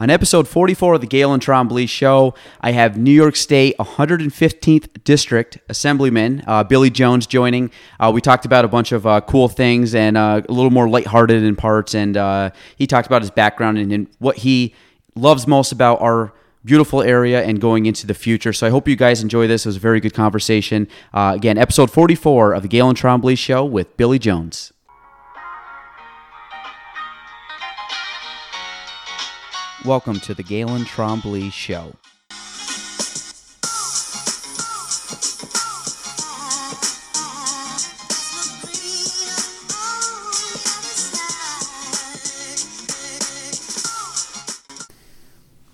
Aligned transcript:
On 0.00 0.08
episode 0.08 0.48
44 0.48 0.94
of 0.94 1.02
the 1.02 1.06
Gaelan 1.06 1.40
Trombley 1.40 1.86
Show, 1.86 2.32
I 2.62 2.72
have 2.72 2.96
New 2.96 3.10
York 3.10 3.36
State 3.36 3.76
115th 3.76 5.04
District 5.04 5.58
Assemblyman 5.68 6.42
uh, 6.46 6.64
Billy 6.64 6.88
Jones 6.88 7.26
joining. 7.26 7.70
Uh, 7.98 8.10
we 8.12 8.22
talked 8.22 8.46
about 8.46 8.64
a 8.64 8.68
bunch 8.68 8.92
of 8.92 9.06
uh, 9.06 9.20
cool 9.20 9.50
things 9.50 9.94
and 9.94 10.16
uh, 10.16 10.40
a 10.48 10.50
little 10.50 10.70
more 10.70 10.88
lighthearted 10.88 11.42
in 11.42 11.54
parts, 11.54 11.94
and 11.94 12.16
uh, 12.16 12.48
he 12.76 12.86
talked 12.86 13.08
about 13.08 13.20
his 13.20 13.30
background 13.30 13.76
and, 13.76 13.92
and 13.92 14.06
what 14.20 14.38
he 14.38 14.74
loves 15.16 15.46
most 15.46 15.70
about 15.70 16.00
our 16.00 16.32
beautiful 16.64 17.02
area 17.02 17.42
and 17.42 17.60
going 17.60 17.84
into 17.84 18.06
the 18.06 18.14
future. 18.14 18.54
So 18.54 18.66
I 18.66 18.70
hope 18.70 18.88
you 18.88 18.96
guys 18.96 19.20
enjoy 19.20 19.48
this. 19.48 19.66
It 19.66 19.68
was 19.68 19.76
a 19.76 19.80
very 19.80 20.00
good 20.00 20.14
conversation. 20.14 20.88
Uh, 21.12 21.32
again, 21.36 21.58
episode 21.58 21.90
44 21.90 22.54
of 22.54 22.62
the 22.62 22.68
Gaelan 22.68 22.94
Trombley 22.94 23.36
Show 23.36 23.66
with 23.66 23.94
Billy 23.98 24.18
Jones. 24.18 24.72
Welcome 29.86 30.20
to 30.20 30.34
the 30.34 30.44
Gaelan 30.44 30.84
Trombley 30.84 31.50
Show. 31.50 31.94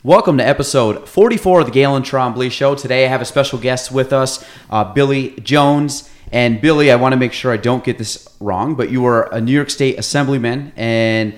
Welcome 0.05 0.39
to 0.39 0.47
episode 0.47 1.09
44 1.09 1.63
of 1.63 1.67
the 1.67 1.73
Gaelan 1.73 2.03
Trombley 2.03 2.53
Show. 2.53 2.77
Today 2.77 3.07
I 3.07 3.09
have 3.09 3.21
a 3.21 3.25
special 3.25 3.59
guest 3.59 3.91
with 3.91 4.13
us, 4.13 4.45
uh, 4.71 4.85
Billy 4.85 5.31
Jones. 5.41 6.09
And 6.31 6.61
Billy, 6.61 6.93
I 6.93 6.97
want 6.97 7.13
to 7.13 7.17
make 7.17 7.33
sure 7.33 7.53
I 7.53 7.57
don't 7.57 7.83
get 7.83 7.99
this 7.99 8.29
wrong, 8.39 8.77
but 8.77 8.91
you 8.91 9.01
were 9.03 9.23
a 9.33 9.41
New 9.41 9.53
York 9.53 9.71
State 9.71 9.99
Assemblyman, 9.99 10.73
and 10.77 11.35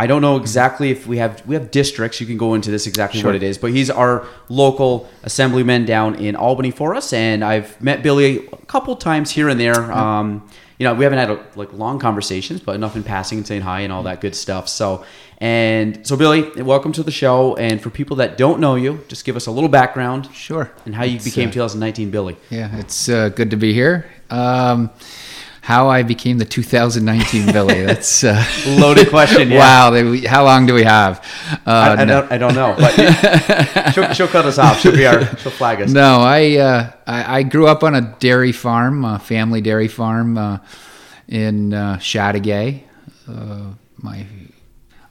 I 0.00 0.06
don't 0.06 0.22
know 0.22 0.38
exactly 0.38 0.90
if 0.90 1.06
we 1.06 1.18
have 1.18 1.46
we 1.46 1.54
have 1.54 1.70
districts. 1.70 2.22
You 2.22 2.26
can 2.26 2.38
go 2.38 2.54
into 2.54 2.70
this 2.70 2.86
exactly 2.86 3.20
Sure. 3.20 3.28
what 3.28 3.34
it 3.36 3.42
is, 3.42 3.58
but 3.58 3.70
he's 3.70 3.90
our 3.90 4.26
local 4.48 5.10
assemblyman 5.24 5.84
down 5.84 6.14
in 6.14 6.36
Albany 6.36 6.70
for 6.70 6.94
us, 6.94 7.12
and 7.12 7.44
I've 7.44 7.78
met 7.82 8.02
Billy 8.02 8.46
a 8.46 8.56
couple 8.66 8.96
times 8.96 9.30
here 9.30 9.50
and 9.50 9.60
there. 9.60 9.92
Um, 9.92 10.48
you 10.78 10.84
know, 10.84 10.94
we 10.94 11.04
haven't 11.04 11.18
had 11.18 11.28
a, 11.30 11.38
like 11.54 11.74
long 11.74 11.98
conversations, 11.98 12.60
but 12.62 12.74
enough 12.74 12.96
in 12.96 13.02
passing 13.02 13.36
and 13.38 13.46
saying 13.46 13.60
hi 13.60 13.80
and 13.80 13.92
all 13.92 14.02
that 14.04 14.22
good 14.22 14.34
stuff. 14.34 14.70
So, 14.70 15.04
and 15.36 16.06
so 16.06 16.16
Billy, 16.16 16.62
welcome 16.62 16.92
to 16.92 17.02
the 17.02 17.10
show. 17.10 17.54
And 17.56 17.82
for 17.82 17.90
people 17.90 18.16
that 18.16 18.38
don't 18.38 18.58
know 18.60 18.76
you, 18.76 19.04
just 19.08 19.26
give 19.26 19.36
us 19.36 19.46
a 19.46 19.50
little 19.50 19.68
background 19.68 20.30
Sure. 20.32 20.72
and 20.86 20.94
how 20.94 21.04
you 21.04 21.16
It's, 21.16 21.24
became 21.26 21.50
uh, 21.50 21.52
2019 21.52 22.10
Billy. 22.10 22.36
Yeah, 22.48 22.74
it's 22.78 23.10
uh, 23.10 23.28
good 23.28 23.50
to 23.50 23.56
be 23.58 23.74
here. 23.74 24.06
Um, 24.30 24.88
how 25.70 25.88
I 25.88 26.02
became 26.02 26.38
the 26.38 26.44
2019 26.44 27.52
Billy. 27.52 27.82
That's 27.86 28.24
uh, 28.24 28.44
Loaded 28.66 29.08
question. 29.08 29.50
Yeah. 29.50 29.58
wow. 29.58 29.90
They, 29.90 30.26
how 30.26 30.42
long 30.42 30.66
do 30.66 30.74
we 30.74 30.82
have? 30.82 31.24
Uh, 31.64 31.70
I, 31.70 31.90
I, 31.90 32.04
no. 32.04 32.20
don't, 32.20 32.32
I 32.32 32.38
don't 32.38 32.54
know, 32.56 32.74
but 32.76 33.92
she'll, 33.94 34.12
she'll 34.12 34.26
cut 34.26 34.46
us 34.46 34.58
off. 34.58 34.80
She'll 34.80 34.90
be 34.90 35.06
our, 35.06 35.24
she'll 35.36 35.52
flag 35.52 35.80
us. 35.80 35.92
No, 35.92 36.22
I, 36.22 36.56
uh, 36.56 36.92
I 37.06 37.38
I 37.38 37.42
grew 37.44 37.68
up 37.68 37.84
on 37.84 37.94
a 37.94 38.00
dairy 38.18 38.50
farm, 38.50 39.04
a 39.04 39.20
family 39.20 39.60
dairy 39.60 39.86
farm 39.86 40.36
uh, 40.36 40.58
in 41.28 41.72
uh, 41.72 41.98
Chateaugay. 41.98 42.82
Uh, 43.28 43.74
my 43.98 44.26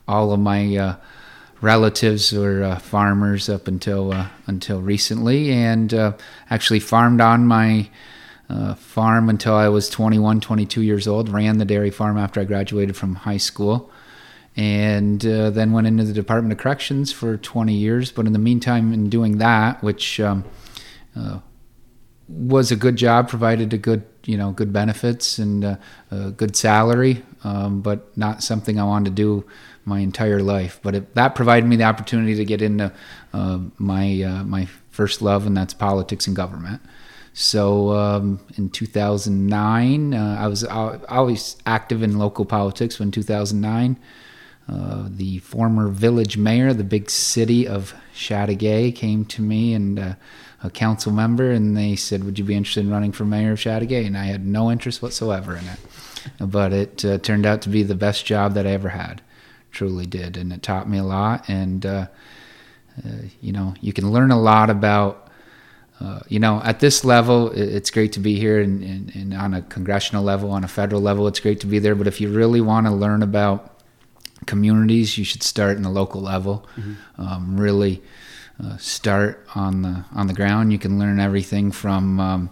all 0.06 0.32
of 0.32 0.40
my 0.40 0.76
uh, 0.76 0.96
relatives 1.62 2.32
were 2.32 2.64
uh, 2.64 2.78
farmers 2.78 3.48
up 3.48 3.66
until 3.66 4.12
uh, 4.12 4.26
until 4.46 4.82
recently, 4.82 5.52
and 5.52 5.94
uh, 5.94 6.12
actually 6.50 6.80
farmed 6.80 7.22
on 7.22 7.46
my 7.46 7.88
uh, 8.50 8.74
farm 8.74 9.28
until 9.28 9.54
I 9.54 9.68
was 9.68 9.88
21, 9.88 10.40
22 10.40 10.82
years 10.82 11.06
old. 11.06 11.28
Ran 11.28 11.58
the 11.58 11.64
dairy 11.64 11.90
farm 11.90 12.18
after 12.18 12.40
I 12.40 12.44
graduated 12.44 12.96
from 12.96 13.14
high 13.14 13.36
school 13.36 13.90
and 14.56 15.24
uh, 15.24 15.50
then 15.50 15.72
went 15.72 15.86
into 15.86 16.04
the 16.04 16.12
Department 16.12 16.52
of 16.52 16.58
Corrections 16.58 17.12
for 17.12 17.36
20 17.36 17.72
years. 17.72 18.10
But 18.10 18.26
in 18.26 18.32
the 18.32 18.38
meantime, 18.38 18.92
in 18.92 19.08
doing 19.08 19.38
that, 19.38 19.82
which 19.82 20.18
um, 20.18 20.44
uh, 21.16 21.38
was 22.28 22.72
a 22.72 22.76
good 22.76 22.96
job, 22.96 23.28
provided 23.28 23.72
a 23.72 23.78
good 23.78 24.04
you 24.24 24.36
know 24.36 24.52
good 24.52 24.72
benefits 24.72 25.38
and 25.38 25.64
uh, 25.64 25.76
a 26.10 26.30
good 26.30 26.56
salary, 26.56 27.22
um, 27.44 27.80
but 27.80 28.16
not 28.18 28.42
something 28.42 28.78
I 28.78 28.84
wanted 28.84 29.10
to 29.10 29.14
do 29.16 29.44
my 29.84 30.00
entire 30.00 30.40
life. 30.40 30.80
But 30.82 30.94
it, 30.94 31.14
that 31.14 31.34
provided 31.34 31.68
me 31.68 31.76
the 31.76 31.84
opportunity 31.84 32.34
to 32.34 32.44
get 32.44 32.62
into 32.62 32.92
uh, 33.32 33.60
my 33.78 34.22
uh, 34.22 34.44
my 34.44 34.66
first 34.90 35.22
love, 35.22 35.46
and 35.46 35.56
that's 35.56 35.72
politics 35.72 36.26
and 36.26 36.34
government. 36.34 36.82
So 37.32 37.92
um, 37.92 38.40
in 38.56 38.70
2009, 38.70 40.14
uh, 40.14 40.36
I 40.38 40.46
was 40.46 40.64
always 40.64 41.56
active 41.64 42.02
in 42.02 42.18
local 42.18 42.44
politics. 42.44 42.98
When 42.98 43.10
2009, 43.10 43.98
uh, 44.68 45.08
the 45.08 45.38
former 45.38 45.88
village 45.88 46.36
mayor, 46.36 46.72
the 46.72 46.84
big 46.84 47.10
city 47.10 47.66
of 47.66 47.94
Chateaugay, 48.14 48.94
came 48.94 49.24
to 49.26 49.42
me 49.42 49.74
and 49.74 49.98
uh, 49.98 50.14
a 50.62 50.70
council 50.70 51.12
member, 51.12 51.50
and 51.50 51.76
they 51.76 51.96
said, 51.96 52.24
"Would 52.24 52.38
you 52.38 52.44
be 52.44 52.54
interested 52.54 52.84
in 52.84 52.90
running 52.90 53.12
for 53.12 53.24
mayor 53.24 53.52
of 53.52 53.58
Chateaugay?" 53.58 54.06
And 54.06 54.16
I 54.16 54.24
had 54.24 54.46
no 54.46 54.70
interest 54.70 55.02
whatsoever 55.02 55.56
in 55.56 55.64
it, 55.64 55.80
but 56.38 56.72
it 56.72 57.04
uh, 57.04 57.18
turned 57.18 57.46
out 57.46 57.62
to 57.62 57.68
be 57.68 57.82
the 57.82 57.94
best 57.94 58.26
job 58.26 58.54
that 58.54 58.66
I 58.66 58.70
ever 58.70 58.90
had. 58.90 59.22
Truly 59.70 60.06
did, 60.06 60.36
and 60.36 60.52
it 60.52 60.62
taught 60.62 60.88
me 60.88 60.98
a 60.98 61.04
lot. 61.04 61.48
And 61.48 61.86
uh, 61.86 62.06
uh, 63.04 63.08
you 63.40 63.52
know, 63.52 63.74
you 63.80 63.92
can 63.92 64.10
learn 64.10 64.30
a 64.30 64.40
lot 64.40 64.70
about. 64.70 65.29
Uh, 66.00 66.20
you 66.28 66.38
know, 66.38 66.62
at 66.64 66.80
this 66.80 67.04
level, 67.04 67.50
it's 67.52 67.90
great 67.90 68.12
to 68.12 68.20
be 68.20 68.38
here, 68.38 68.60
and, 68.60 68.82
and, 68.82 69.14
and 69.14 69.34
on 69.34 69.52
a 69.52 69.60
congressional 69.62 70.24
level, 70.24 70.50
on 70.50 70.64
a 70.64 70.68
federal 70.68 71.02
level, 71.02 71.26
it's 71.28 71.40
great 71.40 71.60
to 71.60 71.66
be 71.66 71.78
there. 71.78 71.94
But 71.94 72.06
if 72.06 72.20
you 72.22 72.30
really 72.30 72.62
want 72.62 72.86
to 72.86 72.92
learn 72.92 73.22
about 73.22 73.78
communities, 74.46 75.18
you 75.18 75.24
should 75.24 75.42
start 75.42 75.76
in 75.76 75.82
the 75.82 75.90
local 75.90 76.22
level. 76.22 76.66
Um, 77.18 77.60
really 77.60 78.02
uh, 78.62 78.76
start 78.78 79.46
on 79.54 79.82
the 79.82 80.04
on 80.14 80.26
the 80.26 80.32
ground. 80.34 80.72
You 80.72 80.78
can 80.78 80.98
learn 80.98 81.20
everything 81.20 81.70
from 81.70 82.18
um, 82.18 82.50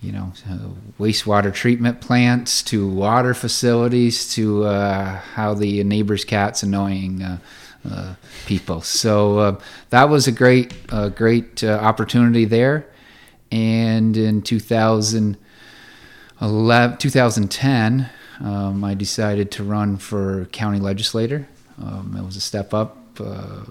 you 0.00 0.12
know 0.12 0.32
uh, 0.50 0.68
wastewater 0.98 1.52
treatment 1.52 2.00
plants 2.00 2.62
to 2.64 2.86
water 2.88 3.34
facilities 3.34 4.34
to 4.34 4.64
uh, 4.64 5.16
how 5.34 5.54
the 5.54 5.82
neighbor's 5.84 6.24
cat's 6.24 6.62
annoying. 6.62 7.22
Uh, 7.90 8.14
people. 8.46 8.80
So 8.80 9.38
uh, 9.38 9.60
that 9.90 10.08
was 10.08 10.26
a 10.26 10.32
great, 10.32 10.74
uh, 10.88 11.10
great 11.10 11.62
opportunity 11.62 12.44
there. 12.44 12.86
And 13.52 14.16
in 14.16 14.42
2011, 14.42 16.98
2010, 16.98 18.10
um, 18.40 18.82
I 18.82 18.94
decided 18.94 19.52
to 19.52 19.64
run 19.64 19.98
for 19.98 20.46
county 20.46 20.80
legislator. 20.80 21.46
Um, 21.80 22.16
it 22.18 22.24
was 22.24 22.36
a 22.36 22.40
step 22.40 22.74
up, 22.74 22.96
uh, 23.20 23.66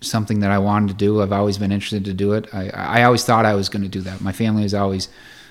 something 0.00 0.40
that 0.40 0.50
I 0.50 0.58
wanted 0.58 0.88
to 0.88 0.94
do. 0.94 1.22
I've 1.22 1.32
always 1.32 1.58
been 1.58 1.70
interested 1.70 2.04
to 2.06 2.14
do 2.14 2.32
it. 2.32 2.52
I, 2.52 2.70
I 2.70 3.04
always 3.04 3.24
thought 3.24 3.46
I 3.46 3.54
was 3.54 3.68
going 3.68 3.82
to 3.82 3.88
do 3.88 4.00
that. 4.00 4.20
My 4.20 4.32
family 4.32 4.64
was 4.64 4.74
always, 4.74 5.08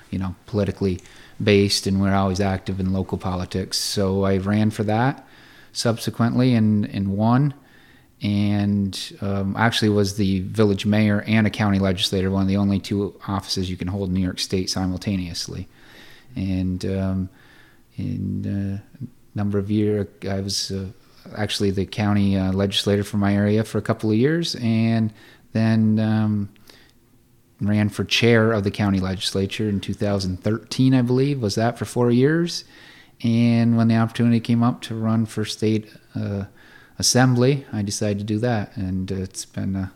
you 0.10 0.20
know, 0.20 0.36
politically 0.46 1.00
based, 1.42 1.88
and 1.88 2.02
we're 2.02 2.14
always 2.14 2.42
active 2.42 2.80
in 2.80 2.92
local 2.92 3.18
politics. 3.18 3.78
So 3.78 4.24
I 4.24 4.38
ran 4.38 4.72
for 4.72 4.84
that 4.84 5.26
subsequently 5.74 6.54
and, 6.54 6.86
and 6.86 7.10
won. 7.10 7.54
And 8.22 8.98
um, 9.20 9.56
actually 9.58 9.90
was 9.90 10.16
the 10.16 10.40
village 10.42 10.86
mayor 10.86 11.24
and 11.28 11.46
a 11.46 11.50
county 11.50 11.80
legislator, 11.80 12.32
one 12.32 12.44
of 12.44 12.48
the 12.48 12.56
only 12.56 12.80
two 12.80 13.20
offices 13.28 13.70
you 13.70 13.76
can 13.76 13.90
hold 13.90 14.08
in 14.08 14.16
New 14.16 14.22
York 14.22 14.40
State 14.40 14.70
simultaneously. 14.70 15.68
And 16.36 16.86
um, 16.86 17.30
in 17.98 18.82
a 18.96 19.38
number 19.38 19.60
of 19.60 19.70
years, 19.70 20.08
I 20.28 20.40
was 20.40 20.72
uh, 20.72 20.86
actually 21.36 21.72
the 21.72 21.86
county 21.86 22.38
uh, 22.38 22.54
legislator 22.54 23.04
for 23.04 23.18
my 23.18 23.36
area 23.36 23.64
for 23.64 23.78
a 23.78 23.82
couple 23.82 24.10
of 24.10 24.18
years, 24.18 24.56
and 24.56 25.14
then 25.52 26.00
um, 26.00 26.50
ran 27.62 27.90
for 27.90 28.04
chair 28.04 28.52
of 28.52 28.64
the 28.64 28.72
county 28.72 29.00
legislature 29.00 29.70
in 29.70 29.80
2013, 29.80 30.94
I 30.94 31.02
believe. 31.02 31.42
Was 31.42 31.56
that 31.56 31.78
for 31.78 31.86
four 31.86 32.12
years? 32.12 32.64
And 33.24 33.78
when 33.78 33.88
the 33.88 33.96
opportunity 33.98 34.40
came 34.40 34.64
up 34.64 34.82
to 34.84 34.96
run 34.96 35.26
for 35.26 35.46
state 35.46 35.92
uh, 36.16 36.46
assembly, 37.00 37.66
I 37.72 37.82
decided 37.82 38.20
to 38.20 38.24
do 38.24 38.40
that, 38.40 38.76
and 38.76 39.10
it's 39.12 39.46
been 39.46 39.76
a, 39.76 39.92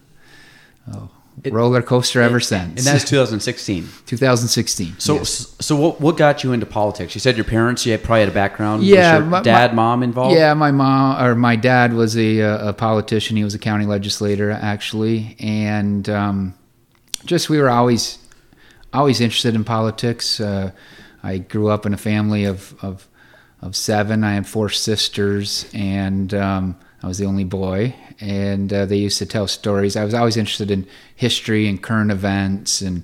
a 0.92 1.10
It- 1.44 1.52
roller 1.54 1.82
coaster 1.82 2.22
ever 2.22 2.40
since. 2.40 2.78
And 2.80 2.86
that's 2.88 3.04
2016. 3.10 3.88
2016. 4.06 4.96
So, 4.98 5.16
yes. 5.16 5.56
so 5.60 5.76
what, 5.76 6.00
what 6.00 6.16
got 6.18 6.44
you 6.44 6.54
into 6.54 6.66
politics? 6.66 7.16
You 7.16 7.20
said 7.22 7.36
your 7.36 7.44
parents, 7.46 7.86
you 7.86 7.92
had 7.92 8.02
probably 8.04 8.22
had 8.22 8.30
a 8.30 8.34
background. 8.34 8.80
Was 8.80 8.90
Yeah, 8.90 9.18
your 9.18 9.26
my- 9.26 9.42
dad, 9.42 9.72
my- 9.72 9.76
mom 9.84 10.04
involved? 10.04 10.36
Yeah, 10.36 10.54
my 10.54 10.72
mom 10.72 11.22
or 11.24 11.36
my 11.36 11.56
dad 11.58 11.94
was 11.94 12.18
a, 12.18 12.42
uh, 12.42 12.70
a 12.70 12.74
politician. 12.74 13.36
He 13.38 13.44
was 13.44 13.54
a 13.56 13.60
county 13.60 13.86
legislator 13.86 14.52
actually, 14.52 15.36
and 15.40 16.08
um, 16.10 16.54
just 17.26 17.50
we 17.50 17.58
were 17.60 17.70
always 17.70 18.20
always 18.94 19.20
interested 19.20 19.54
in 19.54 19.64
politics. 19.66 20.40
Uh, 20.40 20.72
I 21.24 21.40
grew 21.40 21.68
up 21.70 21.86
in 21.86 21.94
a 21.94 21.98
family 21.98 22.46
of 22.46 22.76
of 22.82 23.08
of 23.62 23.76
seven. 23.76 24.24
I 24.24 24.34
had 24.36 24.46
four 24.48 24.70
sisters, 24.70 25.66
and 25.74 26.34
um, 26.34 26.78
I 27.02 27.08
was 27.08 27.18
the 27.18 27.26
only 27.26 27.44
boy. 27.44 27.96
And 28.20 28.72
uh, 28.74 28.86
they 28.86 28.98
used 28.98 29.18
to 29.20 29.26
tell 29.26 29.48
stories. 29.48 29.96
I 29.96 30.04
was 30.06 30.14
always 30.14 30.38
interested 30.38 30.72
in 30.72 30.88
history 31.16 31.68
and 31.68 31.82
current 31.82 32.12
events, 32.12 32.82
and 32.82 33.04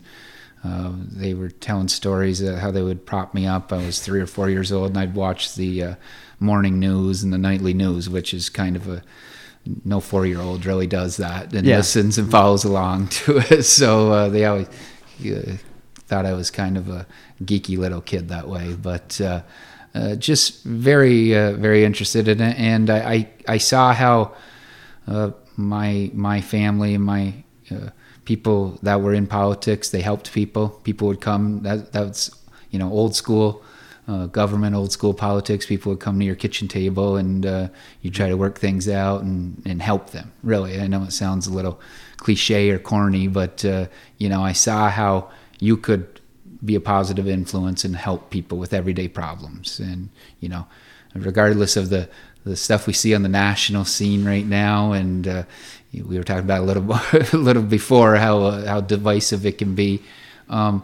uh, 0.64 0.92
they 0.96 1.34
were 1.34 1.50
telling 1.50 1.88
stories 1.88 2.42
of 2.42 2.58
how 2.60 2.72
they 2.72 2.82
would 2.84 3.06
prop 3.06 3.34
me 3.34 3.46
up. 3.48 3.74
I 3.74 3.78
was 3.78 4.00
three 4.00 4.22
or 4.22 4.28
four 4.28 4.50
years 4.50 4.72
old, 4.72 4.90
and 4.90 4.98
I'd 4.98 5.16
watch 5.16 5.56
the 5.56 5.84
uh, 5.84 5.96
morning 6.40 6.80
news 6.80 7.24
and 7.24 7.32
the 7.34 7.38
nightly 7.38 7.74
news, 7.74 8.10
which 8.10 8.34
is 8.34 8.50
kind 8.50 8.76
of 8.76 8.88
a 8.88 9.04
no 9.86 10.00
four 10.02 10.26
year 10.26 10.42
old 10.42 10.66
really 10.66 10.88
does 10.88 11.18
that 11.18 11.54
and 11.54 11.66
Yeah. 11.66 11.78
listens 11.78 12.18
and 12.18 12.30
follows 12.30 12.64
along 12.66 13.08
to 13.24 13.38
it. 13.38 13.64
So 13.64 14.12
uh, 14.12 14.30
they 14.30 14.46
always 14.46 14.68
uh, 15.26 15.56
thought 16.14 16.28
I 16.28 16.34
was 16.34 16.52
kind 16.52 16.78
of 16.78 16.90
a 16.90 17.08
geeky 17.44 17.76
little 17.76 18.02
kid 18.02 18.30
that 18.30 18.48
way, 18.48 18.76
but 18.76 19.20
uh, 19.20 19.42
uh, 19.96 20.14
just 20.16 20.64
very 20.64 21.36
uh, 21.36 21.54
very 21.54 21.84
interested 21.84 22.28
in 22.28 22.40
it. 22.40 22.56
And 22.60 22.90
I 22.92 23.00
I, 23.16 23.30
I 23.56 23.58
saw 23.58 23.94
how 23.94 24.36
uh, 25.08 25.32
my 25.58 26.12
my 26.14 26.40
family 26.40 26.94
and 26.94 27.04
my 27.04 27.34
uh, 27.72 27.90
people 28.26 28.78
that 28.84 29.02
were 29.02 29.16
in 29.16 29.26
politics 29.26 29.90
they 29.90 30.02
helped 30.02 30.32
people. 30.32 30.70
People 30.84 31.08
would 31.08 31.22
come. 31.22 31.64
That 31.64 31.92
that's 31.92 32.30
you 32.70 32.78
know 32.78 32.92
old 32.92 33.16
school. 33.16 33.64
Uh, 34.06 34.26
government, 34.26 34.76
old 34.76 34.92
school 34.92 35.14
politics. 35.14 35.66
People 35.66 35.90
would 35.94 36.02
come 36.02 36.20
to 36.20 36.26
your 36.26 36.36
kitchen 36.36 36.68
table 36.68 37.16
and 37.16 37.46
uh, 37.46 37.70
you 38.02 38.12
try 38.12 38.28
to 38.28 38.36
work 38.36 38.60
things 38.60 38.90
out 38.90 39.22
and, 39.22 39.62
and 39.66 39.82
help 39.82 40.10
them. 40.10 40.30
Really, 40.44 40.78
I 40.82 40.88
know 40.88 41.04
it 41.04 41.14
sounds 41.14 41.48
a 41.48 41.54
little 41.54 41.80
cliche 42.18 42.70
or 42.70 42.80
corny, 42.80 43.30
but 43.30 43.64
uh, 43.64 43.86
you 44.18 44.28
know, 44.28 44.44
I 44.44 44.52
saw 44.52 44.90
how 44.90 45.32
you 45.64 45.78
could 45.78 46.20
be 46.64 46.76
a 46.76 46.82
positive 46.82 47.28
influence 47.28 47.86
and 47.86 47.96
help 47.96 48.30
people 48.30 48.58
with 48.58 48.74
everyday 48.74 49.08
problems. 49.08 49.80
And 49.80 50.10
you 50.40 50.50
know, 50.50 50.68
regardless 51.16 51.78
of 51.78 51.90
the 51.90 52.10
the 52.44 52.58
stuff 52.58 52.88
we 52.88 52.94
see 52.94 53.16
on 53.16 53.24
the 53.24 53.30
national 53.30 53.86
scene 53.86 54.26
right 54.26 54.46
now, 54.46 54.92
and 54.92 55.26
uh, 55.28 55.44
we 55.94 56.18
were 56.18 56.24
talking 56.24 56.44
about 56.44 56.62
a 56.62 56.66
little 56.66 56.84
a 57.34 57.38
little 57.38 57.64
before 57.64 58.18
how 58.18 58.42
uh, 58.44 58.68
how 58.68 58.82
divisive 58.82 59.46
it 59.46 59.58
can 59.58 59.76
be. 59.76 60.02
Um, 60.50 60.84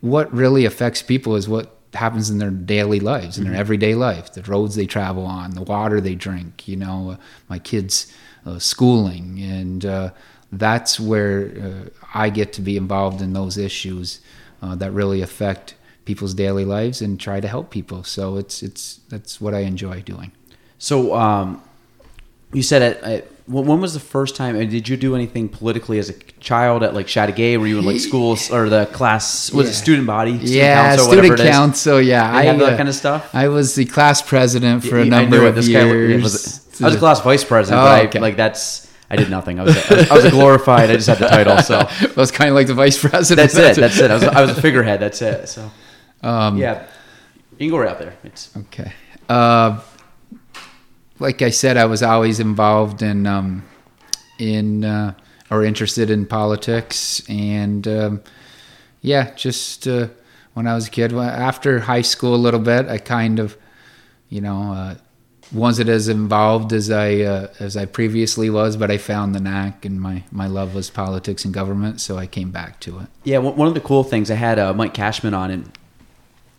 what 0.00 0.32
really 0.32 0.64
affects 0.64 1.02
people 1.02 1.36
is 1.36 1.48
what 1.48 1.76
happens 1.92 2.30
in 2.30 2.38
their 2.38 2.50
daily 2.50 3.00
lives, 3.00 3.38
in 3.38 3.44
their 3.44 3.54
everyday 3.54 3.94
life, 3.94 4.32
the 4.32 4.42
roads 4.42 4.74
they 4.76 4.86
travel 4.86 5.24
on, 5.24 5.52
the 5.52 5.62
water 5.62 6.00
they 6.00 6.14
drink, 6.14 6.68
you 6.68 6.76
know, 6.76 7.12
uh, 7.12 7.16
my 7.48 7.58
kids' 7.58 8.12
uh, 8.44 8.58
schooling. 8.58 9.40
And 9.40 9.84
uh, 9.84 10.10
that's 10.58 10.98
where 11.00 11.52
uh, 11.62 11.88
I 12.14 12.30
get 12.30 12.52
to 12.54 12.60
be 12.62 12.76
involved 12.76 13.20
in 13.22 13.32
those 13.32 13.56
issues 13.58 14.20
uh, 14.62 14.74
that 14.76 14.92
really 14.92 15.22
affect 15.22 15.74
people's 16.04 16.34
daily 16.34 16.64
lives 16.64 17.02
and 17.02 17.18
try 17.18 17.40
to 17.40 17.48
help 17.48 17.70
people. 17.70 18.04
So 18.04 18.36
it's, 18.36 18.62
it's, 18.62 19.00
that's 19.08 19.40
what 19.40 19.54
I 19.54 19.60
enjoy 19.60 20.02
doing. 20.02 20.32
So, 20.78 21.14
um, 21.14 21.62
you 22.52 22.62
said 22.62 22.82
it. 22.82 23.04
Uh, 23.04 23.26
when 23.48 23.80
was 23.80 23.94
the 23.94 24.00
first 24.00 24.34
time? 24.34 24.56
And 24.56 24.68
did 24.70 24.88
you 24.88 24.96
do 24.96 25.14
anything 25.14 25.48
politically 25.48 25.98
as 26.00 26.08
a 26.10 26.14
child 26.40 26.82
at 26.82 26.94
like 26.94 27.06
Chateaugay? 27.06 27.58
Were 27.58 27.66
you 27.66 27.78
in 27.78 27.84
like 27.84 28.00
schools 28.00 28.50
or 28.50 28.68
the 28.68 28.86
class? 28.86 29.52
Was 29.52 29.68
it 29.68 29.74
student 29.74 30.06
body? 30.06 30.32
Student 30.32 30.50
yeah, 30.52 30.96
council, 30.96 31.12
student 31.12 31.38
council. 31.38 32.00
Yeah, 32.00 32.32
They 32.40 32.46
have 32.46 32.58
that 32.58 32.72
uh, 32.72 32.76
kind 32.76 32.88
of 32.88 32.94
stuff? 32.94 33.32
I 33.34 33.48
was 33.48 33.74
the 33.76 33.84
class 33.84 34.20
president 34.20 34.84
for 34.84 34.98
a 34.98 35.04
number 35.04 35.46
of 35.46 35.54
This 35.54 35.68
years. 35.68 36.10
guy 36.10 36.22
was- 36.22 36.22
was, 36.22 36.82
I 36.82 36.86
was 36.86 36.94
a 36.96 36.98
class 36.98 37.20
vice 37.20 37.44
president, 37.44 37.82
Oh, 37.82 37.84
but 37.84 37.92
I, 37.92 38.06
okay. 38.06 38.18
like 38.18 38.36
that's 38.36 38.85
I 39.08 39.16
did 39.16 39.30
nothing. 39.30 39.60
I 39.60 39.64
was, 39.64 39.76
I 39.90 39.94
was 39.94 40.10
I 40.10 40.14
was 40.14 40.24
a 40.24 40.30
glorified. 40.30 40.90
I 40.90 40.94
just 40.94 41.06
had 41.08 41.18
the 41.18 41.28
title. 41.28 41.58
So 41.58 41.78
I 42.00 42.12
was 42.16 42.30
kind 42.30 42.50
of 42.50 42.54
like 42.56 42.66
the 42.66 42.74
vice 42.74 42.98
president. 43.00 43.52
that's 43.52 43.78
it. 43.78 43.80
That's 43.80 43.98
it. 43.98 44.10
I 44.10 44.14
was 44.14 44.24
I 44.24 44.40
was 44.40 44.50
a 44.58 44.60
figurehead. 44.60 45.00
That's 45.00 45.22
it. 45.22 45.48
So 45.48 45.70
Um, 46.22 46.56
yeah, 46.56 46.86
you 47.52 47.58
can 47.58 47.70
go 47.70 47.78
right 47.78 47.90
out 47.90 47.98
there. 47.98 48.14
It's 48.24 48.56
Okay. 48.56 48.92
Uh, 49.28 49.80
like 51.18 51.42
I 51.42 51.50
said, 51.50 51.76
I 51.76 51.86
was 51.86 52.02
always 52.02 52.40
involved 52.40 53.02
in 53.02 53.26
um, 53.26 53.62
in 54.38 54.84
uh, 54.84 55.14
or 55.50 55.64
interested 55.64 56.10
in 56.10 56.26
politics, 56.26 57.22
and 57.28 57.86
um, 57.88 58.22
yeah, 59.00 59.34
just 59.34 59.86
uh, 59.86 60.08
when 60.54 60.66
I 60.66 60.74
was 60.74 60.88
a 60.88 60.90
kid, 60.90 61.12
after 61.12 61.80
high 61.80 62.02
school, 62.02 62.34
a 62.34 62.36
little 62.36 62.60
bit, 62.60 62.88
I 62.88 62.98
kind 62.98 63.38
of, 63.38 63.56
you 64.28 64.40
know, 64.40 64.72
uh, 64.72 64.94
wasn't 65.52 65.88
as 65.88 66.08
involved 66.08 66.72
as 66.72 66.90
I 66.90 67.20
uh, 67.20 67.48
as 67.58 67.76
I 67.76 67.84
previously 67.84 68.50
was, 68.50 68.76
but 68.76 68.90
I 68.90 68.98
found 68.98 69.34
the 69.34 69.40
knack, 69.40 69.84
and 69.84 70.00
my 70.00 70.24
my 70.30 70.46
love 70.46 70.74
was 70.74 70.90
politics 70.90 71.44
and 71.44 71.54
government, 71.54 72.00
so 72.00 72.16
I 72.16 72.26
came 72.26 72.50
back 72.50 72.80
to 72.80 73.00
it. 73.00 73.06
Yeah, 73.24 73.38
one 73.38 73.68
of 73.68 73.74
the 73.74 73.80
cool 73.80 74.04
things 74.04 74.30
I 74.30 74.34
had 74.34 74.58
uh, 74.58 74.74
Mike 74.74 74.94
Cashman 74.94 75.34
on, 75.34 75.50
and 75.50 75.70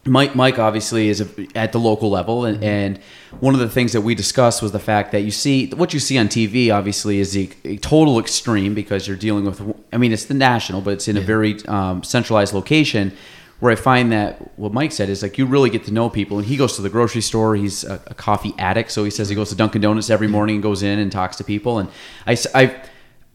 Mike 0.05 0.35
Mike 0.35 0.57
obviously 0.57 1.09
is 1.09 1.21
a, 1.21 1.27
at 1.55 1.71
the 1.71 1.79
local 1.79 2.09
level, 2.09 2.45
and, 2.45 2.63
and 2.63 2.99
one 3.39 3.53
of 3.53 3.59
the 3.59 3.69
things 3.69 3.93
that 3.93 4.01
we 4.01 4.15
discussed 4.15 4.61
was 4.61 4.71
the 4.71 4.79
fact 4.79 5.11
that 5.11 5.21
you 5.21 5.31
see 5.31 5.67
what 5.71 5.93
you 5.93 5.99
see 5.99 6.17
on 6.17 6.27
TV 6.27 6.73
obviously 6.73 7.19
is 7.19 7.33
the 7.33 7.51
a 7.65 7.77
total 7.77 8.19
extreme 8.19 8.73
because 8.73 9.07
you're 9.07 9.17
dealing 9.17 9.45
with. 9.45 9.61
I 9.91 9.97
mean, 9.97 10.11
it's 10.11 10.25
the 10.25 10.33
national, 10.33 10.81
but 10.81 10.93
it's 10.93 11.07
in 11.07 11.17
a 11.17 11.21
very 11.21 11.63
um, 11.65 12.03
centralized 12.03 12.53
location. 12.53 13.13
Where 13.59 13.71
I 13.71 13.75
find 13.75 14.11
that 14.11 14.57
what 14.59 14.71
Mike 14.71 14.91
said 14.91 15.09
is 15.09 15.23
like 15.23 15.39
you 15.39 15.47
really 15.47 15.71
get 15.71 15.83
to 15.85 15.91
know 15.91 16.09
people, 16.11 16.37
and 16.37 16.45
he 16.45 16.57
goes 16.57 16.75
to 16.75 16.83
the 16.83 16.89
grocery 16.89 17.21
store. 17.21 17.55
He's 17.55 17.83
a, 17.83 17.99
a 18.05 18.13
coffee 18.13 18.53
addict, 18.59 18.91
so 18.91 19.03
he 19.03 19.09
says 19.09 19.29
he 19.29 19.35
goes 19.35 19.49
to 19.49 19.55
Dunkin' 19.55 19.81
Donuts 19.81 20.11
every 20.11 20.27
morning 20.27 20.57
and 20.57 20.63
goes 20.63 20.83
in 20.83 20.99
and 20.99 21.11
talks 21.11 21.37
to 21.37 21.43
people. 21.43 21.79
And 21.79 21.89
I, 22.27 22.33
s- 22.33 22.45
I've 22.53 22.75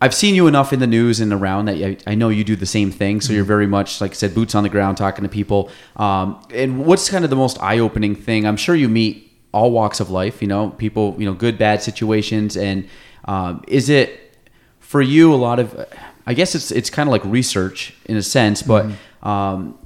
I've 0.01 0.15
seen 0.15 0.35
you 0.35 0.47
enough 0.47 0.73
in 0.73 0.79
the 0.81 0.87
news 0.87 1.21
and 1.21 1.33
around 1.33 1.65
that 1.67 1.77
I, 1.77 1.97
I 2.07 2.15
know 2.15 2.29
you 2.29 2.45
do 2.45 2.57
the 2.57 2.67
same 2.67 2.91
thing. 2.91 3.21
So 3.21 3.33
you're 3.33 3.45
very 3.45 3.67
much, 3.67 4.01
like 4.01 4.11
I 4.13 4.15
said, 4.15 4.35
boots 4.35 4.55
on 4.55 4.63
the 4.65 4.69
ground, 4.69 4.97
talking 4.97 5.23
to 5.25 5.29
people. 5.29 5.71
Um, 5.97 6.41
and 6.53 6.85
what's 6.87 7.09
kind 7.09 7.25
of 7.25 7.31
the 7.31 7.37
most 7.37 7.61
eye 7.63 7.79
opening 7.79 8.15
thing? 8.17 8.45
I'm 8.47 8.57
sure 8.57 8.75
you 8.75 8.89
meet 8.89 9.31
all 9.53 9.71
walks 9.71 10.01
of 10.01 10.11
life, 10.11 10.41
you 10.43 10.49
know, 10.49 10.71
people, 10.71 11.15
you 11.19 11.25
know, 11.27 11.35
good, 11.35 11.57
bad 11.59 11.83
situations. 11.83 12.57
And 12.57 12.89
um, 13.27 13.63
is 13.69 13.89
it 13.89 14.37
for 14.81 15.03
you 15.03 15.33
a 15.33 15.37
lot 15.37 15.59
of, 15.61 15.87
I 16.27 16.35
guess 16.35 16.55
it's, 16.57 16.71
it's 16.73 16.91
kind 16.91 17.09
of 17.09 17.13
like 17.13 17.25
research 17.25 17.95
in 18.07 18.17
a 18.17 18.23
sense, 18.23 18.61
but 18.63 18.87
um, 19.23 19.79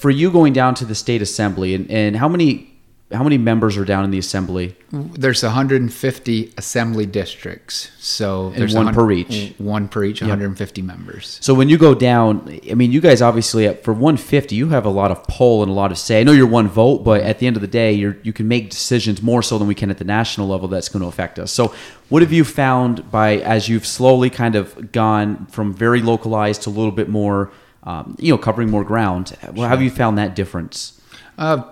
for 0.00 0.08
you 0.08 0.30
going 0.30 0.54
down 0.54 0.74
to 0.76 0.86
the 0.86 0.94
state 0.94 1.20
assembly 1.20 1.74
and, 1.74 1.90
and 1.90 2.16
how 2.16 2.26
many, 2.26 2.72
how 3.12 3.22
many 3.22 3.36
members 3.36 3.76
are 3.76 3.84
down 3.84 4.02
in 4.02 4.10
the 4.10 4.16
assembly? 4.16 4.74
There's 4.92 5.42
150 5.42 6.54
assembly 6.56 7.04
districts, 7.04 7.90
so 7.98 8.48
there's 8.50 8.74
one 8.74 8.94
per 8.94 9.10
each. 9.10 9.52
One 9.58 9.88
per 9.88 10.04
each, 10.04 10.22
150 10.22 10.80
members. 10.80 11.38
So 11.42 11.52
when 11.52 11.68
you 11.68 11.76
go 11.76 11.94
down, 11.94 12.60
I 12.70 12.72
mean, 12.72 12.92
you 12.92 13.02
guys 13.02 13.20
obviously 13.20 13.68
uh, 13.68 13.74
for 13.74 13.92
150, 13.92 14.54
you 14.54 14.70
have 14.70 14.86
a 14.86 14.90
lot 14.90 15.10
of 15.10 15.22
pull 15.24 15.62
and 15.62 15.70
a 15.70 15.74
lot 15.74 15.92
of 15.92 15.98
say. 15.98 16.18
I 16.20 16.22
know 16.22 16.32
you're 16.32 16.46
one 16.46 16.68
vote, 16.68 17.04
but 17.04 17.20
at 17.20 17.38
the 17.38 17.46
end 17.46 17.56
of 17.56 17.60
the 17.60 17.68
day, 17.68 17.92
you're 17.92 18.16
you 18.22 18.32
can 18.32 18.48
make 18.48 18.70
decisions 18.70 19.20
more 19.20 19.42
so 19.42 19.58
than 19.58 19.68
we 19.68 19.74
can 19.74 19.90
at 19.90 19.98
the 19.98 20.04
national 20.04 20.48
level. 20.48 20.66
That's 20.66 20.88
going 20.88 21.02
to 21.02 21.08
affect 21.08 21.38
us. 21.38 21.52
So 21.52 21.74
what 22.08 22.22
have 22.22 22.32
you 22.32 22.44
found 22.44 23.10
by 23.10 23.36
as 23.36 23.68
you've 23.68 23.86
slowly 23.86 24.30
kind 24.30 24.54
of 24.54 24.92
gone 24.92 25.44
from 25.46 25.74
very 25.74 26.00
localized 26.00 26.62
to 26.62 26.70
a 26.70 26.72
little 26.72 26.90
bit 26.90 27.10
more, 27.10 27.50
um, 27.84 28.16
you 28.18 28.32
know, 28.32 28.38
covering 28.38 28.70
more 28.70 28.84
ground? 28.84 29.36
Well, 29.52 29.68
How 29.68 29.68
have 29.68 29.82
you 29.82 29.90
found 29.90 30.18
that 30.18 30.36
difference? 30.36 31.00
Uh, 31.38 31.62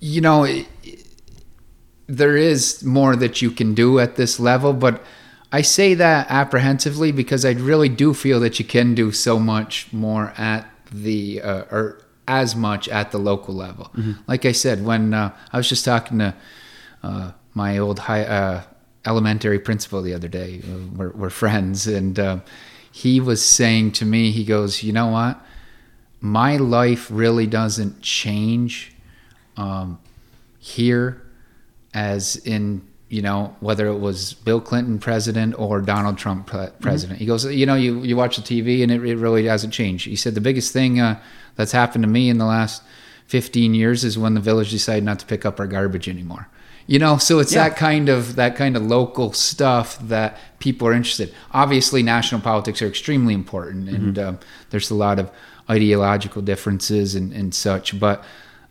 you 0.00 0.20
know, 0.20 0.44
it, 0.44 0.66
there 2.06 2.36
is 2.36 2.82
more 2.84 3.16
that 3.16 3.42
you 3.42 3.50
can 3.50 3.74
do 3.74 3.98
at 3.98 4.16
this 4.16 4.40
level, 4.40 4.72
but 4.72 5.04
I 5.52 5.62
say 5.62 5.94
that 5.94 6.26
apprehensively 6.30 7.12
because 7.12 7.44
I 7.44 7.52
really 7.52 7.88
do 7.88 8.14
feel 8.14 8.40
that 8.40 8.58
you 8.58 8.64
can 8.64 8.94
do 8.94 9.12
so 9.12 9.38
much 9.38 9.92
more 9.92 10.32
at 10.36 10.70
the 10.90 11.40
uh, 11.42 11.62
or 11.70 12.02
as 12.26 12.54
much 12.54 12.88
at 12.88 13.10
the 13.10 13.18
local 13.18 13.54
level. 13.54 13.90
Like 14.26 14.44
I 14.44 14.52
said, 14.52 14.84
when 14.84 15.14
uh, 15.14 15.34
I 15.52 15.56
was 15.56 15.68
just 15.68 15.84
talking 15.84 16.18
to 16.18 16.34
uh, 17.02 17.32
my 17.54 17.78
old 17.78 17.98
high 18.00 18.24
uh, 18.24 18.62
elementary 19.06 19.58
principal 19.58 20.02
the 20.02 20.12
other 20.12 20.28
day, 20.28 20.60
uh, 20.64 20.94
we're, 20.94 21.10
we're 21.12 21.30
friends, 21.30 21.86
and 21.86 22.18
uh, 22.18 22.38
he 23.02 23.20
was 23.20 23.44
saying 23.44 23.92
to 23.92 24.04
me, 24.04 24.30
he 24.30 24.44
goes, 24.44 24.82
"You 24.82 24.92
know 24.92 25.08
what? 25.08 25.40
My 26.20 26.56
life 26.56 27.08
really 27.10 27.46
doesn't 27.46 28.02
change." 28.02 28.92
um, 29.58 29.98
here 30.58 31.22
as 31.94 32.36
in 32.36 32.86
you 33.08 33.22
know 33.22 33.56
whether 33.60 33.86
it 33.86 33.98
was 33.98 34.34
bill 34.34 34.60
clinton 34.60 34.98
president 34.98 35.58
or 35.58 35.80
donald 35.80 36.18
trump 36.18 36.46
pre- 36.46 36.68
president 36.80 37.18
he 37.18 37.24
goes 37.24 37.44
you 37.46 37.64
know 37.64 37.74
you, 37.74 38.02
you 38.02 38.16
watch 38.16 38.36
the 38.36 38.42
tv 38.42 38.82
and 38.82 38.92
it, 38.92 39.02
it 39.02 39.16
really 39.16 39.46
hasn't 39.46 39.72
changed 39.72 40.06
he 40.06 40.14
said 40.14 40.34
the 40.34 40.40
biggest 40.40 40.72
thing 40.72 41.00
uh, 41.00 41.18
that's 41.56 41.72
happened 41.72 42.04
to 42.04 42.08
me 42.08 42.28
in 42.28 42.38
the 42.38 42.44
last 42.44 42.82
15 43.26 43.74
years 43.74 44.04
is 44.04 44.18
when 44.18 44.34
the 44.34 44.40
village 44.40 44.70
decided 44.70 45.04
not 45.04 45.18
to 45.18 45.26
pick 45.26 45.46
up 45.46 45.58
our 45.58 45.66
garbage 45.66 46.08
anymore 46.08 46.48
you 46.88 46.98
know 46.98 47.16
so 47.18 47.38
it's 47.38 47.52
Yeah. 47.52 47.68
that 47.68 47.76
kind 47.76 48.08
of 48.08 48.34
that 48.34 48.56
kind 48.56 48.76
of 48.76 48.82
local 48.82 49.32
stuff 49.32 49.98
that 50.08 50.36
people 50.58 50.88
are 50.88 50.92
interested 50.92 51.32
obviously 51.52 52.02
national 52.02 52.40
politics 52.40 52.82
are 52.82 52.88
extremely 52.88 53.34
important 53.34 53.88
and 53.88 54.18
um, 54.18 54.38
there's 54.70 54.90
a 54.90 54.94
lot 55.06 55.20
of 55.20 55.30
ideological 55.70 56.42
differences 56.42 57.14
and, 57.14 57.32
and 57.32 57.54
such 57.54 58.00
but 58.00 58.24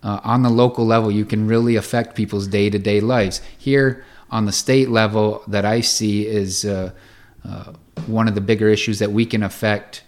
uh, 0.04 0.20
on 0.24 0.44
the 0.44 0.50
local 0.50 0.86
level, 0.86 1.12
you 1.12 1.26
can 1.26 1.48
really 1.48 1.76
affect 1.76 2.16
people's 2.16 2.48
day 2.48 2.70
to 2.70 2.80
day 2.80 3.00
lives. 3.02 3.42
Here 3.58 4.06
on 4.30 4.46
the 4.46 4.52
state 4.52 4.90
level, 4.90 5.44
that 5.48 5.66
I 5.66 5.82
see 5.82 6.28
is 6.28 6.66
uh, 6.66 6.92
uh, 7.44 7.74
one 8.06 8.28
of 8.28 8.36
the 8.36 8.42
bigger 8.42 8.68
issues 8.70 9.00
that 9.00 9.12
we 9.12 9.26
can 9.26 9.42
affect 9.44 10.04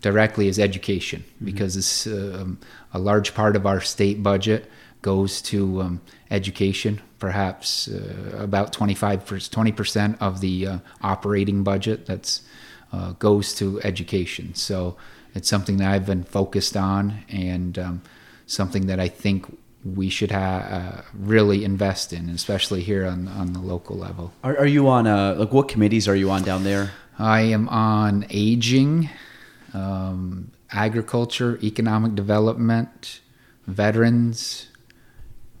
directly 0.00 0.48
is 0.48 0.58
education 0.58 1.24
because 1.42 1.76
it's 1.76 2.06
um, 2.06 2.58
a 2.92 2.98
large 2.98 3.34
part 3.34 3.54
of 3.56 3.66
our 3.66 3.80
state 3.80 4.22
budget 4.22 4.70
goes 5.04 5.42
to 5.42 5.82
um, 5.82 6.00
education. 6.30 7.00
Perhaps 7.18 7.88
uh, 7.88 8.38
about 8.40 8.72
25 8.72 9.50
20 9.50 9.72
percent 9.72 10.16
of 10.20 10.40
the 10.40 10.66
uh, 10.66 10.78
operating 11.02 11.62
budget 11.62 12.06
that's 12.06 12.42
uh, 12.92 13.12
goes 13.18 13.54
to 13.54 13.80
education. 13.82 14.54
So 14.54 14.96
it's 15.34 15.48
something 15.48 15.76
that 15.76 15.90
I've 15.92 16.06
been 16.06 16.24
focused 16.24 16.76
on 16.76 17.22
and 17.28 17.78
um, 17.78 18.02
something 18.46 18.86
that 18.86 18.98
I 18.98 19.08
think 19.08 19.46
we 19.84 20.08
should 20.08 20.30
ha- 20.30 20.66
uh, 20.78 21.02
really 21.12 21.64
invest 21.64 22.12
in, 22.12 22.30
especially 22.30 22.82
here 22.82 23.04
on, 23.04 23.28
on 23.28 23.52
the 23.52 23.58
local 23.58 23.96
level. 23.96 24.32
Are, 24.42 24.56
are 24.56 24.66
you 24.66 24.88
on, 24.88 25.06
uh, 25.06 25.34
like, 25.36 25.52
what 25.52 25.68
committees 25.68 26.08
are 26.08 26.16
you 26.16 26.30
on 26.30 26.42
down 26.42 26.64
there? 26.64 26.92
I 27.18 27.40
am 27.40 27.68
on 27.68 28.24
aging, 28.30 29.10
um, 29.74 30.52
agriculture, 30.70 31.58
economic 31.62 32.14
development, 32.14 33.20
veterans, 33.66 34.68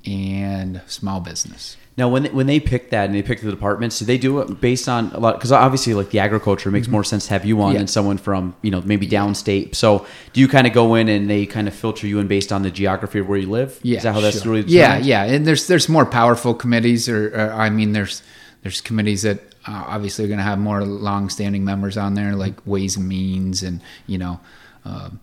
and 0.06 0.80
small 0.86 1.20
business. 1.20 1.76
Now, 1.96 2.08
when 2.08 2.24
they, 2.24 2.28
when 2.30 2.46
they 2.48 2.58
pick 2.58 2.90
that 2.90 3.06
and 3.06 3.14
they 3.14 3.22
pick 3.22 3.40
the 3.40 3.50
departments, 3.52 4.00
do 4.00 4.04
they 4.04 4.18
do 4.18 4.40
it 4.40 4.60
based 4.60 4.88
on 4.88 5.12
a 5.12 5.20
lot? 5.20 5.36
Because 5.36 5.52
obviously, 5.52 5.94
like 5.94 6.10
the 6.10 6.18
agriculture 6.18 6.72
makes 6.72 6.88
more 6.88 7.04
sense 7.04 7.26
to 7.28 7.34
have 7.34 7.44
you 7.44 7.60
on 7.62 7.72
Yeah. 7.72 7.78
than 7.78 7.86
someone 7.86 8.18
from 8.18 8.56
you 8.62 8.72
know 8.72 8.80
maybe 8.82 9.06
downstate. 9.06 9.76
So, 9.76 10.04
do 10.32 10.40
you 10.40 10.48
kind 10.48 10.66
of 10.66 10.72
go 10.72 10.96
in 10.96 11.08
and 11.08 11.30
they 11.30 11.46
kind 11.46 11.68
of 11.68 11.74
filter 11.74 12.08
you 12.08 12.18
in 12.18 12.26
based 12.26 12.52
on 12.52 12.62
the 12.62 12.70
geography 12.72 13.20
of 13.20 13.28
where 13.28 13.38
you 13.38 13.48
live? 13.48 13.78
Yeah, 13.84 13.98
is 13.98 14.02
that 14.02 14.12
how 14.12 14.20
that's 14.20 14.44
really? 14.44 14.62
Yeah, 14.62 14.86
determined? 14.98 15.06
yeah, 15.06 15.22
and 15.24 15.46
there's 15.46 15.68
there's 15.68 15.88
more 15.88 16.04
powerful 16.04 16.52
committees, 16.52 17.08
or, 17.08 17.28
or 17.28 17.52
I 17.52 17.70
mean, 17.70 17.92
there's 17.92 18.24
there's 18.62 18.80
committees 18.80 19.22
that 19.22 19.38
uh, 19.68 19.84
obviously 19.86 20.24
are 20.24 20.28
going 20.28 20.38
to 20.38 20.44
have 20.44 20.58
more 20.58 20.82
long-standing 20.84 21.64
members 21.64 21.96
on 21.96 22.14
there, 22.14 22.34
like 22.34 22.54
Ways 22.66 22.96
and 22.96 23.08
Means, 23.08 23.62
and 23.62 23.80
you 24.08 24.18
know, 24.18 24.40
um 24.84 25.20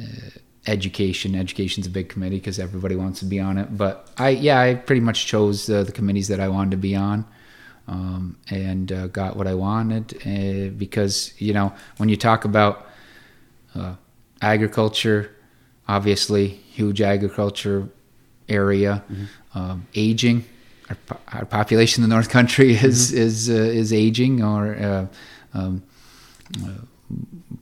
uh, 0.00 0.04
education. 0.66 1.34
Education's 1.34 1.86
a 1.86 1.90
big 1.90 2.08
committee 2.08 2.36
because 2.36 2.58
everybody 2.58 2.96
wants 2.96 3.20
to 3.20 3.24
be 3.24 3.40
on 3.40 3.58
it. 3.58 3.76
But 3.76 4.10
I, 4.18 4.30
yeah, 4.30 4.60
I 4.60 4.74
pretty 4.74 5.00
much 5.00 5.26
chose 5.26 5.68
uh, 5.68 5.84
the 5.84 5.92
committees 5.92 6.28
that 6.28 6.40
I 6.40 6.48
wanted 6.48 6.72
to 6.72 6.76
be 6.76 6.94
on. 6.96 7.26
Um, 7.88 8.38
and 8.48 8.92
uh, 8.92 9.08
got 9.08 9.36
what 9.36 9.48
I 9.48 9.54
wanted 9.54 10.16
uh, 10.24 10.70
because 10.78 11.34
you 11.38 11.52
know 11.52 11.72
when 11.96 12.08
you 12.08 12.16
talk 12.16 12.44
about 12.44 12.86
uh, 13.74 13.96
agriculture, 14.40 15.34
obviously 15.88 16.46
huge 16.46 17.00
agriculture 17.00 17.88
area, 18.48 19.02
um, 19.54 19.86
aging. 19.96 20.44
Our, 20.88 20.96
po- 21.06 21.20
our 21.32 21.44
population 21.44 22.04
in 22.04 22.08
the 22.08 22.14
North 22.14 22.30
Country 22.30 22.74
is 22.90 23.12
is 23.12 23.50
uh, 23.50 23.54
is 23.54 23.92
aging, 23.92 24.44
or 24.44 24.76
uh, 24.76 25.06
um, 25.52 25.82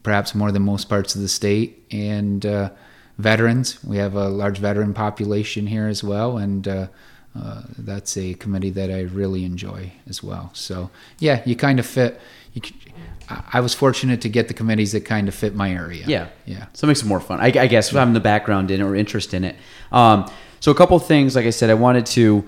perhaps 0.03 0.35
more 0.35 0.53
than 0.53 0.63
most 0.63 0.89
parts 0.89 1.15
of 1.15 1.21
the 1.21 1.29
state. 1.29 1.85
And 1.91 2.45
uh, 2.47 2.71
veterans, 3.19 3.83
we 3.85 3.97
have 3.99 4.15
a 4.15 4.29
large 4.29 4.59
veteran 4.59 4.95
population 4.95 5.67
here 5.67 5.87
as 5.87 6.03
well, 6.03 6.39
and 6.39 6.67
uh, 6.67 6.87
uh, 7.39 7.63
that's 7.79 8.17
a 8.17 8.35
committee 8.35 8.71
that 8.71 8.91
I 8.91 9.03
really 9.03 9.45
enjoy 9.45 9.93
as 10.09 10.23
well. 10.23 10.51
So 10.55 10.91
yeah, 11.19 11.43
you 11.45 11.57
kind 11.57 11.79
of 11.79 11.87
fit. 11.87 12.21
You, 12.55 12.63
I 13.53 13.61
was 13.61 13.75
fortunate 13.75 14.21
to 14.23 14.29
get 14.29 14.49
the 14.49 14.55
committees 14.55 14.91
that 14.93 15.05
kind 15.05 15.29
of 15.29 15.35
fit 15.35 15.55
my 15.55 15.71
area. 15.71 16.05
Yeah. 16.07 16.29
yeah. 16.47 16.67
So 16.73 16.87
it 16.87 16.89
makes 16.89 17.03
it 17.03 17.07
more 17.07 17.21
fun. 17.21 17.39
I, 17.41 17.47
I 17.47 17.69
guess 17.69 17.91
having 17.91 18.15
the 18.15 18.19
background 18.21 18.73
in 18.73 18.81
it 18.81 18.85
or 18.85 18.97
interest 18.97 19.35
in 19.35 19.45
it. 19.45 19.55
Um, 19.93 20.29
so 20.59 20.73
a 20.73 20.75
couple 20.75 20.97
of 20.97 21.07
things, 21.07 21.37
like 21.37 21.47
I 21.47 21.51
said, 21.51 21.71
I 21.71 21.75
wanted 21.75 22.07
to. 22.07 22.47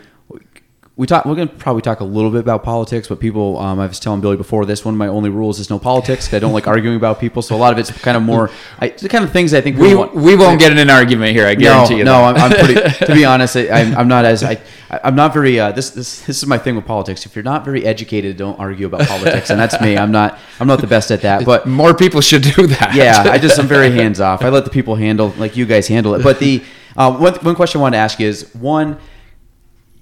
We 1.02 1.06
talk. 1.08 1.24
We're 1.24 1.34
gonna 1.34 1.48
probably 1.48 1.82
talk 1.82 1.98
a 1.98 2.04
little 2.04 2.30
bit 2.30 2.38
about 2.38 2.62
politics, 2.62 3.08
but 3.08 3.18
people. 3.18 3.58
Um, 3.58 3.80
I 3.80 3.88
was 3.88 3.98
telling 3.98 4.20
Billy 4.20 4.36
before 4.36 4.64
this. 4.64 4.84
One 4.84 4.94
of 4.94 4.98
my 4.98 5.08
only 5.08 5.30
rules 5.30 5.58
is 5.58 5.68
no 5.68 5.80
politics. 5.80 6.32
I 6.32 6.38
don't 6.38 6.52
like 6.52 6.68
arguing 6.68 6.94
about 6.94 7.18
people. 7.18 7.42
So 7.42 7.56
a 7.56 7.58
lot 7.58 7.72
of 7.72 7.78
it's 7.80 7.90
kind 8.02 8.16
of 8.16 8.22
more. 8.22 8.50
I, 8.78 8.90
the 8.90 9.08
kind 9.08 9.24
of 9.24 9.32
things 9.32 9.52
I 9.52 9.60
think 9.62 9.78
We, 9.78 9.96
want. 9.96 10.14
we 10.14 10.36
won't 10.36 10.60
get 10.60 10.70
in 10.70 10.78
an 10.78 10.90
argument 10.90 11.32
here. 11.32 11.44
I 11.44 11.56
guarantee 11.56 11.94
no, 11.94 11.98
you. 11.98 12.04
no. 12.04 12.22
I'm, 12.22 12.36
I'm 12.36 12.50
pretty. 12.52 13.04
To 13.04 13.14
be 13.14 13.24
honest, 13.32 13.56
I, 13.56 13.68
I'm, 13.70 13.96
I'm 13.96 14.06
not 14.06 14.24
as 14.24 14.44
I, 14.44 14.60
I'm 15.02 15.16
not 15.16 15.32
very. 15.34 15.58
Uh, 15.58 15.72
this, 15.72 15.90
this, 15.90 16.20
this 16.24 16.40
is 16.40 16.46
my 16.46 16.56
thing 16.56 16.76
with 16.76 16.86
politics. 16.86 17.26
If 17.26 17.34
you're 17.34 17.42
not 17.42 17.64
very 17.64 17.84
educated, 17.84 18.36
don't 18.36 18.60
argue 18.60 18.86
about 18.86 19.08
politics, 19.08 19.50
and 19.50 19.58
that's 19.58 19.80
me. 19.80 19.98
I'm 19.98 20.12
not. 20.12 20.38
I'm 20.60 20.68
not 20.68 20.80
the 20.80 20.86
best 20.86 21.10
at 21.10 21.22
that. 21.22 21.44
But 21.44 21.66
more 21.80 21.94
people 21.94 22.20
should 22.20 22.42
do 22.42 22.68
that. 22.68 22.94
yeah, 22.94 23.24
I 23.28 23.38
just 23.38 23.58
I'm 23.58 23.66
very 23.66 23.90
hands 24.00 24.20
off. 24.20 24.42
I 24.42 24.50
let 24.50 24.62
the 24.62 24.70
people 24.70 24.94
handle 24.94 25.34
like 25.36 25.56
you 25.56 25.66
guys 25.66 25.88
handle 25.88 26.14
it. 26.14 26.22
But 26.22 26.38
the 26.38 26.62
uh, 26.96 27.12
one 27.12 27.34
one 27.34 27.56
question 27.56 27.80
I 27.80 27.82
wanted 27.82 27.96
to 27.96 28.02
ask 28.02 28.20
you 28.20 28.28
is 28.28 28.54
one. 28.54 29.00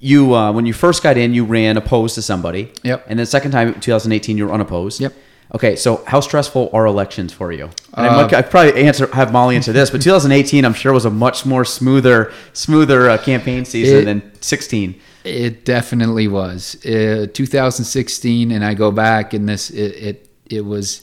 You 0.01 0.35
uh, 0.35 0.51
when 0.53 0.67
you 0.67 0.73
first 0.73 1.03
got 1.03 1.17
in, 1.17 1.35
you 1.35 1.45
ran 1.45 1.77
opposed 1.77 2.15
to 2.15 2.23
somebody. 2.23 2.73
Yep. 2.83 3.05
And 3.09 3.19
then 3.19 3.27
second 3.27 3.51
time, 3.53 3.79
2018, 3.81 4.39
you 4.39 4.47
were 4.47 4.53
unopposed. 4.53 5.01
Yep. 5.01 5.13
Okay, 5.53 5.75
so 5.75 6.03
how 6.07 6.21
stressful 6.21 6.71
are 6.73 6.87
elections 6.87 7.33
for 7.33 7.51
you? 7.53 7.71
And 7.95 8.07
I 8.07 8.23
Uh, 8.23 8.39
I'd 8.39 8.51
probably 8.51 8.83
answer 8.85 9.09
have 9.13 9.33
Molly 9.33 9.57
answer 9.57 9.73
this, 9.73 9.91
but 9.91 10.01
2018, 10.01 10.65
I'm 10.65 10.75
sure 10.75 10.93
was 10.93 11.05
a 11.05 11.11
much 11.11 11.45
more 11.45 11.65
smoother 11.65 12.33
smoother 12.53 13.11
uh, 13.11 13.19
campaign 13.19 13.65
season 13.65 13.99
It- 13.99 14.05
than 14.05 14.23
16. 14.41 14.95
It 15.23 15.67
definitely 15.67 16.29
was. 16.29 16.77
Uh, 16.87 17.27
2016, 17.35 18.51
and 18.53 18.65
I 18.65 18.73
go 18.73 18.91
back, 18.91 19.35
and 19.35 19.47
this 19.49 19.69
it, 19.71 19.93
it 20.09 20.29
it 20.47 20.65
was 20.65 21.03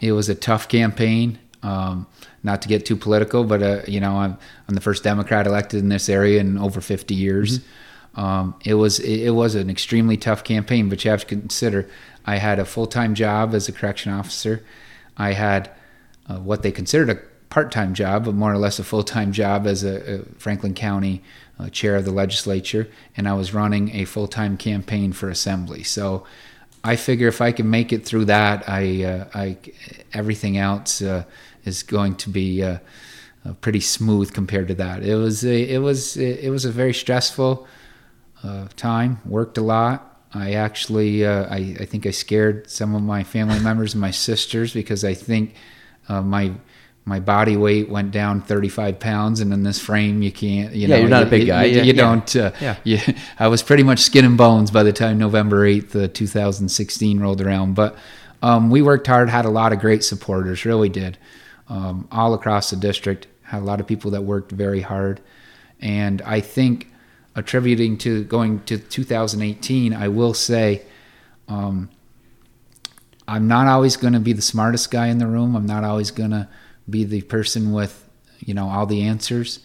it 0.00 0.12
was 0.12 0.28
a 0.28 0.34
tough 0.34 0.68
campaign. 0.68 1.38
Um, 1.62 2.06
not 2.42 2.62
to 2.62 2.68
get 2.68 2.86
too 2.86 2.96
political, 2.96 3.44
but 3.44 3.62
uh, 3.62 3.80
you 3.88 3.98
know, 3.98 4.18
I'm 4.18 4.36
I'm 4.68 4.74
the 4.74 4.80
first 4.80 5.02
Democrat 5.02 5.46
elected 5.46 5.80
in 5.80 5.88
this 5.88 6.08
area 6.08 6.40
in 6.40 6.58
over 6.58 6.80
50 6.80 7.14
years. 7.14 7.60
Um, 8.14 8.54
it 8.64 8.74
was 8.74 8.98
it, 8.98 9.30
was 9.30 9.54
an 9.54 9.70
extremely 9.70 10.16
tough 10.16 10.42
campaign, 10.42 10.88
but 10.88 11.04
you 11.04 11.10
have 11.10 11.20
to 11.20 11.26
consider 11.26 11.88
I 12.26 12.36
had 12.36 12.58
a 12.58 12.64
full 12.64 12.86
time 12.86 13.14
job 13.14 13.54
as 13.54 13.68
a 13.68 13.72
correction 13.72 14.12
officer. 14.12 14.64
I 15.16 15.32
had 15.32 15.70
uh, 16.28 16.38
what 16.38 16.62
they 16.62 16.72
considered 16.72 17.10
a 17.10 17.20
part-time 17.50 17.94
job, 17.94 18.24
but 18.24 18.34
more 18.34 18.52
or 18.52 18.58
less 18.58 18.78
a 18.78 18.84
full-time 18.84 19.32
job 19.32 19.66
as 19.66 19.82
a, 19.82 20.20
a 20.20 20.22
Franklin 20.38 20.72
County 20.72 21.22
uh, 21.58 21.68
chair 21.68 21.96
of 21.96 22.04
the 22.04 22.12
legislature, 22.12 22.88
and 23.16 23.28
I 23.28 23.34
was 23.34 23.52
running 23.52 23.94
a 23.94 24.04
full-time 24.04 24.56
campaign 24.56 25.12
for 25.12 25.28
assembly. 25.28 25.82
So 25.82 26.24
I 26.82 26.96
figure 26.96 27.28
if 27.28 27.40
I 27.40 27.52
can 27.52 27.68
make 27.68 27.92
it 27.92 28.06
through 28.06 28.26
that, 28.26 28.68
I, 28.68 29.04
uh, 29.04 29.28
I 29.34 29.58
everything 30.14 30.56
else 30.56 31.02
uh, 31.02 31.24
is 31.64 31.82
going 31.82 32.14
to 32.16 32.30
be 32.30 32.62
uh, 32.62 32.78
uh, 33.44 33.52
pretty 33.54 33.80
smooth 33.80 34.32
compared 34.32 34.68
to 34.68 34.74
that. 34.74 35.02
It 35.02 35.16
was 35.16 35.44
a, 35.44 35.74
it 35.74 35.78
was 35.78 36.16
it 36.16 36.50
was 36.50 36.64
a 36.64 36.70
very 36.70 36.94
stressful 36.94 37.66
uh, 38.42 38.68
time. 38.76 39.18
Worked 39.24 39.58
a 39.58 39.62
lot. 39.62 40.06
I 40.32 40.52
actually, 40.52 41.26
uh, 41.26 41.46
I, 41.52 41.76
I 41.80 41.84
think 41.84 42.06
I 42.06 42.10
scared 42.12 42.70
some 42.70 42.94
of 42.94 43.02
my 43.02 43.24
family 43.24 43.58
members 43.68 43.94
and 43.94 44.00
my 44.00 44.10
sisters 44.12 44.72
because 44.72 45.04
I 45.04 45.14
think 45.14 45.54
uh, 46.08 46.22
my 46.22 46.52
my 47.06 47.18
body 47.18 47.56
weight 47.56 47.88
went 47.88 48.10
down 48.12 48.42
35 48.42 49.00
pounds, 49.00 49.40
and 49.40 49.52
in 49.54 49.62
this 49.62 49.80
frame, 49.80 50.22
you 50.22 50.30
can't. 50.30 50.74
You 50.74 50.82
Yeah, 50.86 50.94
know, 50.96 51.00
you're 51.00 51.08
not 51.08 51.22
you, 51.22 51.26
a 51.26 51.30
big 51.30 51.40
you- 51.42 51.46
guy. 51.46 51.64
You, 51.64 51.76
Yeah, 51.78 51.82
you 51.82 51.92
don't. 51.94 52.36
Uh, 52.36 52.52
Yeah. 52.60 52.76
you, 52.84 52.98
I 53.38 53.48
was 53.48 53.62
pretty 53.62 53.82
much 53.82 54.00
skin 54.00 54.24
and 54.24 54.36
bones 54.36 54.70
by 54.70 54.82
the 54.82 54.92
time 54.92 55.16
November 55.18 55.66
8th, 55.66 56.04
uh, 56.04 56.08
2016 56.12 57.18
rolled 57.18 57.40
around. 57.40 57.74
But 57.74 57.96
um, 58.42 58.70
we 58.70 58.82
worked 58.82 59.06
hard, 59.06 59.30
had 59.30 59.46
a 59.46 59.50
lot 59.50 59.72
of 59.72 59.80
great 59.80 60.04
supporters, 60.04 60.64
really 60.64 60.88
did. 60.90 61.16
Um, 61.68 62.06
all 62.12 62.34
across 62.34 62.70
the 62.70 62.76
district, 62.76 63.26
had 63.44 63.62
a 63.62 63.64
lot 63.64 63.80
of 63.80 63.86
people 63.86 64.10
that 64.12 64.22
worked 64.22 64.52
very 64.52 64.82
hard, 64.82 65.20
and 65.80 66.20
I 66.22 66.40
think 66.40 66.88
attributing 67.34 67.96
to 67.98 68.24
going 68.24 68.60
to 68.64 68.78
2018, 68.78 69.94
I 69.94 70.08
will 70.08 70.34
say. 70.34 70.82
Um, 71.48 71.90
I'm 73.28 73.46
not 73.46 73.68
always 73.68 73.96
going 73.96 74.14
to 74.14 74.20
be 74.20 74.32
the 74.32 74.42
smartest 74.42 74.90
guy 74.90 75.06
in 75.06 75.18
the 75.18 75.26
room. 75.26 75.54
I'm 75.54 75.66
not 75.66 75.84
always 75.84 76.10
going 76.10 76.30
to 76.30 76.48
be 76.88 77.04
the 77.04 77.22
person 77.22 77.72
with, 77.72 78.08
you 78.40 78.54
know, 78.54 78.68
all 78.68 78.86
the 78.86 79.02
answers, 79.02 79.60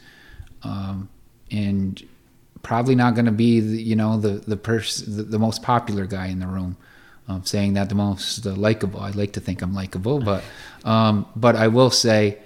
um, 0.62 1.10
and 1.50 2.08
probably 2.62 2.94
not 2.96 3.16
going 3.16 3.26
to 3.26 3.32
be, 3.32 3.60
the, 3.60 3.82
you 3.82 3.96
know, 3.96 4.18
the 4.18 4.44
the 4.48 4.58
person, 4.58 5.18
the, 5.18 5.24
the 5.24 5.40
most 5.40 5.64
popular 5.64 6.06
guy 6.06 6.28
in 6.28 6.40
the 6.40 6.48
room. 6.48 6.78
Um, 7.28 7.44
saying 7.44 7.74
that 7.74 7.90
the 7.90 7.96
most 7.96 8.46
uh, 8.46 8.52
likable. 8.52 9.00
I 9.00 9.10
like 9.10 9.34
to 9.34 9.40
think 9.40 9.64
I'm 9.64 9.74
likable, 9.74 10.20
but 10.20 10.44
um, 10.84 11.26
but 11.36 11.56
I 11.56 11.70
will 11.70 11.90
say 11.90 12.38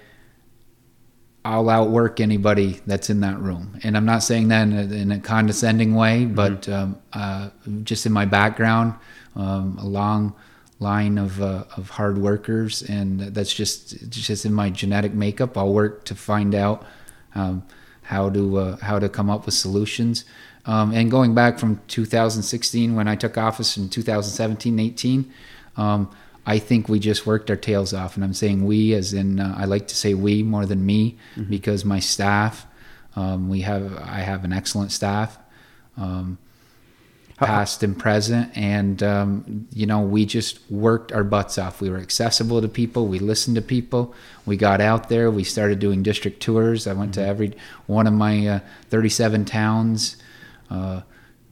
I'll 1.44 1.70
outwork 1.70 2.20
anybody 2.20 2.80
that's 2.86 3.08
in 3.08 3.20
that 3.20 3.38
room. 3.38 3.78
And 3.82 3.96
I'm 3.96 4.04
not 4.04 4.22
saying 4.22 4.48
that 4.48 4.62
in 4.62 4.72
a, 4.72 4.82
in 4.94 5.12
a 5.12 5.18
condescending 5.18 5.94
way, 5.94 6.26
but 6.26 6.68
um, 6.68 6.98
uh, 7.12 7.50
just 7.82 8.04
in 8.04 8.12
my 8.12 8.26
background, 8.26 8.94
um, 9.36 9.78
a 9.78 9.86
long 9.86 10.34
line 10.80 11.18
of 11.18 11.40
uh, 11.40 11.64
of 11.76 11.90
hard 11.90 12.18
workers, 12.18 12.82
and 12.82 13.20
that's 13.20 13.52
just 13.54 14.10
just 14.10 14.44
in 14.44 14.52
my 14.52 14.70
genetic 14.70 15.14
makeup. 15.14 15.56
I'll 15.56 15.72
work 15.72 16.04
to 16.06 16.14
find 16.14 16.54
out 16.54 16.84
um, 17.34 17.62
how 18.02 18.28
to 18.30 18.58
uh, 18.58 18.76
how 18.78 18.98
to 18.98 19.08
come 19.08 19.30
up 19.30 19.46
with 19.46 19.54
solutions. 19.54 20.24
Um, 20.66 20.92
and 20.92 21.10
going 21.10 21.34
back 21.34 21.58
from 21.58 21.80
2016 21.88 22.94
when 22.94 23.08
I 23.08 23.16
took 23.16 23.38
office 23.38 23.78
in 23.78 23.88
2017 23.88 24.78
18, 24.78 25.32
um, 25.76 26.10
I 26.46 26.58
think 26.58 26.88
we 26.88 26.98
just 26.98 27.26
worked 27.26 27.50
our 27.50 27.56
tails 27.56 27.92
off. 27.92 28.16
And 28.16 28.24
I'm 28.24 28.34
saying 28.34 28.64
we 28.64 28.94
as 28.94 29.12
in 29.12 29.40
uh, 29.40 29.54
I 29.56 29.64
like 29.66 29.88
to 29.88 29.96
say 29.96 30.14
we 30.14 30.42
more 30.42 30.66
than 30.66 30.84
me 30.84 31.16
because 31.48 31.84
my 31.84 32.00
staff, 32.00 32.66
um, 33.16 33.48
we 33.48 33.60
have 33.60 33.96
I 33.98 34.20
have 34.20 34.44
an 34.44 34.52
excellent 34.52 34.92
staff. 34.92 35.38
Um, 35.96 36.38
past 37.40 37.82
and 37.82 37.98
present. 37.98 38.54
And, 38.54 39.02
um, 39.02 39.66
you 39.72 39.86
know, 39.86 40.02
we 40.02 40.26
just 40.26 40.58
worked 40.70 41.10
our 41.10 41.24
butts 41.24 41.56
off. 41.56 41.80
We 41.80 41.88
were 41.88 41.98
accessible 41.98 42.60
to 42.60 42.68
people. 42.68 43.06
We 43.06 43.18
listened 43.18 43.56
to 43.56 43.62
people. 43.62 44.14
We 44.44 44.56
got 44.56 44.80
out 44.80 45.08
there. 45.08 45.30
We 45.30 45.44
started 45.44 45.78
doing 45.78 46.02
district 46.02 46.40
tours. 46.40 46.86
I 46.86 46.92
went 46.92 47.14
to 47.14 47.26
every 47.26 47.54
one 47.86 48.06
of 48.06 48.12
my 48.12 48.46
uh, 48.46 48.60
37 48.90 49.46
towns. 49.46 50.16
Uh, 50.68 51.00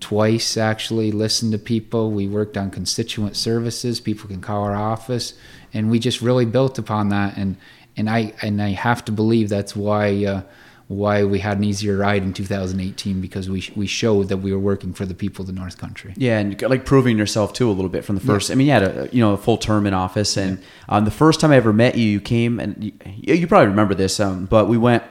twice 0.01 0.57
actually 0.57 1.11
listened 1.13 1.53
to 1.53 1.59
people. 1.59 2.11
We 2.11 2.29
worked 2.29 2.57
on 2.57 2.71
constituent 2.71 3.37
services. 3.37 4.01
People 4.01 4.29
can 4.29 4.41
call 4.41 4.65
our 4.65 4.77
office. 4.77 5.35
And 5.75 5.91
we 5.91 5.99
just 5.99 6.21
really 6.21 6.47
built 6.47 6.79
upon 6.79 7.09
that. 7.11 7.37
And 7.37 7.57
and 7.99 8.09
i 8.09 8.33
and 8.41 8.63
i 8.63 8.71
have 8.71 9.05
to 9.05 9.13
believe 9.13 9.49
that's 9.49 9.77
why 9.77 10.25
uh, 10.25 10.43
why 10.87 11.23
we 11.23 11.39
had 11.39 11.59
an 11.59 11.65
easier 11.65 11.99
ride 11.99 12.23
in 12.23 12.33
2018 12.33 13.21
because 13.21 13.51
we 13.51 13.69
we 13.77 13.87
showed 13.87 14.29
that 14.29 14.39
we 14.39 14.53
were 14.53 14.59
working 14.59 14.95
for 14.95 15.05
the 15.05 15.15
people 15.15 15.43
of 15.43 15.47
the 15.47 15.53
north 15.53 15.77
country. 15.77 16.15
Yeah, 16.17 16.39
and 16.39 16.61
like 16.63 16.87
proving 16.87 17.19
yourself 17.19 17.53
too 17.53 17.69
a 17.69 17.73
little 17.73 17.91
bit 17.91 18.07
from 18.07 18.15
the 18.15 18.23
first. 18.23 18.51
I 18.51 18.55
mean, 18.55 18.69
you 18.69 18.73
had 18.73 18.83
a 18.85 19.09
you 19.13 19.21
know 19.21 19.35
a 19.35 19.37
full 19.37 19.59
term 19.59 19.87
in 19.87 19.93
office, 19.93 20.39
and 20.39 20.63
um, 20.89 21.05
the 21.05 21.11
first 21.11 21.41
time 21.41 21.51
I 21.51 21.57
ever 21.57 21.75
met 21.75 21.99
you, 21.99 22.07
you 22.07 22.21
came 22.23 22.59
and 22.59 22.83
you, 22.83 22.93
you 23.35 23.47
probably 23.47 23.69
remember 23.69 23.95
this, 23.95 24.19
um, 24.19 24.47
but 24.47 24.67
we 24.67 24.79
went. 24.79 25.03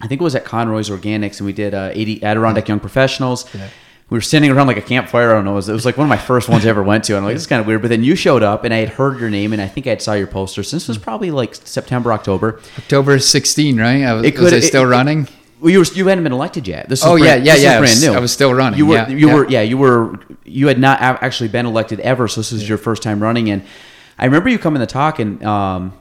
I 0.00 0.06
think 0.06 0.22
it 0.22 0.24
was 0.24 0.34
at 0.34 0.46
Conroy's 0.46 0.88
Organics, 0.88 1.36
and 1.36 1.44
we 1.44 1.52
did 1.52 1.74
uh, 1.74 1.90
80 1.92 2.24
Adirondack 2.24 2.66
Young 2.66 2.80
Professionals. 2.80 3.44
Yeah. 4.10 4.14
We 4.14 4.16
were 4.18 4.22
standing 4.22 4.50
around 4.50 4.66
like 4.66 4.76
a 4.76 4.82
campfire. 4.82 5.30
I 5.30 5.34
don't 5.34 5.44
know. 5.44 5.52
It 5.52 5.54
was, 5.54 5.68
it 5.68 5.72
was 5.72 5.84
like 5.84 5.96
one 5.96 6.04
of 6.06 6.08
my 6.08 6.16
first 6.18 6.48
ones 6.48 6.66
I 6.66 6.68
ever 6.68 6.82
went 6.82 7.04
to. 7.04 7.12
And 7.12 7.18
I'm 7.18 7.24
like, 7.24 7.34
this 7.34 7.42
is 7.42 7.46
kind 7.46 7.60
of 7.60 7.66
weird. 7.66 7.80
But 7.80 7.88
then 7.88 8.02
you 8.02 8.16
showed 8.16 8.42
up, 8.42 8.64
and 8.64 8.74
I 8.74 8.78
had 8.78 8.88
heard 8.90 9.20
your 9.20 9.30
name, 9.30 9.52
and 9.52 9.62
I 9.62 9.68
think 9.68 9.86
I 9.86 9.90
had 9.90 10.02
saw 10.02 10.14
your 10.14 10.26
poster. 10.26 10.62
So 10.62 10.76
this 10.76 10.88
was 10.88 10.98
probably 10.98 11.30
like 11.30 11.54
September, 11.54 12.12
October. 12.12 12.60
october 12.78 13.18
16 13.18 13.78
right 13.80 14.02
I 14.04 14.14
was, 14.14 14.24
It 14.24 14.38
was 14.38 14.52
i 14.52 14.60
still 14.60 14.82
it- 14.82 14.86
running 14.86 15.28
Well, 15.60 15.70
you 15.70 15.78
were 15.78 15.84
you 15.94 16.06
hadn't 16.08 16.24
been 16.24 16.32
elected 16.32 16.66
yet. 16.66 16.88
This 16.88 17.00
is 17.00 17.06
Oh, 17.06 17.16
brand, 17.18 17.44
yeah, 17.46 17.54
yeah, 17.54 17.62
yeah, 17.72 17.76
I 17.76 17.78
brand 17.80 18.00
new. 18.00 18.12
I 18.12 18.18
was 18.18 18.32
still 18.32 18.52
running, 18.52 18.78
You 18.78 18.86
were 18.86 18.94
yeah, 18.96 19.08
you 19.08 19.28
yeah. 19.28 19.34
were 19.34 19.48
yeah 19.48 19.62
you 19.62 19.78
were 19.78 20.18
you 20.44 20.66
had 20.68 20.78
not 20.78 21.00
actually 21.00 21.48
been 21.48 21.66
elected 21.66 22.00
ever. 22.00 22.26
So 22.28 22.40
this 22.40 22.50
is 22.52 22.68
your 22.68 22.78
first 22.78 23.02
time 23.02 23.22
running, 23.22 23.48
and 23.50 23.62
I 24.18 24.24
remember 24.24 24.48
you 24.48 24.58
coming 24.58 24.80
to 24.80 24.86
talk 24.86 25.18
and. 25.20 25.42
Um, 25.44 25.92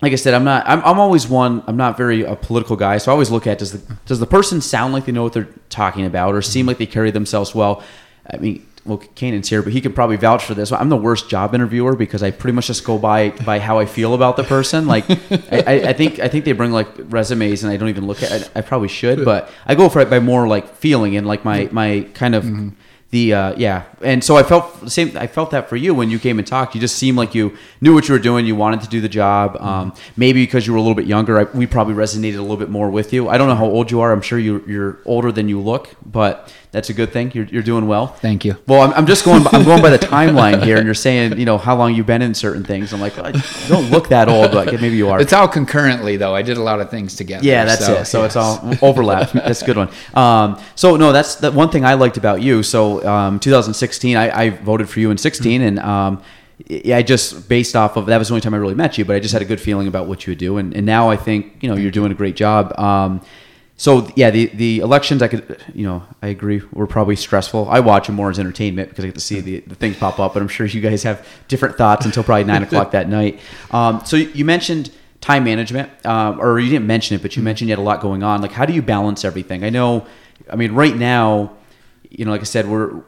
like 0.00 0.12
I 0.12 0.16
said, 0.16 0.34
I'm 0.34 0.44
not. 0.44 0.64
I'm, 0.66 0.80
I'm 0.84 1.00
always 1.00 1.26
one. 1.28 1.62
I'm 1.66 1.76
not 1.76 1.96
very 1.96 2.22
a 2.22 2.36
political 2.36 2.76
guy, 2.76 2.98
so 2.98 3.10
I 3.10 3.12
always 3.12 3.30
look 3.30 3.46
at 3.46 3.58
does 3.58 3.72
the 3.72 3.96
does 4.06 4.20
the 4.20 4.26
person 4.26 4.60
sound 4.60 4.92
like 4.92 5.06
they 5.06 5.12
know 5.12 5.24
what 5.24 5.32
they're 5.32 5.48
talking 5.70 6.04
about, 6.06 6.34
or 6.34 6.42
seem 6.42 6.66
like 6.66 6.78
they 6.78 6.86
carry 6.86 7.10
themselves 7.10 7.54
well. 7.54 7.82
I 8.30 8.36
mean, 8.36 8.64
well, 8.84 8.98
Kanan's 9.16 9.48
here, 9.48 9.62
but 9.62 9.72
he 9.72 9.80
could 9.80 9.94
probably 9.94 10.16
vouch 10.16 10.44
for 10.44 10.54
this. 10.54 10.70
I'm 10.70 10.88
the 10.88 10.96
worst 10.96 11.28
job 11.28 11.54
interviewer 11.54 11.96
because 11.96 12.22
I 12.22 12.30
pretty 12.30 12.54
much 12.54 12.68
just 12.68 12.84
go 12.84 12.98
by 12.98 13.30
by 13.30 13.58
how 13.58 13.78
I 13.78 13.86
feel 13.86 14.14
about 14.14 14.36
the 14.36 14.44
person. 14.44 14.86
Like, 14.86 15.04
I, 15.50 15.88
I, 15.88 15.92
think 15.92 16.20
I 16.20 16.28
think 16.28 16.44
they 16.44 16.52
bring 16.52 16.70
like 16.70 16.88
resumes, 16.96 17.64
and 17.64 17.72
I 17.72 17.76
don't 17.76 17.88
even 17.88 18.06
look 18.06 18.22
at. 18.22 18.32
I, 18.32 18.60
I 18.60 18.62
probably 18.62 18.88
should, 18.88 19.24
but 19.24 19.50
I 19.66 19.74
go 19.74 19.88
for 19.88 20.00
it 20.00 20.08
by 20.08 20.20
more 20.20 20.46
like 20.46 20.76
feeling 20.76 21.16
and 21.16 21.26
like 21.26 21.44
my 21.44 21.64
mm-hmm. 21.64 21.74
my 21.74 22.06
kind 22.14 22.34
of 22.34 22.44
mm-hmm. 22.44 22.68
The 23.10 23.32
uh, 23.32 23.54
yeah. 23.56 23.84
And 24.02 24.22
so 24.22 24.36
I 24.36 24.42
felt 24.42 24.80
the 24.80 24.90
same. 24.90 25.16
I 25.16 25.26
felt 25.26 25.50
that 25.52 25.68
for 25.68 25.76
you 25.76 25.94
when 25.94 26.10
you 26.10 26.18
came 26.18 26.38
and 26.38 26.46
talked. 26.46 26.74
You 26.74 26.80
just 26.80 26.96
seemed 26.96 27.16
like 27.16 27.34
you 27.34 27.56
knew 27.80 27.94
what 27.94 28.06
you 28.06 28.12
were 28.12 28.18
doing. 28.18 28.44
You 28.44 28.54
wanted 28.54 28.82
to 28.82 28.88
do 28.88 29.00
the 29.00 29.08
job. 29.08 29.56
Um, 29.60 29.94
maybe 30.16 30.42
because 30.42 30.66
you 30.66 30.74
were 30.74 30.78
a 30.78 30.82
little 30.82 30.94
bit 30.94 31.06
younger, 31.06 31.40
I, 31.40 31.44
we 31.56 31.66
probably 31.66 31.94
resonated 31.94 32.36
a 32.36 32.42
little 32.42 32.58
bit 32.58 32.68
more 32.68 32.90
with 32.90 33.12
you. 33.14 33.28
I 33.28 33.38
don't 33.38 33.48
know 33.48 33.54
how 33.54 33.64
old 33.64 33.90
you 33.90 34.00
are. 34.00 34.12
I'm 34.12 34.20
sure 34.20 34.38
you, 34.38 34.62
you're 34.66 34.98
older 35.06 35.32
than 35.32 35.48
you 35.48 35.60
look, 35.60 35.94
but 36.04 36.52
that's 36.70 36.90
a 36.90 36.94
good 36.94 37.12
thing. 37.12 37.32
You're, 37.34 37.46
you're 37.46 37.62
doing 37.62 37.86
well. 37.86 38.08
thank 38.08 38.44
you 38.44 38.56
Well, 38.66 38.82
I'm, 38.82 38.92
I'm 38.92 39.06
just 39.06 39.24
going. 39.24 39.46
I'm 39.48 39.64
going 39.64 39.82
by 39.82 39.90
the 39.90 39.98
timeline 40.16 40.62
here, 40.62 40.76
and 40.76 40.84
you're 40.84 40.94
saying, 40.94 41.38
you 41.38 41.44
know, 41.44 41.58
how 41.58 41.76
long 41.76 41.94
you've 41.94 42.06
been 42.06 42.22
in 42.22 42.34
certain 42.34 42.64
things. 42.64 42.92
I'm 42.92 43.00
like, 43.00 43.16
well, 43.16 43.34
you 43.34 43.68
don't 43.68 43.90
look 43.90 44.08
that 44.08 44.28
old, 44.28 44.52
but 44.52 44.72
maybe 44.80 44.96
you 44.96 45.08
are. 45.08 45.20
it's 45.20 45.32
all 45.32 45.48
concurrently 45.48 46.16
though 46.16 46.34
i 46.34 46.42
did 46.42 46.56
a 46.56 46.62
lot 46.62 46.80
of 46.80 46.90
things 46.90 47.16
together 47.16 47.44
Yeah, 47.44 47.64
that's 47.64 47.84
so, 47.84 47.94
it. 47.94 48.04
So 48.06 48.24
it's 48.24 48.36
all 48.36 48.60
overlap. 48.82 49.30
that's 49.32 49.62
a 49.62 49.66
good 49.66 49.76
one. 49.76 49.90
Um, 50.14 50.60
so 50.74 50.96
no, 50.96 51.12
that's 51.12 51.36
the 51.36 51.52
one 51.52 51.70
thing 51.70 51.84
I 51.84 51.94
liked 51.94 52.16
about 52.16 52.42
you. 52.42 52.62
So 52.62 53.06
um, 53.06 53.40
2016, 53.40 54.16
I, 54.16 54.38
I 54.38 54.50
voted 54.50 54.88
for 54.88 55.00
you 55.00 55.10
in 55.10 55.18
16, 55.18 55.62
and 55.62 55.78
um, 55.78 56.22
I 56.70 56.94
I 56.94 57.02
just 57.02 57.48
based 57.48 57.76
off 57.76 57.96
of 57.96 58.06
that 58.06 58.18
was 58.18 58.28
the 58.28 58.34
only 58.34 58.40
time 58.40 58.54
I 58.54 58.58
really 58.58 58.74
met 58.74 58.98
you, 58.98 59.04
but 59.04 59.16
I 59.16 59.20
just 59.20 59.32
had 59.32 59.42
a 59.42 59.46
good 59.46 59.60
feeling 59.60 59.86
about 59.86 60.06
what 60.06 60.26
you 60.26 60.32
would 60.32 60.38
do, 60.38 60.58
and, 60.58 60.74
and 60.74 60.84
now 60.84 61.08
I 61.10 61.16
think 61.16 61.56
you 61.60 61.68
know 61.68 61.76
you're 61.76 61.92
doing 61.92 62.12
a 62.12 62.16
great 62.16 62.36
job. 62.36 62.72
So 63.78 64.10
yeah, 64.16 64.30
the 64.30 64.46
the 64.46 64.80
elections 64.80 65.22
I 65.22 65.28
could 65.28 65.64
you 65.72 65.86
know 65.86 66.02
I 66.20 66.26
agree 66.26 66.60
were 66.72 66.86
probably 66.86 67.16
stressful. 67.16 67.68
I 67.70 67.80
watch 67.80 68.06
them 68.06 68.16
more 68.16 68.28
as 68.28 68.38
entertainment 68.38 68.90
because 68.90 69.04
I 69.04 69.08
get 69.08 69.14
to 69.14 69.20
see 69.20 69.40
the, 69.40 69.60
the 69.60 69.76
things 69.76 69.96
pop 69.96 70.18
up, 70.18 70.34
but 70.34 70.42
I'm 70.42 70.48
sure 70.48 70.66
you 70.66 70.80
guys 70.80 71.04
have 71.04 71.26
different 71.46 71.78
thoughts 71.78 72.04
until 72.04 72.24
probably 72.24 72.44
nine 72.44 72.62
o'clock 72.64 72.90
that 72.90 73.08
night. 73.08 73.40
Um, 73.70 74.04
so 74.04 74.16
you 74.16 74.44
mentioned 74.44 74.90
time 75.20 75.44
management, 75.44 75.90
um, 76.04 76.40
or 76.40 76.58
you 76.58 76.70
didn't 76.70 76.86
mention 76.86 77.16
it, 77.16 77.22
but 77.22 77.36
you 77.36 77.42
mentioned 77.42 77.68
you 77.68 77.72
had 77.72 77.80
a 77.80 77.82
lot 77.82 78.00
going 78.00 78.22
on. 78.22 78.40
Like, 78.40 78.52
how 78.52 78.66
do 78.66 78.72
you 78.72 78.82
balance 78.82 79.24
everything? 79.24 79.64
I 79.64 79.70
know, 79.70 80.06
I 80.50 80.56
mean, 80.56 80.72
right 80.72 80.96
now, 80.96 81.52
you 82.10 82.24
know, 82.24 82.30
like 82.30 82.40
I 82.40 82.44
said, 82.44 82.68
we're 82.68 83.02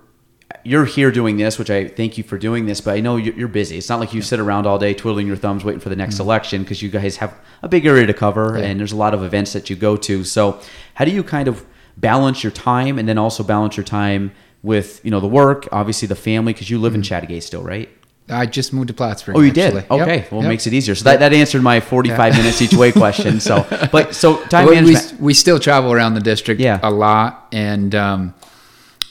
you're 0.64 0.84
here 0.84 1.10
doing 1.10 1.36
this, 1.36 1.58
which 1.58 1.70
I 1.70 1.88
thank 1.88 2.18
you 2.18 2.24
for 2.24 2.36
doing 2.38 2.66
this, 2.66 2.80
but 2.80 2.94
I 2.94 3.00
know 3.00 3.16
you- 3.16 3.34
you're 3.36 3.48
busy. 3.48 3.78
It's 3.78 3.88
not 3.88 4.00
like 4.00 4.12
you 4.14 4.22
sit 4.22 4.38
around 4.40 4.66
all 4.66 4.78
day 4.78 4.94
twiddling 4.94 5.26
your 5.26 5.36
thumbs 5.36 5.64
waiting 5.64 5.80
for 5.80 5.88
the 5.88 5.96
next 5.96 6.18
election 6.18 6.62
because 6.62 6.82
you 6.82 6.88
guys 6.88 7.16
have 7.16 7.32
a 7.62 7.68
big 7.68 7.86
area 7.86 8.06
to 8.06 8.12
cover 8.14 8.56
Yeah. 8.58 8.64
and 8.66 8.80
there's 8.80 8.92
a 8.92 8.96
lot 8.96 9.14
of 9.14 9.22
events 9.22 9.52
that 9.52 9.70
you 9.70 9.76
go 9.76 9.96
to. 9.96 10.24
So, 10.24 10.58
how 10.94 11.04
do 11.04 11.10
you 11.10 11.22
kind 11.22 11.48
of 11.48 11.64
balance 11.96 12.42
your 12.44 12.50
time 12.52 12.98
and 12.98 13.08
then 13.08 13.18
also 13.18 13.42
balance 13.42 13.76
your 13.76 13.84
time 13.84 14.32
with 14.62 15.00
you 15.04 15.10
know 15.10 15.20
the 15.20 15.26
work, 15.26 15.68
obviously 15.72 16.06
the 16.08 16.14
family, 16.14 16.52
because 16.52 16.68
you 16.70 16.78
live 16.78 16.94
in 16.94 17.02
Chateaugay 17.02 17.42
still, 17.42 17.62
right? 17.62 17.88
I 18.28 18.46
just 18.46 18.72
moved 18.72 18.88
to 18.88 18.94
Plattsburgh. 18.94 19.36
Oh, 19.36 19.40
you 19.40 19.48
actually. 19.48 19.80
did. 19.80 19.90
Okay, 19.90 20.16
Yep, 20.18 20.30
well, 20.30 20.40
it 20.40 20.44
yep. 20.44 20.48
makes 20.50 20.66
it 20.68 20.72
easier. 20.72 20.94
So 20.94 21.02
that, 21.04 21.18
that 21.18 21.32
answered 21.32 21.62
my 21.62 21.80
forty-five 21.80 22.36
minutes 22.36 22.62
each 22.62 22.74
way 22.74 22.92
question. 22.92 23.40
So, 23.40 23.66
but 23.92 24.14
so 24.14 24.36
time 24.44 24.66
Well, 24.66 24.74
we, 24.76 24.82
management. 24.92 25.20
we 25.20 25.34
still 25.34 25.58
travel 25.58 25.92
around 25.92 26.14
the 26.14 26.20
district 26.20 26.60
Yeah. 26.60 26.78
a 26.82 26.90
lot, 26.90 27.48
and 27.52 27.92
um, 27.94 28.34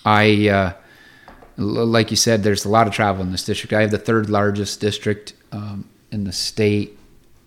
I, 0.05 0.47
uh, 0.49 0.73
like 1.59 2.09
you 2.11 2.17
said, 2.17 2.43
there's 2.43 2.65
a 2.65 2.69
lot 2.69 2.87
of 2.87 2.93
travel 2.93 3.21
in 3.23 3.31
this 3.31 3.43
district. 3.43 3.73
I 3.73 3.81
have 3.81 3.91
the 3.91 3.97
third 3.97 4.29
largest 4.29 4.79
district 4.79 5.33
um, 5.51 5.87
in 6.11 6.23
the 6.23 6.31
state 6.31 6.97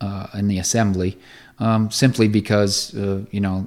uh, 0.00 0.26
in 0.34 0.48
the 0.48 0.58
assembly, 0.58 1.18
um, 1.58 1.90
simply 1.90 2.28
because 2.28 2.94
uh, 2.94 3.24
you 3.30 3.40
know 3.40 3.66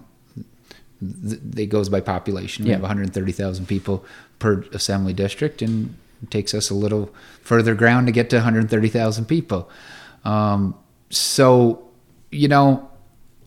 th- 1.28 1.40
it 1.58 1.68
goes 1.68 1.90
by 1.90 2.00
population. 2.02 2.64
We 2.66 2.70
Yeah. 2.70 2.76
have 2.78 2.84
130,000 2.84 3.68
people 3.68 4.06
per 4.40 4.64
assembly 4.74 5.14
district, 5.14 5.62
and 5.62 5.96
it 6.22 6.32
takes 6.32 6.54
us 6.54 6.70
a 6.70 6.76
little 6.76 7.14
further 7.42 7.74
ground 7.76 8.08
to 8.08 8.12
get 8.14 8.30
to 8.32 8.38
130,000 8.38 9.26
people. 9.26 9.70
Um, 10.24 10.76
so, 11.10 11.84
you 12.32 12.48
know, 12.48 12.90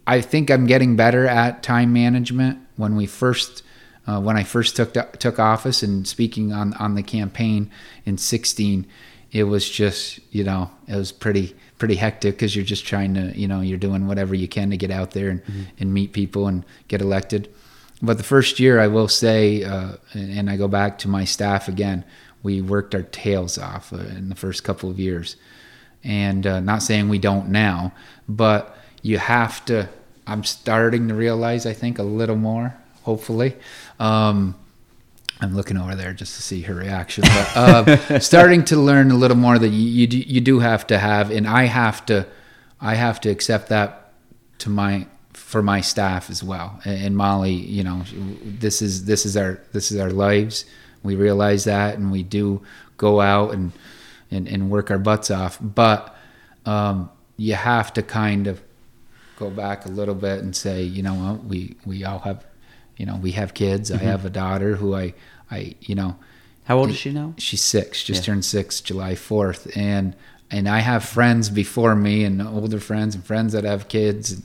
I 0.07 0.21
think 0.21 0.51
I'm 0.51 0.67
getting 0.67 0.97
better 0.97 1.27
at 1.27 1.63
time 1.63 1.93
management. 1.93 2.59
When 2.77 2.95
we 2.97 3.07
first, 3.07 3.63
uh, 4.09 4.18
when 4.21 4.37
I 4.37 4.42
first 4.42 4.75
took 4.75 4.94
took 5.18 5.38
office 5.38 5.83
and 5.83 6.09
speaking 6.09 6.53
on 6.53 6.73
on 6.75 6.94
the 6.94 7.03
campaign 7.03 7.71
in 8.07 8.16
16, 8.16 8.87
it 9.33 9.44
was 9.44 9.68
just 9.68 10.18
you 10.31 10.44
know 10.44 10.71
it 10.87 10.97
was 10.97 11.12
pretty 11.12 11.55
pretty 11.77 11.97
hectic 11.97 12.35
because 12.35 12.57
you're 12.57 12.64
just 12.64 12.87
trying 12.87 13.14
to 13.14 13.38
you 13.38 13.47
know 13.47 13.61
you're 13.61 13.79
doing 13.79 14.07
whatever 14.07 14.35
you 14.35 14.49
can 14.49 14.71
to 14.71 14.77
get 14.77 14.90
out 14.90 15.11
there 15.11 15.29
and, 15.29 15.42
and 15.79 15.92
meet 15.92 16.12
people 16.12 16.47
and 16.47 16.64
get 16.88 17.03
elected. 17.03 17.53
But 18.01 18.16
the 18.16 18.25
first 18.25 18.61
year, 18.61 18.81
I 18.81 18.87
will 18.87 19.09
say, 19.09 19.64
uh, 19.64 19.94
and, 20.12 20.38
and 20.38 20.51
I 20.51 20.57
go 20.57 20.68
back 20.68 20.99
to 20.99 21.09
my 21.09 21.25
staff 21.25 21.68
again, 21.68 22.05
we 22.42 22.62
worked 22.62 22.94
our 22.94 23.03
tails 23.03 23.59
off 23.59 23.92
uh, 23.92 23.97
in 23.97 24.29
the 24.29 24.35
first 24.35 24.64
couple 24.64 24.88
of 24.88 24.99
years. 24.99 25.37
And 26.05 26.47
uh, 26.47 26.61
not 26.61 26.83
saying 26.83 27.09
we 27.09 27.18
don't 27.18 27.49
now, 27.49 27.92
but 28.29 28.77
you 29.03 29.18
have 29.18 29.64
to. 29.66 29.88
I'm 30.27 30.44
starting 30.44 31.09
to 31.09 31.14
realize, 31.14 31.66
I 31.66 31.73
think, 31.73 31.99
a 31.99 32.03
little 32.03 32.37
more, 32.37 32.77
hopefully. 33.09 33.57
Um, 33.99 34.55
I'm 35.40 35.55
looking 35.57 35.79
over 35.79 35.94
there 35.94 36.12
just 36.12 36.37
to 36.37 36.42
see 36.42 36.61
her 36.62 36.75
reaction, 36.75 37.23
but 37.23 37.57
uh, 37.57 38.18
starting 38.21 38.66
to 38.66 38.77
learn 38.77 39.11
a 39.11 39.14
little 39.14 39.37
more 39.37 39.59
that 39.59 39.71
you, 39.71 39.88
you 39.88 40.07
do, 40.07 40.18
you 40.18 40.42
do 40.42 40.59
have 40.59 40.87
to 40.88 40.99
have, 40.99 41.31
and 41.31 41.49
I 41.49 41.64
have 41.64 42.05
to, 42.07 42.27
I 42.83 42.97
have 42.97 43.18
to 43.23 43.31
accept 43.31 43.71
that 43.71 44.12
to 44.59 44.68
my 44.68 45.07
for 45.33 45.62
my 45.62 45.81
staff 45.81 46.29
as 46.29 46.44
well. 46.44 46.81
And, 46.85 47.03
and 47.05 47.16
Molly, 47.16 47.53
you 47.53 47.83
know, 47.83 48.03
this 48.44 48.83
is 48.83 49.07
this 49.07 49.25
is 49.25 49.38
our 49.38 49.59
this 49.73 49.90
is 49.90 49.99
our 49.99 50.11
lives. 50.11 50.66
We 51.03 51.14
realize 51.16 51.64
that, 51.64 51.97
and 51.97 52.12
we 52.12 52.23
do 52.23 52.61
go 52.99 53.23
out 53.23 53.55
and 53.55 53.73
and, 54.31 54.47
and 54.47 54.71
work 54.71 54.90
our 54.90 54.99
butts 54.99 55.31
off. 55.31 55.57
But 55.62 56.14
um, 56.66 57.11
you 57.38 57.55
have 57.55 57.90
to 57.94 58.03
kind 58.03 58.49
of 58.49 58.61
go 59.38 59.49
back 59.49 59.87
a 59.87 59.88
little 59.88 60.16
bit 60.16 60.40
and 60.40 60.55
say, 60.55 60.83
you 60.83 61.03
know 61.03 61.14
what, 61.14 61.44
we 61.44 61.77
we 61.87 62.05
all 62.05 62.18
have, 62.18 62.44
you 62.99 63.07
know, 63.07 63.17
we 63.17 63.31
have 63.33 63.55
kids. 63.55 63.91
I 63.91 63.97
have 63.97 64.27
a 64.27 64.31
daughter 64.31 64.77
who 64.77 64.95
I 64.95 65.15
I 65.51 65.75
you 65.81 65.95
know 65.95 66.17
How 66.65 66.77
old 66.79 66.91
is 66.91 66.97
she 66.97 67.13
now? 67.13 67.33
she's 67.39 67.63
six, 67.63 68.03
just 68.05 68.23
Yeah. 68.23 68.27
turned 68.27 68.45
six 68.45 68.81
July 68.83 69.15
fourth, 69.15 69.75
and 69.77 70.15
and 70.51 70.69
I 70.69 70.81
have 70.81 71.05
friends 71.05 71.49
before 71.51 71.95
me 71.95 72.25
and 72.25 72.43
older 72.43 72.81
friends 72.81 73.15
and 73.15 73.25
friends 73.25 73.53
that 73.55 73.65
have 73.65 73.89
kids, 73.89 74.33
and 74.33 74.43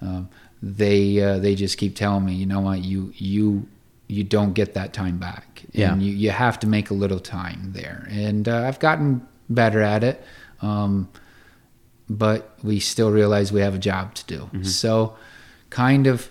um, 0.00 0.28
they 0.62 1.20
uh, 1.20 1.38
they 1.38 1.54
just 1.54 1.76
keep 1.78 1.94
telling 1.96 2.24
me, 2.24 2.32
you 2.34 2.46
know 2.46 2.60
what, 2.60 2.80
you 2.84 3.12
you 3.16 3.66
you 4.06 4.24
don't 4.24 4.54
get 4.54 4.72
that 4.74 4.92
time 4.92 5.18
back, 5.18 5.64
Yeah. 5.72 5.92
and 5.92 6.02
you 6.02 6.12
you 6.12 6.30
have 6.30 6.58
to 6.60 6.66
make 6.66 6.90
a 6.90 6.94
little 6.94 7.20
time 7.20 7.72
there, 7.74 8.06
and 8.10 8.48
uh, 8.48 8.62
I've 8.68 8.78
gotten 8.78 9.26
better 9.50 9.82
at 9.82 10.02
it. 10.04 10.22
Um, 10.62 11.08
but 12.10 12.58
we 12.62 12.80
still 12.80 13.10
realize 13.10 13.52
we 13.52 13.60
have 13.60 13.74
a 13.74 13.78
job 13.78 14.14
to 14.14 14.24
do. 14.26 14.38
Mm-hmm. 14.44 14.62
So, 14.64 15.16
kind 15.70 16.06
of, 16.06 16.30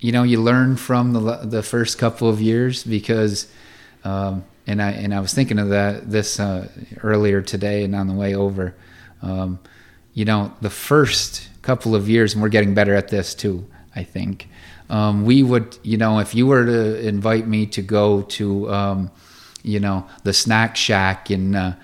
you 0.00 0.12
know, 0.12 0.22
you 0.22 0.40
learn 0.40 0.76
from 0.76 1.12
the 1.12 1.36
the 1.44 1.62
first 1.62 1.98
couple 1.98 2.28
of 2.28 2.40
years 2.40 2.84
because 2.84 3.50
um, 4.04 4.44
and 4.66 4.82
I 4.82 4.90
and 4.92 5.14
I 5.14 5.20
was 5.20 5.32
thinking 5.32 5.58
of 5.58 5.70
that 5.70 6.10
this 6.10 6.40
uh, 6.40 6.68
earlier 7.02 7.42
today 7.42 7.84
and 7.84 7.94
on 7.94 8.08
the 8.08 8.14
way 8.14 8.34
over. 8.34 8.74
Um, 9.22 9.58
you 10.12 10.24
know, 10.24 10.52
the 10.60 10.70
first 10.70 11.48
couple 11.62 11.94
of 11.94 12.08
years, 12.08 12.32
and 12.32 12.42
we're 12.42 12.48
getting 12.48 12.74
better 12.74 12.94
at 12.94 13.08
this 13.08 13.34
too. 13.34 13.66
I 13.94 14.02
think 14.02 14.48
um, 14.88 15.24
we 15.24 15.42
would, 15.42 15.78
you 15.82 15.96
know, 15.96 16.20
if 16.20 16.34
you 16.34 16.46
were 16.46 16.64
to 16.64 17.06
invite 17.06 17.46
me 17.46 17.66
to 17.66 17.82
go 17.82 18.22
to, 18.22 18.70
um, 18.72 19.10
you 19.62 19.80
know, 19.80 20.06
the 20.22 20.32
snack 20.32 20.76
shack 20.76 21.30
in 21.30 21.54
uh, 21.54 21.76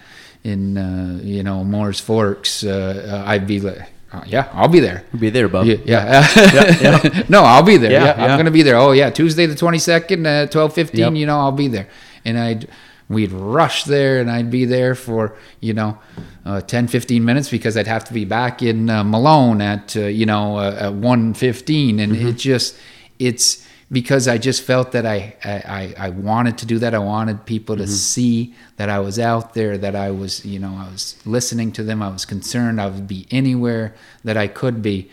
in 0.44 0.76
uh, 0.78 1.20
you 1.22 1.42
know 1.42 1.64
Moore's 1.64 2.00
Forks, 2.00 2.64
uh, 2.64 3.24
I'd 3.26 3.46
be 3.46 3.60
like. 3.60 3.91
Uh, 4.12 4.22
yeah, 4.26 4.48
I'll 4.52 4.68
be 4.68 4.80
there. 4.80 5.04
Be 5.18 5.30
there, 5.30 5.48
bub. 5.48 5.66
Yeah, 5.66 5.76
yeah. 5.84 6.26
Yeah, 6.36 7.02
yeah. 7.02 7.22
no, 7.30 7.42
I'll 7.44 7.62
be 7.62 7.78
there. 7.78 7.90
Yeah. 7.92 8.12
I'm 8.12 8.36
gonna 8.38 8.50
be 8.50 8.62
there. 8.62 8.76
Oh 8.76 8.92
yeah, 8.92 9.08
Tuesday 9.10 9.46
the 9.46 9.54
22nd 9.54 10.26
at 10.26 10.52
12:15. 10.52 10.90
Yep. 10.98 11.14
You 11.14 11.26
know, 11.26 11.38
I'll 11.38 11.52
be 11.52 11.68
there, 11.68 11.88
and 12.24 12.38
I'd 12.38 12.68
we'd 13.08 13.32
rush 13.32 13.84
there, 13.84 14.20
and 14.20 14.30
I'd 14.30 14.50
be 14.50 14.64
there 14.66 14.94
for 14.94 15.34
you 15.60 15.72
know 15.74 15.98
uh, 16.44 16.60
10, 16.60 16.88
15 16.88 17.24
minutes 17.24 17.48
because 17.50 17.76
I'd 17.76 17.86
have 17.86 18.04
to 18.04 18.12
be 18.12 18.24
back 18.24 18.62
in 18.62 18.90
uh, 18.90 19.02
Malone 19.04 19.60
at 19.62 19.96
uh, 19.96 20.00
you 20.02 20.26
know 20.26 20.56
uh, 20.58 20.76
at 20.88 20.92
1:15, 20.92 22.00
and 22.02 22.12
Mm-hmm. 22.12 22.28
it 22.28 22.36
just 22.36 22.76
it's 23.18 23.61
because 23.92 24.26
I 24.26 24.38
just 24.38 24.62
felt 24.62 24.92
that 24.92 25.04
I, 25.04 25.36
I, 25.44 25.94
I- 26.06 26.10
wanted 26.10 26.56
to 26.58 26.66
do 26.66 26.78
that. 26.78 26.94
I 26.94 26.98
wanted 26.98 27.44
people 27.44 27.76
Mm-hmm. 27.76 27.84
to 27.84 27.90
see 27.90 28.54
that 28.78 28.88
I 28.88 28.98
was 29.00 29.18
out 29.18 29.52
there, 29.54 29.76
that 29.78 29.94
I 29.94 30.10
was, 30.10 30.44
you 30.46 30.58
know, 30.58 30.74
I 30.76 30.90
was 30.90 31.16
listening 31.26 31.72
to 31.72 31.82
them. 31.82 32.02
I 32.02 32.08
was 32.08 32.24
concerned. 32.24 32.80
I 32.80 32.86
would 32.86 33.06
be 33.06 33.26
anywhere 33.30 33.94
that 34.24 34.36
I 34.38 34.46
could 34.48 34.80
be. 34.80 35.10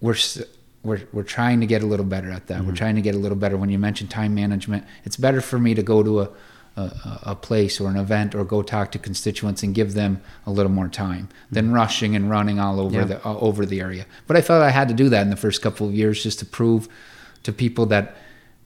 We're, 0.00 0.16
we're, 0.82 1.02
we're 1.12 1.22
trying 1.24 1.60
to 1.60 1.66
get 1.66 1.82
a 1.82 1.86
little 1.86 2.06
better 2.06 2.30
at 2.30 2.46
that. 2.46 2.58
Mm-hmm. 2.58 2.66
We're 2.68 2.74
trying 2.76 2.96
to 2.96 3.02
get 3.02 3.14
a 3.14 3.18
little 3.18 3.36
better. 3.38 3.56
When 3.56 3.70
you 3.70 3.78
mention 3.78 4.06
time 4.08 4.34
management, 4.34 4.84
it's 5.04 5.16
better 5.16 5.40
for 5.40 5.58
me 5.58 5.74
to 5.74 5.82
go 5.82 6.02
to 6.02 6.20
a, 6.22 6.28
a, 6.76 7.18
a 7.22 7.34
place 7.34 7.80
or 7.80 7.88
an 7.90 7.96
event 7.96 8.34
or 8.34 8.44
go 8.44 8.62
talk 8.62 8.92
to 8.92 8.98
constituents 8.98 9.62
and 9.62 9.74
give 9.74 9.94
them 9.94 10.20
a 10.46 10.50
little 10.50 10.72
more 10.72 10.88
time 10.88 11.28
than 11.50 11.72
rushing 11.72 12.14
and 12.16 12.30
running 12.30 12.58
all 12.58 12.80
over 12.80 12.96
Yeah. 12.98 13.04
the 13.04 13.22
all 13.24 13.38
over 13.42 13.66
the 13.66 13.80
area. 13.80 14.06
But 14.26 14.36
I 14.36 14.40
felt 14.40 14.62
I 14.62 14.70
had 14.70 14.88
to 14.88 14.94
do 14.94 15.08
that 15.10 15.22
in 15.22 15.30
the 15.30 15.36
first 15.36 15.62
couple 15.62 15.86
of 15.88 15.94
years 15.94 16.22
just 16.22 16.38
to 16.40 16.46
prove 16.46 16.88
to 17.42 17.52
people 17.52 17.86
that 17.86 18.16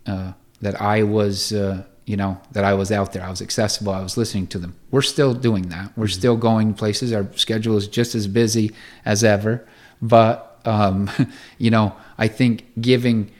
uh, 0.06 0.32
that 0.60 0.80
I 0.80 1.02
was 1.02 1.52
uh, 1.52 1.84
you 2.04 2.16
know 2.16 2.40
that 2.52 2.64
I 2.64 2.74
was 2.74 2.90
out 2.92 3.12
there. 3.12 3.22
I 3.22 3.30
was 3.30 3.42
accessible. 3.42 3.92
I 3.92 4.02
was 4.02 4.16
listening 4.16 4.46
to 4.48 4.58
them. 4.58 4.76
We're 4.90 5.02
still 5.02 5.34
doing 5.34 5.68
that. 5.70 5.96
We're 5.96 6.08
still 6.08 6.36
going 6.36 6.74
places. 6.74 7.12
Our 7.12 7.26
schedule 7.34 7.76
is 7.76 7.88
just 7.88 8.14
as 8.14 8.26
busy 8.26 8.72
as 9.04 9.24
ever. 9.24 9.66
But 10.00 10.60
um, 10.64 11.10
you 11.58 11.70
know, 11.70 11.94
I 12.18 12.28
think 12.28 12.64
giving 12.80 13.30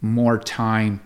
more 0.00 0.38
time 0.38 1.00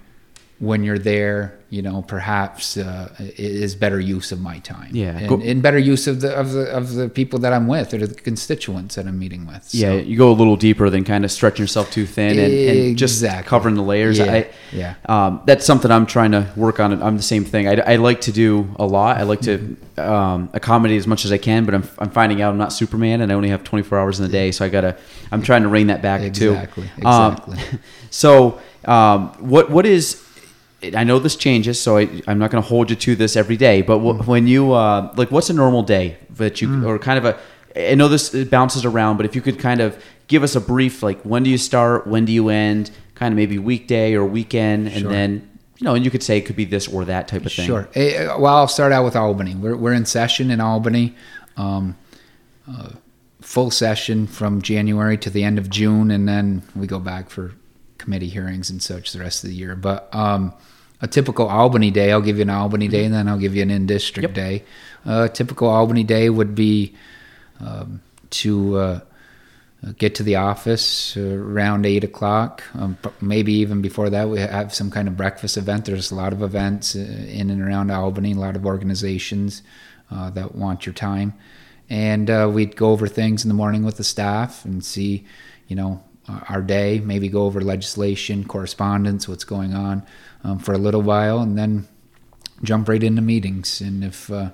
when 0.59 0.83
you're 0.85 0.99
there, 0.99 1.59
you 1.69 1.83
know, 1.83 2.01
perhaps 2.01 2.79
uh, 2.79 3.13
is 3.19 3.75
better 3.75 4.01
use 4.01 4.33
of 4.33 4.41
my 4.41 4.59
time. 4.61 4.89
Yeah. 4.95 5.19
and, 5.19 5.43
and 5.43 5.63
better 5.63 5.77
use 5.79 6.07
of 6.07 6.23
the 6.23 6.35
of 6.35 6.53
the 6.53 6.71
of 6.71 6.95
the 6.95 7.09
people 7.11 7.39
that 7.41 7.53
I'm 7.53 7.67
with 7.67 7.93
or 7.93 8.07
the 8.07 8.15
constituents 8.15 8.95
that 8.95 9.07
I'm 9.07 9.19
meeting 9.19 9.47
with. 9.47 9.65
So- 9.65 9.77
Yeah, 9.79 9.93
you 9.95 10.17
go 10.17 10.31
a 10.31 10.33
little 10.33 10.57
deeper 10.57 10.89
than 10.89 11.05
kind 11.05 11.25
of 11.27 11.31
stretching 11.31 11.63
yourself 11.65 11.91
too 11.91 12.07
thin 12.07 12.39
and, 12.39 12.53
and 12.53 12.97
just 12.97 13.17
Exactly. 13.17 13.49
covering 13.51 13.75
the 13.75 13.83
layers. 13.83 14.19
Yeah, 14.19 14.33
I, 14.33 14.51
yeah. 14.73 14.95
Um, 15.07 15.43
that's 15.45 15.67
something 15.67 15.91
I'm 15.91 16.07
trying 16.07 16.33
to 16.33 16.51
work 16.57 16.81
on. 16.81 17.03
I'm 17.03 17.17
the 17.19 17.23
same 17.23 17.45
thing. 17.45 17.69
I, 17.69 17.75
I 17.75 17.97
like 17.97 18.23
to 18.23 18.33
do 18.33 18.75
a 18.79 18.87
lot. 18.87 19.19
I 19.19 19.25
like 19.25 19.41
to 19.43 19.59
Mm-hmm. 19.59 20.01
um, 20.01 20.51
accommodate 20.53 20.99
as 20.99 21.07
much 21.07 21.25
as 21.25 21.33
I 21.33 21.39
can, 21.39 21.65
but 21.65 21.75
I'm, 21.75 21.85
I'm 21.99 22.11
finding 22.11 22.43
out 22.43 22.51
I'm 22.51 22.59
not 22.59 22.71
Superman 22.73 23.21
and 23.23 23.33
I 23.33 23.35
only 23.35 23.49
have 23.49 23.65
24 23.65 23.99
hours 23.99 24.21
in 24.21 24.27
the 24.27 24.33
day. 24.33 24.53
So 24.53 24.65
I 24.65 24.69
gotta, 24.69 24.97
I'm 25.33 25.43
trying 25.43 25.63
to 25.63 25.69
rein 25.69 25.87
that 25.89 26.03
back 26.03 26.21
Exactly, 26.23 26.91
too. 27.01 27.07
Um, 27.07 27.33
exactly. 27.33 27.79
so 28.11 28.61
um, 28.85 29.29
what, 29.41 29.71
what 29.71 29.87
is, 29.87 30.23
I 30.95 31.05
know 31.05 31.19
this 31.19 31.37
changes, 31.37 31.81
so 31.81 31.97
I, 31.99 32.09
I'm 32.27 32.39
not 32.39 32.51
going 32.51 32.63
to 32.63 32.69
hold 32.69 32.91
you 32.91 32.97
to 32.97 33.17
this 33.17 33.37
every 33.37 33.57
day. 33.57 33.83
But 33.83 33.99
Mm. 34.01 34.27
when 34.27 34.47
you 34.47 34.73
uh, 34.73 35.13
like, 35.17 35.31
what's 35.31 35.51
a 35.51 35.55
normal 35.55 35.83
day 35.83 36.17
that 36.37 36.61
you, 36.61 36.87
or 36.87 36.99
kind 36.99 37.19
of 37.19 37.25
a, 37.25 37.91
I 37.91 37.95
know 37.95 38.09
this 38.09 38.35
it 38.35 38.51
bounces 38.51 38.85
around, 38.85 39.17
but 39.17 39.27
if 39.27 39.35
you 39.35 39.41
could 39.43 39.59
kind 39.59 39.81
of 39.81 40.03
give 40.29 40.43
us 40.43 40.55
a 40.57 40.61
brief, 40.61 41.03
like, 41.03 41.21
when 41.23 41.43
do 41.43 41.51
you 41.51 41.59
start, 41.59 42.07
when 42.07 42.25
do 42.25 42.33
you 42.33 42.49
end, 42.49 42.91
kind 43.15 43.33
of 43.33 43.37
maybe 43.37 43.59
weekday 43.59 44.15
or 44.15 44.25
weekend, 44.25 44.89
and 44.89 45.11
then 45.11 45.49
you 45.79 45.85
know, 45.85 45.95
and 45.95 46.05
you 46.05 46.11
could 46.11 46.23
say 46.23 46.39
it 46.39 46.47
could 46.47 46.57
be 46.57 46.65
this 46.65 46.89
or 46.89 47.05
that 47.05 47.29
type 47.29 47.45
of 47.45 47.53
thing. 47.53 47.67
Sure. 47.67 47.87
Eh, 47.95 48.27
Well, 48.39 48.47
I'll 48.57 48.69
start 48.69 48.93
out 48.93 49.05
with 49.05 49.15
Albany. 49.15 49.55
We're, 49.55 49.77
we're 49.77 49.93
in 49.93 50.07
session 50.07 50.51
in 50.51 50.59
Albany, 50.59 51.15
um, 51.59 51.97
uh, 52.71 52.91
full 53.43 53.71
session 53.71 54.27
from 54.27 54.63
January 54.63 55.19
to 55.19 55.29
the 55.31 55.45
end 55.45 55.59
of 55.59 55.69
June, 55.69 56.11
and 56.11 56.27
then 56.27 56.63
we 56.75 56.87
go 56.87 56.99
back 56.99 57.29
for 57.29 57.53
committee 57.99 58.29
hearings 58.29 58.71
and 58.71 58.83
such 58.83 59.13
the 59.13 59.19
rest 59.19 59.45
of 59.45 59.51
the 59.51 59.57
year. 59.57 59.77
But 59.77 60.09
um, 60.15 60.55
a 61.01 61.07
typical 61.07 61.49
Albany 61.49 61.91
day, 61.91 62.13
I'll 62.13 62.21
give 62.23 62.37
you 62.37 62.43
an 62.43 62.51
Albany 62.51 62.89
day, 62.89 63.05
and 63.05 63.15
then 63.15 63.29
I'll 63.29 63.39
give 63.39 63.55
you 63.55 63.63
an 63.63 63.71
in 63.71 63.87
district 63.87 64.29
Yep. 64.29 64.35
day. 64.35 64.65
Uh, 65.07 65.25
a 65.25 65.29
typical 65.29 65.69
Albany 65.69 66.05
day 66.05 66.31
would 66.31 66.55
be 66.55 66.95
um, 67.61 68.01
to 68.31 68.77
uh, 68.77 69.01
get 69.99 70.15
to 70.17 70.23
the 70.23 70.37
office 70.37 71.17
around 71.17 71.87
eight 71.87 72.03
o'clock. 72.03 72.63
Um, 72.75 72.97
maybe 73.21 73.53
even 73.55 73.83
before 73.83 74.11
that, 74.11 74.29
we 74.29 74.41
have 74.41 74.75
some 74.75 74.91
kind 74.91 75.07
of 75.07 75.17
breakfast 75.17 75.57
event. 75.57 75.85
There's 75.85 76.11
a 76.11 76.15
lot 76.15 76.33
of 76.33 76.43
events 76.43 76.97
uh, 76.97 77.01
in 77.01 77.51
and 77.51 77.61
around 77.63 77.91
Albany, 77.91 78.33
a 78.33 78.37
lot 78.37 78.57
of 78.57 78.67
organizations 78.67 79.63
uh, 80.11 80.31
that 80.31 80.55
want 80.55 80.87
your 80.87 80.93
time. 80.95 81.35
And 81.89 82.29
uh, 82.31 82.51
we'd 82.53 82.75
go 82.75 82.91
over 82.91 83.07
things 83.07 83.45
in 83.45 83.49
the 83.49 83.55
morning 83.55 83.85
with 83.85 83.97
the 83.97 84.05
staff 84.05 84.65
and 84.65 84.85
see, 84.85 85.25
you 85.69 85.77
know, 85.77 86.03
our 86.49 86.63
day, 86.63 87.01
maybe 87.01 87.29
go 87.29 87.45
over 87.45 87.61
legislation, 87.61 88.45
correspondence, 88.45 89.29
what's 89.29 89.45
going 89.45 89.75
on 89.75 90.05
um, 90.45 90.59
for 90.59 90.73
a 90.73 90.79
little 90.79 91.03
while, 91.03 91.41
and 91.41 91.57
then 91.57 91.87
jump 92.63 92.89
right 92.89 93.03
into 93.03 93.23
meetings. 93.23 93.81
And 93.81 94.05
if 94.05 94.31
uh, 94.31 94.51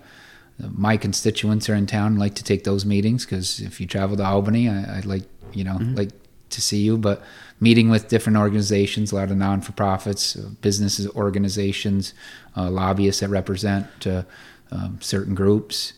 my 0.58 0.96
constituents 0.96 1.68
are 1.68 1.74
in 1.74 1.86
town, 1.86 2.14
I'd 2.14 2.18
like 2.18 2.34
to 2.36 2.44
take 2.44 2.64
those 2.64 2.84
meetings 2.84 3.24
because 3.24 3.60
if 3.60 3.80
you 3.80 3.86
travel 3.86 4.16
to 4.16 4.24
Albany, 4.24 4.68
I, 4.68 4.98
I'd 4.98 5.06
like 5.06 5.24
you 5.52 5.64
know 5.64 5.78
like 5.80 6.10
to 6.50 6.60
see 6.60 6.82
you. 6.82 6.98
But 6.98 7.22
meeting 7.60 7.90
with 7.90 8.08
different 8.08 8.38
organizations, 8.38 9.12
a 9.12 9.16
lot 9.16 9.30
of 9.30 9.36
non 9.36 9.60
for 9.60 9.72
profits, 9.72 10.36
uh, 10.36 10.50
businesses, 10.60 11.08
organizations, 11.08 12.14
uh, 12.56 12.70
lobbyists 12.70 13.20
that 13.20 13.28
represent 13.28 14.06
uh, 14.06 14.22
um, 14.70 14.98
certain 15.00 15.34
groups, 15.34 15.94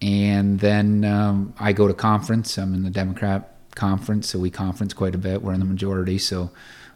and 0.00 0.60
then 0.60 1.04
um, 1.04 1.54
I 1.58 1.72
go 1.72 1.88
to 1.88 1.94
conference. 1.94 2.56
I'm 2.56 2.74
in 2.74 2.84
the 2.84 2.90
Democrat 2.90 3.57
conference, 3.78 4.28
so 4.28 4.38
we 4.38 4.50
conference 4.50 4.92
quite 4.94 5.14
a 5.14 5.18
bit. 5.18 5.42
We're 5.42 5.54
in 5.54 5.60
the 5.60 5.66
majority, 5.66 6.18
so 6.18 6.50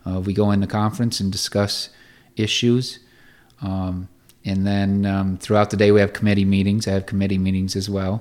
uh, 0.07 0.21
we 0.27 0.33
go 0.35 0.51
into 0.51 0.67
conference 0.67 1.23
and 1.23 1.33
discuss 1.33 1.91
issues. 2.37 2.99
Um, 3.63 4.09
and 4.45 4.67
then 4.67 5.07
um, 5.07 5.39
throughout 5.39 5.71
the 5.71 5.77
day, 5.77 5.93
we 5.93 6.01
have 6.01 6.13
committee 6.13 6.45
meetings. 6.45 6.87
I 6.87 6.91
have 6.91 7.07
committee 7.07 7.39
meetings 7.39 7.77
as 7.77 7.89
well 7.89 8.15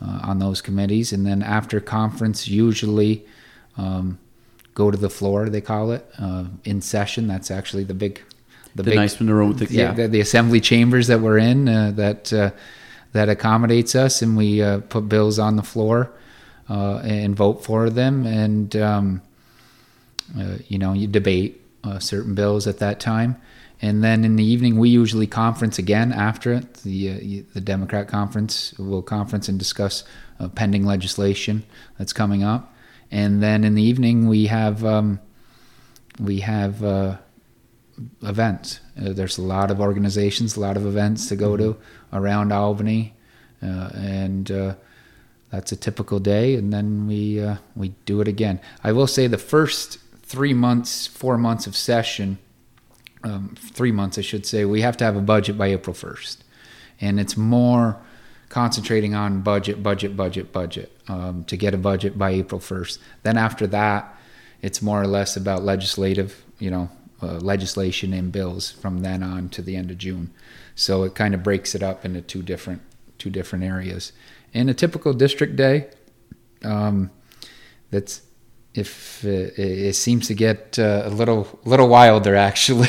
uh, 0.00 0.20
on 0.30 0.38
those 0.38 0.62
committees. 0.62 1.12
And 1.12 1.24
then 1.26 1.42
after 1.42 1.80
conference, 1.80 2.46
usually 2.46 3.24
um, 3.76 4.18
go 4.74 4.90
to 4.90 4.98
the 4.98 5.10
floor, 5.10 5.48
they 5.48 5.62
call 5.62 5.92
it, 5.92 6.04
uh, 6.18 6.44
in 6.64 6.82
session. 6.82 7.26
That's 7.26 7.50
actually 7.50 7.84
the 7.84 7.94
big, 7.94 8.20
The 8.74 8.82
big, 8.82 8.96
nice 8.96 9.20
one, 9.20 9.28
the 9.28 9.34
room 9.34 9.48
with 9.48 9.58
the 9.58 9.74
yeah, 9.74 9.82
yeah. 9.82 9.92
the, 9.94 10.08
the 10.08 10.20
assembly 10.20 10.60
chambers 10.60 11.06
that 11.06 11.20
we're 11.20 11.38
in 11.38 11.68
uh, 11.68 11.92
that 11.96 12.32
uh, 12.32 12.50
that 13.12 13.28
accommodates 13.28 13.94
us, 13.94 14.22
and 14.22 14.36
we 14.36 14.60
uh, 14.60 14.80
put 14.88 15.08
bills 15.08 15.38
on 15.38 15.56
the 15.56 15.62
floor 15.62 16.10
uh, 16.68 16.98
and 16.98 17.36
vote 17.36 17.64
for 17.64 17.90
them, 17.90 18.26
and 18.26 18.74
um, 18.76 19.22
uh, 20.38 20.56
you 20.68 20.78
know 20.78 20.92
you 20.92 21.06
debate 21.06 21.60
uh, 21.82 21.98
certain 21.98 22.34
bills 22.34 22.66
at 22.66 22.78
that 22.78 23.00
time, 23.00 23.36
and 23.82 24.02
then 24.02 24.24
in 24.24 24.36
the 24.36 24.44
evening 24.44 24.78
we 24.78 24.88
usually 24.88 25.26
conference 25.26 25.78
again 25.78 26.12
after 26.12 26.52
it. 26.52 26.74
The 26.74 27.10
uh, 27.10 27.42
the 27.54 27.60
Democrat 27.60 28.08
conference 28.08 28.74
will 28.78 29.02
conference 29.02 29.48
and 29.48 29.58
discuss 29.58 30.04
uh, 30.40 30.48
pending 30.48 30.84
legislation 30.84 31.64
that's 31.98 32.12
coming 32.12 32.42
up, 32.42 32.74
and 33.10 33.42
then 33.42 33.64
in 33.64 33.74
the 33.74 33.82
evening 33.82 34.28
we 34.28 34.46
have 34.46 34.84
um, 34.84 35.20
we 36.18 36.40
have. 36.40 36.82
Uh, 36.82 37.16
events. 38.22 38.80
Uh, 39.00 39.12
there's 39.12 39.38
a 39.38 39.42
lot 39.42 39.70
of 39.70 39.80
organizations, 39.80 40.56
a 40.56 40.60
lot 40.60 40.76
of 40.76 40.86
events 40.86 41.28
to 41.28 41.36
go 41.36 41.56
to 41.56 41.76
around 42.12 42.52
Albany, 42.52 43.14
uh, 43.62 43.90
and 43.94 44.50
uh, 44.50 44.74
that's 45.54 45.72
a 45.72 45.76
typical 45.76 46.18
day. 46.18 46.56
And 46.56 46.72
then 46.72 47.06
we 47.06 47.40
uh, 47.40 47.56
we 47.76 47.90
do 48.04 48.20
it 48.20 48.28
again. 48.28 48.60
I 48.82 48.92
will 48.92 49.06
say 49.06 49.26
the 49.26 49.38
first 49.38 49.98
three 50.22 50.54
months, 50.54 51.06
four 51.06 51.38
months 51.38 51.66
of 51.66 51.76
session, 51.76 52.38
um, 53.22 53.54
three 53.58 53.92
months 53.92 54.18
I 54.18 54.22
should 54.22 54.46
say, 54.46 54.64
we 54.64 54.80
have 54.80 54.96
to 54.98 55.04
have 55.04 55.16
a 55.16 55.20
budget 55.20 55.56
by 55.56 55.68
April 55.68 55.94
first, 55.94 56.44
and 57.00 57.20
it's 57.20 57.36
more 57.36 58.00
concentrating 58.48 59.14
on 59.14 59.40
budget, 59.42 59.82
budget, 59.82 60.16
budget, 60.16 60.52
budget 60.52 60.92
um, 61.08 61.44
to 61.44 61.56
get 61.56 61.74
a 61.74 61.78
budget 61.78 62.16
by 62.18 62.30
April 62.30 62.60
first. 62.60 63.00
Then 63.22 63.36
after 63.36 63.66
that, 63.68 64.16
it's 64.62 64.80
more 64.80 65.02
or 65.02 65.06
less 65.06 65.36
about 65.36 65.64
legislative, 65.64 66.44
you 66.58 66.70
know, 66.70 66.88
uh, 67.22 67.38
legislation 67.38 68.12
and 68.12 68.30
bills 68.30 68.70
from 68.70 69.00
then 69.00 69.22
on 69.22 69.48
to 69.50 69.62
the 69.62 69.76
end 69.76 69.90
of 69.90 69.98
June. 69.98 70.30
So 70.74 71.04
it 71.04 71.14
kind 71.14 71.34
of 71.34 71.42
breaks 71.42 71.74
it 71.74 71.82
up 71.82 72.04
into 72.04 72.20
two 72.20 72.42
different 72.42 72.82
two 73.18 73.30
different 73.30 73.64
areas. 73.64 74.12
In 74.54 74.68
a 74.68 74.74
typical 74.74 75.12
district 75.12 75.56
day, 75.56 75.90
um, 76.62 77.10
that's 77.90 78.22
if 78.72 79.24
it, 79.24 79.58
it 79.58 79.94
seems 79.94 80.28
to 80.28 80.34
get 80.34 80.78
uh, 80.78 81.02
a 81.04 81.10
little 81.10 81.60
little 81.64 81.88
wilder 81.88 82.34
actually. 82.50 82.88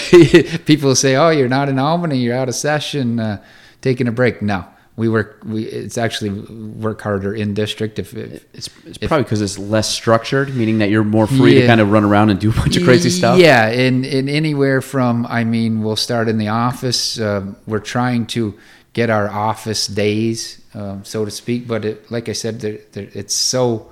People 0.65 0.95
say 0.95 1.15
oh 1.15 1.30
you're 1.30 1.49
not 1.49 1.69
in 1.69 1.80
albany 1.80 2.17
you're 2.17 2.36
out 2.36 2.47
of 2.47 2.56
session 2.56 3.19
uh, 3.19 3.43
taking 3.82 4.08
a 4.08 4.12
break. 4.12 4.41
No 4.41 4.65
we 4.97 5.10
work 5.10 5.41
we 5.45 5.63
it's 5.65 5.97
actually 5.97 6.30
work 6.30 7.01
harder 7.01 7.34
in 7.34 7.54
district 7.54 7.99
if, 7.99 8.13
if 8.15 8.45
it's, 8.54 8.69
it's 8.86 8.97
if, 9.01 9.08
probably 9.08 9.23
because 9.23 9.41
it's 9.41 9.58
less 9.58 9.89
structured 9.89 10.56
meaning 10.56 10.78
that 10.78 10.89
you're 10.89 11.04
more 11.04 11.28
free 11.28 11.56
yeah, 11.56 11.62
to 11.62 11.67
kind 11.67 11.82
of 11.82 11.91
run 11.91 12.06
around 12.06 12.30
and 12.30 12.39
do 12.39 12.49
a 12.49 12.54
bunch 12.54 12.78
of 12.78 12.84
crazy 12.84 13.10
stuff? 13.10 13.38
yeah 13.38 13.69
in 13.69 14.06
in 14.06 14.30
anywhere 14.30 14.82
from 14.82 15.25
i 15.28 15.43
mean 15.43 15.84
we'll 15.84 15.95
start 15.97 16.30
in 16.30 16.38
the 16.38 16.47
office 16.47 17.19
uh, 17.19 17.45
we're 17.67 17.80
trying 17.80 18.25
to 18.25 18.58
get 18.95 19.12
our 19.12 19.29
office 19.29 19.86
days 19.86 20.63
um, 20.73 21.05
so 21.05 21.23
to 21.23 21.29
speak 21.29 21.67
but 21.67 21.86
it, 21.86 22.10
like 22.10 22.27
i 22.27 22.34
said 22.34 22.60
they're, 22.60 22.79
they're, 22.93 23.10
it's 23.13 23.36
so 23.36 23.91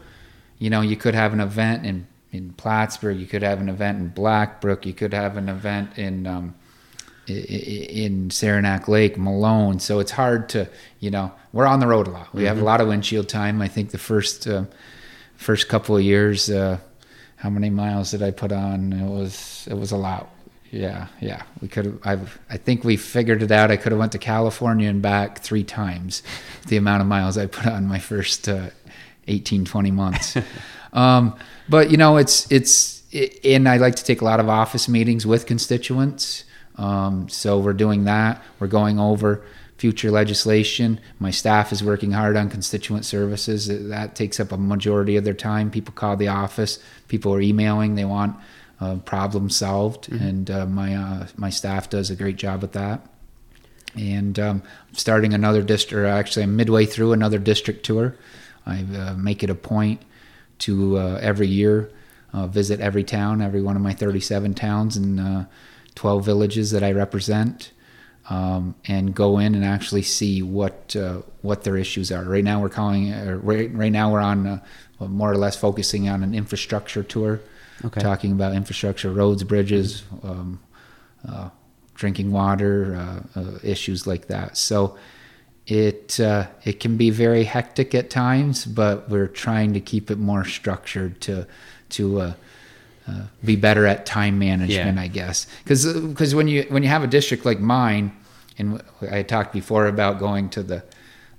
you 0.64 0.70
know, 0.70 0.80
you 0.80 0.96
could 0.96 1.14
have 1.14 1.34
an 1.34 1.42
event 1.42 1.86
in 1.86 2.08
in 2.32 2.54
Plattsburgh, 2.54 3.20
you 3.20 3.26
could 3.26 3.44
have 3.44 3.60
an 3.60 3.68
event 3.68 4.00
in 4.00 4.08
Blackbrook, 4.08 4.86
you 4.86 4.94
could 4.94 5.14
have 5.14 5.36
an 5.36 5.50
event 5.50 5.98
in 5.98 6.26
um, 6.26 6.56
in 7.28 8.30
Saranac 8.30 8.88
Lake, 8.88 9.18
Malone. 9.18 9.80
So 9.80 10.00
it's 10.00 10.12
hard 10.12 10.48
to, 10.50 10.70
you 11.02 11.12
know, 11.12 11.34
we're 11.52 11.68
on 11.68 11.82
the 11.82 11.88
road 11.88 12.08
a 12.08 12.12
lot. 12.12 12.34
We 12.34 12.40
mm-hmm. 12.40 12.48
have 12.48 12.56
a 12.56 12.60
mm-hmm. 12.60 12.66
lot 12.66 12.80
of 12.80 12.88
windshield 12.88 13.28
time. 13.28 13.62
I 13.62 13.68
think 13.68 13.92
the 13.92 13.98
first 13.98 14.48
uh, 14.48 14.64
first 15.36 15.68
couple 15.68 15.98
of 15.98 16.02
years, 16.02 16.50
uh, 16.50 16.78
how 17.36 17.50
many 17.50 17.70
miles 17.70 18.12
did 18.12 18.24
I 18.24 18.32
put 18.32 18.54
on? 18.54 18.94
It 18.94 19.10
was 19.10 19.68
it 19.70 19.78
was 19.78 19.92
a 19.92 19.98
lot. 19.98 20.33
Yeah, 20.74 21.08
yeah. 21.22 21.44
We 21.62 21.68
could. 21.68 22.00
I've. 22.04 22.40
I 22.50 22.58
think 22.58 22.84
we 22.84 22.98
figured 22.98 23.44
it 23.44 23.52
out. 23.52 23.70
I 23.70 23.78
could 23.78 23.92
have 23.92 24.00
went 24.00 24.12
to 24.14 24.18
California 24.18 24.90
and 24.90 25.04
back 25.04 25.38
three 25.38 25.64
times. 25.64 26.24
The 26.68 26.78
amount 26.78 27.02
of 27.02 27.08
miles 27.08 27.38
I 27.38 27.46
put 27.46 27.68
on 27.68 27.86
my 27.86 28.00
first 28.00 28.50
uh, 28.50 28.72
18, 29.28 29.66
20 29.66 29.92
months. 29.92 30.36
um, 30.94 31.36
but 31.70 31.92
you 31.92 31.98
know, 31.98 32.18
it's 32.18 32.52
it's 32.52 33.04
it, 33.12 33.40
and 33.46 33.70
I 33.70 33.78
like 33.78 33.96
to 33.98 34.04
take 34.04 34.22
a 34.22 34.26
lot 34.26 34.40
of 34.40 34.50
office 34.50 34.90
meetings 34.90 35.28
with 35.28 35.46
constituents. 35.46 36.44
Um, 36.76 37.30
so 37.30 37.60
we're 37.60 37.74
doing 37.74 38.06
that. 38.06 38.42
We're 38.60 38.66
going 38.66 39.00
over 39.00 39.46
future 39.78 40.10
legislation. 40.10 41.00
My 41.20 41.30
staff 41.30 41.72
is 41.72 41.84
working 41.84 42.14
hard 42.14 42.36
on 42.36 42.50
constituent 42.50 43.06
services. 43.06 43.68
That 43.90 44.16
takes 44.16 44.40
up 44.40 44.52
a 44.52 44.58
majority 44.58 45.18
of 45.18 45.24
their 45.24 45.36
time. 45.36 45.70
People 45.70 45.94
call 45.94 46.18
the 46.18 46.30
office. 46.30 46.80
People 47.10 47.32
are 47.36 47.42
emailing. 47.42 47.94
They 47.94 48.06
want 48.06 48.36
uh, 48.84 48.96
problems 48.98 49.56
solved, 49.56 50.10
mm-hmm. 50.10 50.24
and 50.24 50.52
uh, 50.52 50.66
my 50.66 50.96
uh, 50.96 51.28
my 51.38 51.50
staff 51.50 51.90
does 51.90 52.10
a 52.10 52.16
great 52.16 52.36
job 52.36 52.62
with 52.62 52.74
that. 52.74 53.08
And 53.96 54.40
um, 54.40 54.64
starting 54.94 55.34
another 55.34 55.62
district. 55.62 56.08
Actually, 56.08 56.44
I'm 56.44 56.56
midway 56.56 56.86
through 56.86 57.14
another 57.14 57.38
district 57.38 57.86
tour. 57.86 58.16
I 58.66 58.84
uh, 58.96 59.14
make 59.16 59.44
it 59.44 59.50
a 59.50 59.56
point 59.56 60.02
to 60.60 60.98
uh, 60.98 61.20
every 61.22 61.48
year 61.48 61.92
uh, 62.34 62.48
visit 62.48 62.80
every 62.80 63.04
town, 63.04 63.42
every 63.42 63.62
one 63.62 63.76
of 63.76 63.82
my 63.82 63.94
37 63.94 64.54
towns 64.54 64.98
and 64.98 65.20
uh, 65.20 65.46
12 65.96 66.26
villages 66.26 66.72
that 66.72 66.84
I 66.84 66.92
represent, 66.92 67.72
um, 68.30 68.74
and 68.86 69.14
go 69.14 69.38
in 69.38 69.54
and 69.54 69.64
actually 69.64 70.02
see 70.02 70.42
what 70.42 70.96
uh, 70.96 71.22
what 71.42 71.64
their 71.64 71.78
issues 71.78 72.12
are. 72.12 72.24
Right 72.24 72.44
now, 72.44 72.62
we're 72.62 72.70
calling 72.70 73.12
right, 73.44 73.72
right 73.74 73.92
now 73.92 74.12
we're 74.12 74.22
on 74.22 74.62
more 75.00 75.32
or 75.32 75.38
less 75.38 75.56
focusing 75.56 76.10
on 76.10 76.24
an 76.24 76.34
infrastructure 76.34 77.04
tour, 77.04 77.42
okay. 77.86 78.02
talking 78.02 78.32
about 78.32 78.54
infrastructure, 78.54 79.12
roads, 79.12 79.44
bridges. 79.44 80.04
Um, 80.24 80.60
drinking 81.96 82.32
water 82.32 83.24
issues 83.64 84.06
like 84.06 84.28
that. 84.28 84.58
So 84.58 84.98
it 85.66 86.20
uh, 86.20 86.48
it 86.64 86.80
can 86.80 86.98
be 86.98 87.10
very 87.10 87.46
hectic 87.46 87.96
at 87.96 88.10
times, 88.10 88.66
but 88.66 89.10
we're 89.10 89.28
trying 89.28 89.74
to 89.74 89.80
keep 89.80 90.12
it 90.12 90.18
more 90.18 90.44
structured 90.44 91.22
to 91.22 91.48
to 91.90 92.22
uh, 92.22 92.34
uh, 93.08 93.22
be 93.44 93.56
better 93.56 93.86
at 93.86 94.06
time 94.06 94.40
management, 94.40 94.98
yeah. 94.98 95.04
I 95.04 95.08
guess. 95.08 95.48
Because 95.64 95.86
because 95.86 96.36
when 96.36 96.48
you 96.48 96.64
when 96.70 96.84
you 96.84 96.90
have 96.90 97.04
a 97.04 97.08
district 97.08 97.46
like 97.46 97.60
mine, 97.60 98.12
and 98.58 98.82
I 99.10 99.24
talked 99.24 99.54
before 99.54 99.88
about 99.88 100.20
going 100.20 100.50
to 100.50 100.64
the 100.64 100.84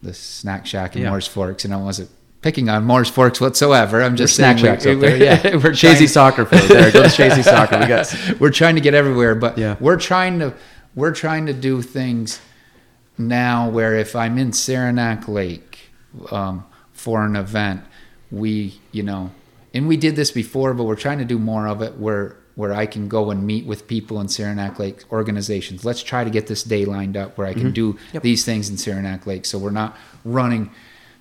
the 0.02 0.14
snack 0.14 0.64
shack 0.66 0.96
in 0.96 1.02
yeah. 1.02 1.20
Forks, 1.20 1.64
and 1.66 1.74
I 1.74 1.78
wasn't 1.78 2.10
picking 2.44 2.68
on 2.68 2.84
Moore's 2.84 3.08
Forks 3.08 3.40
whatsoever. 3.40 4.02
I'm 4.02 4.16
just 4.16 4.38
we're 4.38 4.58
saying 4.58 4.78
we're, 4.84 4.98
we're, 4.98 5.16
yeah, 5.16 5.56
we're 5.56 5.74
Soccer 6.06 6.44
Field. 6.44 6.68
There, 6.68 6.92
go 6.92 7.02
to 7.02 7.08
Chazy 7.08 7.42
Soccer. 7.54 7.80
We 7.80 7.86
got. 7.86 8.14
We're 8.38 8.50
trying 8.50 8.74
to 8.74 8.82
get 8.82 8.92
everywhere, 8.92 9.34
but 9.34 9.56
yeah. 9.56 9.76
we're 9.80 9.98
trying 9.98 10.38
to 10.40 10.54
we're 10.94 11.14
trying 11.14 11.46
to 11.46 11.54
do 11.54 11.80
things 11.80 12.40
now 13.16 13.70
where 13.70 13.94
if 13.96 14.14
I'm 14.14 14.36
in 14.36 14.52
Saranac 14.52 15.26
Lake 15.26 15.90
um, 16.30 16.64
for 16.92 17.24
an 17.24 17.36
event, 17.36 17.82
we, 18.30 18.80
you 18.92 19.02
know, 19.02 19.30
and 19.72 19.88
we 19.88 19.96
did 19.96 20.14
this 20.16 20.30
before, 20.30 20.74
but 20.74 20.84
we're 20.84 20.96
trying 20.96 21.18
to 21.18 21.24
do 21.24 21.38
more 21.38 21.66
of 21.66 21.80
it 21.80 21.96
where 21.96 22.36
where 22.56 22.72
I 22.72 22.86
can 22.86 23.08
go 23.08 23.30
and 23.30 23.46
meet 23.46 23.66
with 23.66 23.88
people 23.88 24.20
in 24.20 24.28
Saranac 24.28 24.78
Lake 24.78 25.04
organizations. 25.10 25.84
Let's 25.84 26.02
try 26.02 26.24
to 26.24 26.30
get 26.30 26.46
this 26.46 26.62
day 26.62 26.84
lined 26.84 27.16
up 27.16 27.36
where 27.36 27.46
I 27.46 27.52
can 27.52 27.64
mm-hmm. 27.64 27.72
do 27.72 27.98
yep. 28.12 28.22
these 28.22 28.44
things 28.44 28.68
in 28.70 28.76
Saranac 28.76 29.26
Lake. 29.26 29.44
So 29.44 29.58
we're 29.58 29.70
not 29.70 29.96
running, 30.24 30.70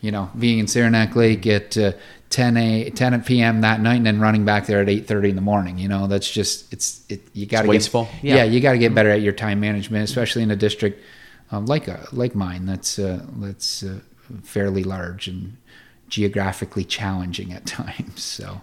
you 0.03 0.11
know, 0.11 0.29
being 0.37 0.59
in 0.59 0.67
Saranac 0.67 1.15
Lake 1.15 1.47
at 1.47 1.77
uh, 1.77 1.93
10 2.29 2.57
a 2.57 2.89
10 2.89 3.23
p.m. 3.23 3.61
that 3.61 3.79
night 3.79 3.95
and 3.95 4.05
then 4.05 4.19
running 4.19 4.43
back 4.43 4.65
there 4.65 4.81
at 4.81 4.87
8:30 4.87 5.29
in 5.29 5.35
the 5.35 5.41
morning. 5.41 5.77
You 5.77 5.87
know, 5.87 6.07
that's 6.07 6.29
just 6.29 6.71
it's 6.73 7.05
it. 7.07 7.21
You 7.31 7.45
got 7.45 7.61
to 7.61 7.69
wasteful. 7.69 8.03
Get, 8.03 8.23
yeah. 8.23 8.35
yeah, 8.35 8.43
you 8.43 8.59
got 8.59 8.73
to 8.73 8.77
get 8.77 8.93
better 8.93 9.09
at 9.09 9.21
your 9.21 9.31
time 9.31 9.61
management, 9.61 10.03
especially 10.03 10.43
in 10.43 10.51
a 10.51 10.57
district 10.57 11.01
um, 11.51 11.67
like 11.67 11.87
a, 11.87 12.05
like 12.11 12.35
mine 12.35 12.65
that's 12.65 12.99
uh, 12.99 13.25
that's 13.37 13.81
uh, 13.81 13.99
fairly 14.43 14.83
large 14.83 15.29
and 15.29 15.55
geographically 16.09 16.83
challenging 16.83 17.53
at 17.53 17.65
times. 17.79 18.21
So 18.21 18.59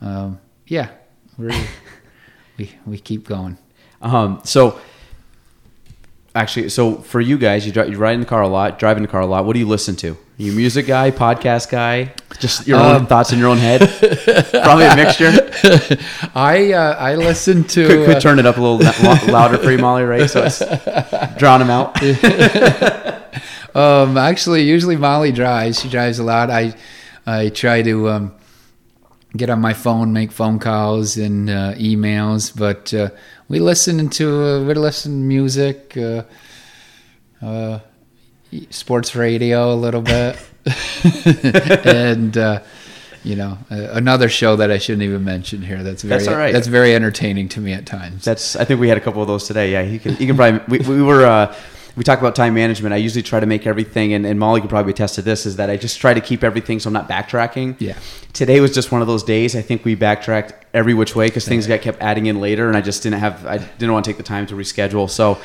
um, 0.00 0.38
yeah, 0.68 0.90
we 1.36 2.70
we 2.86 3.00
keep 3.00 3.26
going. 3.26 3.58
Um, 4.00 4.42
so 4.44 4.78
actually, 6.34 6.68
so 6.68 6.96
for 6.96 7.20
you 7.20 7.38
guys, 7.38 7.66
you, 7.66 7.72
drive, 7.72 7.90
you 7.90 7.98
ride 7.98 8.14
in 8.14 8.20
the 8.20 8.26
car 8.26 8.42
a 8.42 8.48
lot, 8.48 8.78
drive 8.78 8.96
in 8.96 9.02
the 9.02 9.08
car 9.08 9.20
a 9.20 9.26
lot. 9.26 9.44
What 9.44 9.52
do 9.52 9.58
you 9.58 9.68
listen 9.68 9.96
to? 9.96 10.12
Are 10.12 10.42
you 10.42 10.52
music 10.52 10.86
guy, 10.86 11.12
podcast 11.12 11.70
guy, 11.70 12.12
just 12.40 12.66
your 12.66 12.80
um, 12.80 12.96
own 12.96 13.06
thoughts 13.06 13.32
in 13.32 13.38
your 13.38 13.48
own 13.48 13.58
head? 13.58 13.80
Probably 14.50 14.86
a 14.86 14.96
mixture. 14.96 15.30
I 16.34 16.72
uh, 16.72 16.96
I 16.96 17.14
listen 17.14 17.62
to. 17.62 17.86
Could, 17.86 18.06
could 18.06 18.16
uh, 18.16 18.20
turn 18.20 18.38
it 18.40 18.46
up 18.46 18.56
a 18.56 18.60
little 18.60 18.78
louder 19.32 19.58
for 19.58 19.70
you, 19.70 19.78
Molly, 19.78 20.02
right? 20.02 20.28
So 20.28 20.42
it's 20.42 20.58
drown 21.38 21.60
them 21.60 21.70
out. 21.70 22.02
um, 23.76 24.18
actually, 24.18 24.62
usually 24.62 24.96
Molly 24.96 25.30
drives. 25.30 25.80
She 25.80 25.88
drives 25.88 26.18
a 26.18 26.24
lot. 26.24 26.50
I 26.50 26.74
I 27.24 27.50
try 27.50 27.82
to 27.82 28.08
um, 28.08 28.34
get 29.36 29.50
on 29.50 29.60
my 29.60 29.72
phone, 29.72 30.12
make 30.12 30.32
phone 30.32 30.58
calls 30.58 31.16
and 31.16 31.48
uh, 31.48 31.74
emails, 31.74 32.52
but 32.56 32.92
uh, 32.92 33.10
we 33.54 33.60
listen 33.60 34.08
to 34.08 34.42
uh, 34.42 34.64
we 34.64 34.74
listen 34.74 35.12
to 35.12 35.18
music. 35.18 35.96
Uh, 35.96 36.24
uh, 37.40 37.78
sports 38.70 39.14
radio 39.14 39.72
a 39.72 39.76
little 39.76 40.02
bit, 40.02 40.36
and 41.86 42.36
uh, 42.36 42.60
you 43.22 43.36
know 43.36 43.56
uh, 43.70 43.90
another 43.92 44.28
show 44.28 44.56
that 44.56 44.72
I 44.72 44.78
shouldn't 44.78 45.04
even 45.04 45.22
mention 45.22 45.62
here. 45.62 45.84
That's 45.84 46.02
very 46.02 46.18
that's, 46.18 46.28
all 46.28 46.36
right. 46.36 46.52
that's 46.52 46.66
very 46.66 46.96
entertaining 46.96 47.48
to 47.50 47.60
me 47.60 47.72
at 47.72 47.86
times. 47.86 48.24
That's 48.24 48.56
I 48.56 48.64
think 48.64 48.80
we 48.80 48.88
had 48.88 48.98
a 48.98 49.00
couple 49.00 49.22
of 49.22 49.28
those 49.28 49.46
today. 49.46 49.70
Yeah, 49.70 49.82
you 49.82 50.00
can 50.00 50.16
you 50.16 50.26
can 50.26 50.34
probably 50.34 50.60
we, 50.66 50.96
we 50.96 51.02
were. 51.02 51.24
Uh, 51.24 51.54
we 51.96 52.04
talk 52.04 52.18
about 52.18 52.34
time 52.34 52.54
management. 52.54 52.92
I 52.92 52.98
usually 52.98 53.22
try 53.22 53.40
to 53.40 53.46
make 53.46 53.66
everything, 53.66 54.12
and, 54.12 54.26
and 54.26 54.38
Molly 54.38 54.60
could 54.60 54.70
probably 54.70 54.92
attest 54.92 55.14
to 55.16 55.22
this, 55.22 55.46
is 55.46 55.56
that 55.56 55.70
I 55.70 55.76
just 55.76 56.00
try 56.00 56.14
to 56.14 56.20
keep 56.20 56.42
everything 56.42 56.80
so 56.80 56.88
I'm 56.88 56.94
not 56.94 57.08
backtracking. 57.08 57.76
Yeah. 57.78 57.96
Today 58.32 58.60
was 58.60 58.74
just 58.74 58.90
one 58.90 59.00
of 59.00 59.06
those 59.06 59.22
days. 59.22 59.54
I 59.54 59.62
think 59.62 59.84
we 59.84 59.94
backtracked 59.94 60.64
every 60.74 60.94
which 60.94 61.14
way 61.14 61.26
because 61.26 61.46
things 61.46 61.66
got 61.66 61.82
kept 61.82 62.00
adding 62.00 62.26
in 62.26 62.40
later, 62.40 62.68
and 62.68 62.76
I 62.76 62.80
just 62.80 63.02
didn't 63.02 63.20
have, 63.20 63.46
I 63.46 63.58
didn't 63.58 63.92
want 63.92 64.04
to 64.04 64.10
take 64.10 64.18
the 64.18 64.24
time 64.24 64.46
to 64.46 64.54
reschedule. 64.54 65.08
So 65.08 65.38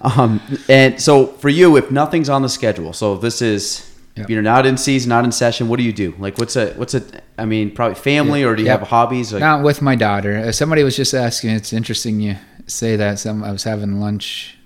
um, 0.00 0.40
and 0.68 1.00
so 1.00 1.26
for 1.26 1.48
you, 1.48 1.76
if 1.76 1.90
nothing's 1.90 2.28
on 2.28 2.42
the 2.42 2.48
schedule, 2.48 2.92
so 2.92 3.16
this 3.16 3.42
is 3.42 3.90
yep. 4.16 4.28
you're 4.28 4.42
not 4.42 4.66
in 4.66 4.76
season, 4.76 5.08
not 5.08 5.24
in 5.24 5.32
session. 5.32 5.68
What 5.68 5.78
do 5.78 5.82
you 5.82 5.92
do? 5.92 6.14
Like, 6.18 6.38
what's 6.38 6.56
a 6.56 6.72
what's 6.74 6.94
a? 6.94 7.02
I 7.36 7.44
mean, 7.44 7.70
probably 7.74 7.94
family, 7.94 8.44
or 8.44 8.56
do 8.56 8.62
you 8.62 8.68
yep. 8.68 8.80
have 8.80 8.88
hobbies? 8.88 9.32
Like, 9.32 9.40
not 9.40 9.62
with 9.62 9.82
my 9.82 9.94
daughter. 9.94 10.36
Uh, 10.36 10.52
somebody 10.52 10.82
was 10.82 10.96
just 10.96 11.14
asking. 11.14 11.50
It's 11.50 11.72
interesting 11.72 12.20
you 12.20 12.36
say 12.66 12.96
that. 12.96 13.18
Some 13.18 13.44
I 13.44 13.52
was 13.52 13.64
having 13.64 14.00
lunch 14.00 14.57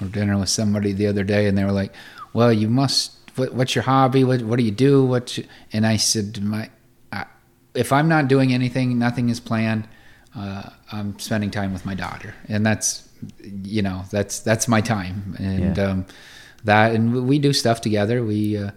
or 0.00 0.08
dinner 0.08 0.38
with 0.38 0.48
somebody 0.48 0.92
the 0.92 1.06
other 1.06 1.24
day, 1.24 1.46
and 1.46 1.56
they 1.56 1.64
were 1.64 1.72
like, 1.72 1.92
"Well, 2.32 2.52
you 2.52 2.68
must. 2.68 3.12
What, 3.36 3.54
what's 3.54 3.74
your 3.74 3.84
hobby? 3.84 4.24
What 4.24 4.42
What 4.42 4.58
do 4.58 4.64
you 4.64 4.70
do? 4.70 5.04
What?" 5.04 5.38
And 5.72 5.86
I 5.86 5.96
said, 5.96 6.42
"My, 6.42 6.70
I, 7.12 7.26
if 7.74 7.92
I'm 7.92 8.08
not 8.08 8.28
doing 8.28 8.52
anything, 8.52 8.98
nothing 8.98 9.28
is 9.28 9.40
planned. 9.40 9.88
Uh, 10.36 10.70
I'm 10.90 11.18
spending 11.18 11.50
time 11.50 11.72
with 11.72 11.86
my 11.86 11.94
daughter, 11.94 12.34
and 12.48 12.66
that's 12.66 13.08
you 13.40 13.82
know 13.82 14.04
that's 14.10 14.40
that's 14.40 14.68
my 14.68 14.80
time 14.80 15.36
and 15.38 15.76
yeah. 15.76 15.84
um, 15.84 16.06
that 16.64 16.92
and 16.92 17.26
we 17.26 17.38
do 17.38 17.52
stuff 17.52 17.80
together 17.80 18.24
we 18.24 18.56
uh, 18.56 18.70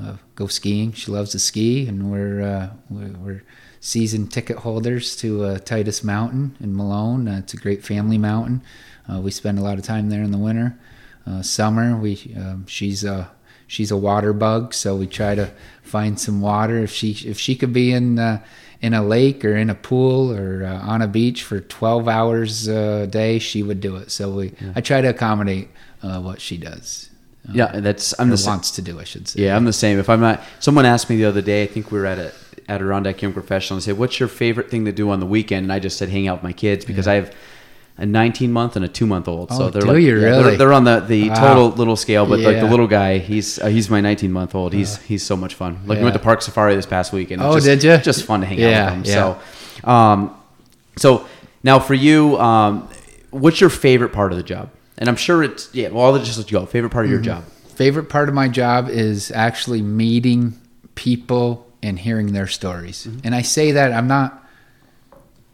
uh, 0.00 0.16
go 0.34 0.46
skiing 0.46 0.92
she 0.92 1.10
loves 1.10 1.30
to 1.30 1.38
ski 1.38 1.86
and 1.86 2.10
we're 2.10 2.42
uh, 2.42 2.70
we're 2.90 3.42
season 3.80 4.26
ticket 4.26 4.58
holders 4.58 5.16
to 5.16 5.44
uh, 5.44 5.58
Titus 5.58 6.02
Mountain 6.02 6.56
in 6.60 6.74
Malone 6.74 7.28
uh, 7.28 7.38
it's 7.38 7.54
a 7.54 7.58
great 7.58 7.84
family 7.84 8.18
mountain 8.18 8.62
uh, 9.12 9.20
we 9.20 9.30
spend 9.30 9.58
a 9.58 9.62
lot 9.62 9.78
of 9.78 9.84
time 9.84 10.08
there 10.10 10.22
in 10.22 10.30
the 10.30 10.38
winter 10.38 10.76
summer 11.42 11.96
we 11.96 12.34
um, 12.36 12.66
she's 12.66 13.04
she's 13.66 13.90
a 13.90 13.96
water 13.96 14.32
bug, 14.32 14.74
so 14.74 14.96
we 14.96 15.06
try 15.06 15.34
to 15.34 15.50
find 15.82 16.18
some 16.18 16.40
water. 16.40 16.78
If 16.78 16.92
she 16.92 17.12
if 17.28 17.38
she 17.38 17.56
could 17.56 17.72
be 17.72 17.92
in 17.92 18.18
uh, 18.18 18.42
in 18.80 18.94
a 18.94 19.02
lake 19.02 19.44
or 19.44 19.56
in 19.56 19.70
a 19.70 19.74
pool 19.74 20.32
or 20.32 20.64
uh, 20.64 20.80
on 20.86 21.02
a 21.02 21.08
beach 21.08 21.42
for 21.42 21.60
12 21.60 22.08
hours 22.08 22.68
a 22.68 23.06
day, 23.06 23.38
she 23.38 23.62
would 23.62 23.80
do 23.80 23.96
it. 23.96 24.10
So 24.10 24.30
we 24.30 24.52
I 24.74 24.80
try 24.80 25.00
to 25.00 25.08
accommodate 25.08 25.68
uh, 26.02 26.20
what 26.20 26.40
she 26.40 26.56
does. 26.56 27.10
Uh, 27.48 27.52
Yeah, 27.54 27.80
that's 27.80 28.14
I'm 28.18 28.30
the 28.30 28.36
sa- 28.36 28.50
wants 28.50 28.70
to 28.72 28.82
do, 28.82 29.00
I 29.00 29.04
should 29.04 29.28
say. 29.28 29.44
Yeah, 29.44 29.56
I'm 29.56 29.64
the 29.64 29.72
same. 29.72 29.98
If 29.98 30.08
I'm 30.08 30.20
not, 30.20 30.42
someone 30.60 30.86
asked 30.86 31.08
me 31.10 31.16
the 31.16 31.24
other 31.26 31.42
day. 31.42 31.62
I 31.62 31.66
think 31.66 31.90
we 31.90 31.98
were 31.98 32.06
at 32.06 32.18
a 32.18 32.32
Adirondack 32.68 33.20
Young 33.20 33.32
Professional 33.32 33.76
and 33.76 33.82
said, 33.84 33.98
"What's 33.98 34.18
your 34.18 34.28
favorite 34.28 34.70
thing 34.70 34.84
to 34.86 34.92
do 34.92 35.10
on 35.10 35.20
the 35.20 35.26
weekend?" 35.26 35.64
And 35.64 35.72
I 35.72 35.78
just 35.78 35.98
said, 35.98 36.08
"Hang 36.08 36.28
out 36.28 36.36
with 36.38 36.44
my 36.44 36.52
kids," 36.52 36.84
because 36.84 37.06
I 37.06 37.14
have 37.14 37.34
a 37.96 38.04
19 38.04 38.50
month 38.52 38.74
and 38.76 38.84
a 38.84 38.88
two 38.88 39.06
month 39.06 39.28
old. 39.28 39.52
so 39.52 39.64
Oh, 39.66 39.70
they're 39.70 39.82
do 39.82 39.88
like, 39.92 40.02
you 40.02 40.16
really? 40.18 40.42
They're, 40.42 40.56
they're 40.58 40.72
on 40.72 40.84
the 40.84 41.00
the 41.00 41.28
Wow. 41.28 41.34
total 41.34 41.68
little 41.70 41.96
scale, 41.96 42.26
but 42.26 42.40
like 42.40 42.58
the 42.58 42.66
little 42.66 42.88
guy, 42.88 43.18
he's 43.18 43.58
uh, 43.60 43.66
he's 43.68 43.88
my 43.88 44.00
19 44.00 44.32
month 44.32 44.54
old. 44.54 44.72
He's 44.72 44.98
he's 45.02 45.22
so 45.22 45.36
much 45.36 45.54
fun. 45.54 45.80
Like 45.86 45.98
we 45.98 46.04
went 46.04 46.14
to 46.14 46.20
Park 46.20 46.42
Safari 46.42 46.74
this 46.74 46.86
past 46.86 47.12
weekend. 47.12 47.40
It 47.40 47.44
was 47.44 47.54
Oh, 47.66 47.70
just, 47.70 47.82
did 47.82 47.88
ya? 47.88 47.96
Just 47.98 48.24
fun 48.24 48.40
to 48.40 48.46
hang 48.46 48.58
Yeah, 48.58 48.86
out 48.90 48.96
with 48.96 49.04
them. 49.06 49.14
yeah. 49.14 49.36
So, 49.84 49.88
um, 49.90 50.34
so 50.96 51.26
now 51.62 51.78
for 51.78 51.94
you, 51.94 52.38
um, 52.38 52.88
what's 53.30 53.60
your 53.60 53.70
favorite 53.70 54.12
part 54.12 54.32
of 54.32 54.38
the 54.38 54.44
job? 54.44 54.70
And 54.98 55.08
I'm 55.08 55.16
sure 55.16 55.42
it's 55.42 55.72
yeah. 55.74 55.88
Well, 55.88 56.04
I'll 56.06 56.18
just 56.18 56.38
let 56.38 56.50
you 56.50 56.58
go. 56.58 56.66
Favorite 56.66 56.90
part 56.90 57.04
of 57.04 57.10
Mm-hmm. 57.12 57.24
your 57.24 57.34
job. 57.36 57.44
favorite 57.76 58.08
part 58.08 58.28
of 58.28 58.34
my 58.34 58.48
job 58.48 58.88
is 58.88 59.30
actually 59.32 59.82
meeting 59.82 60.54
people 60.94 61.66
and 61.82 61.98
hearing 61.98 62.32
their 62.32 62.46
stories. 62.46 63.06
And 63.24 63.34
I 63.34 63.42
say 63.42 63.72
that 63.72 63.92
I'm 63.92 64.06
not 64.06 64.43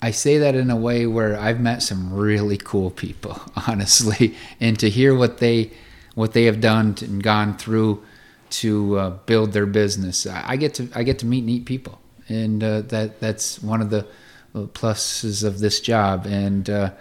I 0.02 0.12
say 0.12 0.38
that 0.38 0.54
in 0.54 0.70
a 0.70 0.76
way 0.76 1.06
where 1.06 1.38
I've 1.38 1.60
met 1.60 1.82
some 1.82 2.12
really 2.12 2.56
cool 2.56 2.90
people, 2.90 3.40
honestly, 3.66 4.34
and 4.58 4.78
to 4.78 4.88
hear 4.88 5.14
what 5.14 5.38
they 5.38 5.72
what 6.14 6.32
they 6.32 6.44
have 6.44 6.60
done 6.60 6.96
and 7.02 7.22
gone 7.22 7.56
through 7.56 8.02
to 8.50 8.98
uh, 8.98 9.10
build 9.26 9.52
their 9.52 9.66
business. 9.66 10.26
I 10.26 10.56
get 10.56 10.74
to 10.74 10.88
I 10.94 11.02
get 11.02 11.18
to 11.20 11.26
meet 11.26 11.44
neat 11.44 11.66
people, 11.66 12.00
and 12.28 12.62
uh, 12.64 12.80
that 12.82 13.20
that's 13.20 13.62
one 13.62 13.82
of 13.82 13.90
the 13.90 14.06
uh, 14.54 14.62
pluses 14.66 15.44
of 15.44 15.58
this 15.60 15.80
job. 15.80 16.26
And 16.26 16.68
uh, 16.68 16.92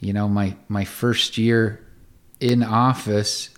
you 0.00 0.12
know, 0.12 0.28
my 0.28 0.56
my 0.68 0.84
first 0.84 1.38
year 1.38 1.80
in 2.40 2.62
office, 2.62 3.50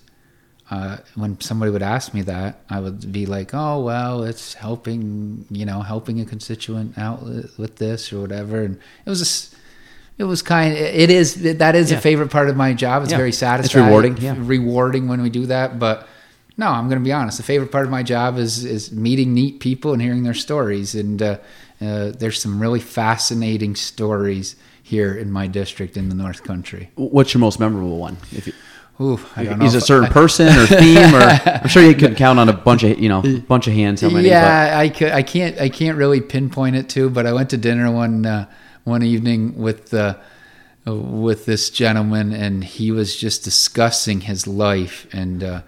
uh, 0.70 0.96
when 1.14 1.40
somebody 1.40 1.70
would 1.70 1.82
ask 1.82 2.12
me 2.12 2.22
that, 2.22 2.60
I 2.68 2.80
would 2.80 3.12
be 3.12 3.26
like, 3.26 3.50
"Oh 3.54 3.80
well, 3.82 4.24
it's 4.24 4.54
helping, 4.54 5.44
you 5.50 5.64
know, 5.64 5.80
helping 5.82 6.20
a 6.20 6.24
constituent 6.24 6.98
out 6.98 7.22
with 7.58 7.76
this 7.76 8.12
or 8.12 8.20
whatever." 8.20 8.62
And 8.62 8.78
it 9.04 9.10
was, 9.10 9.54
it 10.18 10.24
was 10.24 10.42
kind. 10.42 10.74
It 10.74 11.10
is 11.10 11.34
that 11.58 11.74
is 11.76 11.90
Yeah. 11.90 11.98
a 11.98 12.00
favorite 12.00 12.30
part 12.30 12.48
of 12.48 12.56
my 12.56 12.72
job. 12.74 13.02
It's 13.02 13.12
Yeah. 13.12 13.18
very 13.18 13.32
It's 13.32 13.74
rewarding, 13.74 14.16
yeah. 14.18 14.34
rewarding 14.38 15.06
when 15.08 15.22
we 15.22 15.30
do 15.30 15.46
that. 15.46 15.78
But 15.78 16.08
no, 16.56 16.68
I'm 16.68 16.88
going 16.88 16.98
to 17.00 17.04
be 17.04 17.12
honest. 17.12 17.36
The 17.36 17.44
favorite 17.44 17.70
part 17.70 17.84
of 17.84 17.90
my 17.90 18.02
job 18.02 18.38
is 18.38 18.64
is 18.64 18.90
meeting 18.90 19.34
neat 19.34 19.60
people 19.60 19.92
and 19.92 20.02
hearing 20.02 20.24
their 20.24 20.34
stories. 20.34 20.94
And 20.94 21.22
uh, 21.22 21.36
uh, 21.80 22.10
there's 22.18 22.40
some 22.40 22.58
really 22.60 22.80
fascinating 22.80 23.76
stories 23.76 24.56
here 24.82 25.14
in 25.14 25.30
my 25.30 25.46
district 25.48 25.96
in 25.96 26.08
the 26.08 26.14
North 26.14 26.42
Country. 26.44 26.90
What's 26.94 27.34
your 27.34 27.40
most 27.40 27.60
memorable 27.60 27.98
one? 27.98 28.16
I 29.36 29.44
don't 29.44 29.62
is 29.62 29.74
a 29.74 29.80
certain 29.80 30.08
person 30.10 30.48
or 30.48 30.66
theme 30.66 31.14
or 31.14 31.20
I'm 31.20 31.68
sure 31.68 31.82
you 31.82 31.94
can 31.94 32.14
count 32.14 32.38
on 32.38 32.48
a 32.48 32.52
bunch 32.52 32.82
of 32.82 32.98
you 32.98 33.08
know 33.08 33.22
bunch 33.46 33.66
of 33.66 33.74
hands 33.74 34.00
how 34.00 34.08
many 34.08 34.28
yeah, 34.28 34.78
I, 34.78 34.88
could, 34.88 35.12
I 35.12 35.22
can't 35.22 35.60
I 35.60 35.68
can't 35.68 35.98
really 35.98 36.20
pinpoint 36.20 36.76
it 36.76 36.88
to, 36.90 37.10
but 37.10 37.26
I 37.26 37.32
went 37.32 37.50
to 37.50 37.56
dinner 37.56 37.90
one 37.90 38.24
uh, 38.24 38.46
one 38.84 39.02
evening 39.02 39.56
with 39.58 39.92
uh, 39.92 40.16
with 40.86 41.46
this 41.46 41.68
gentleman, 41.70 42.32
and 42.32 42.64
he 42.64 42.90
was 42.92 43.16
just 43.16 43.42
discussing 43.42 44.22
his 44.22 44.46
life 44.46 45.06
and 45.12 45.42
uh, 45.42 45.62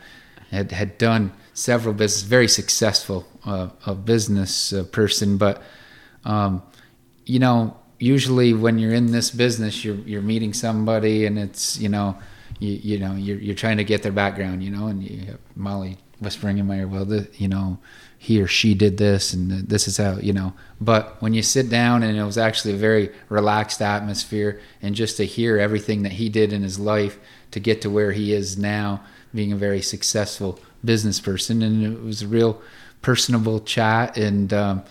had 0.51 0.73
had 0.73 0.97
done 0.99 1.33
several 1.53 1.93
business, 1.93 2.23
very 2.23 2.49
successful 2.49 3.27
uh, 3.45 3.69
a 3.85 3.95
business 3.95 4.73
uh, 4.73 4.85
person, 4.85 5.37
but 5.37 5.61
um, 6.25 6.63
you 7.27 7.41
know, 7.41 7.77
usually 7.99 8.55
when 8.55 8.79
you're 8.79 8.95
in 8.95 9.11
this 9.11 9.31
business, 9.31 9.85
you're 9.85 9.97
you're 9.97 10.23
meeting 10.23 10.53
somebody, 10.53 11.27
and 11.27 11.39
it's 11.39 11.79
you 11.79 11.89
know, 11.89 12.17
you 12.59 12.73
you 12.83 12.99
know, 12.99 13.15
you're 13.15 13.39
you're 13.39 13.55
trying 13.55 13.77
to 13.79 13.85
get 13.85 14.03
their 14.03 14.13
background, 14.13 14.63
you 14.63 14.71
know, 14.71 14.87
and 14.87 15.03
you 15.03 15.27
have 15.27 15.39
Molly 15.55 15.99
whispering 16.21 16.59
in 16.59 16.67
my 16.67 16.79
ear, 16.79 16.89
well, 16.89 17.05
the, 17.05 17.29
you 17.37 17.47
know, 17.47 17.79
he 18.19 18.41
or 18.43 18.49
she 18.49 18.75
did 18.75 18.97
this, 18.97 19.33
and 19.33 19.51
this 19.69 19.87
is 19.87 19.97
how 19.97 20.17
you 20.17 20.33
know. 20.33 20.53
But 20.81 21.21
when 21.23 21.35
you 21.35 21.43
sit 21.43 21.71
down, 21.71 22.03
and 22.03 22.19
it 22.19 22.25
was 22.25 22.39
actually 22.39 22.75
a 22.75 22.79
very 22.79 23.11
relaxed 23.29 23.81
atmosphere, 23.81 24.61
and 24.83 24.95
just 24.95 25.17
to 25.19 25.25
hear 25.25 25.59
everything 25.59 26.03
that 26.03 26.13
he 26.13 26.29
did 26.29 26.53
in 26.53 26.63
his 26.63 26.79
life 26.79 27.19
to 27.53 27.61
get 27.61 27.81
to 27.83 27.91
where 27.91 28.13
he 28.13 28.33
is 28.33 28.59
now, 28.59 29.03
being 29.35 29.53
a 29.53 29.57
very 29.57 29.81
successful 29.81 30.59
business 30.85 31.21
person, 31.21 31.63
and 31.63 31.85
it 31.85 32.03
was 32.03 32.23
a 32.23 32.29
real 32.29 32.61
personable 33.03 33.61
chat 33.61 34.17
and. 34.17 34.53
Um, 34.53 34.85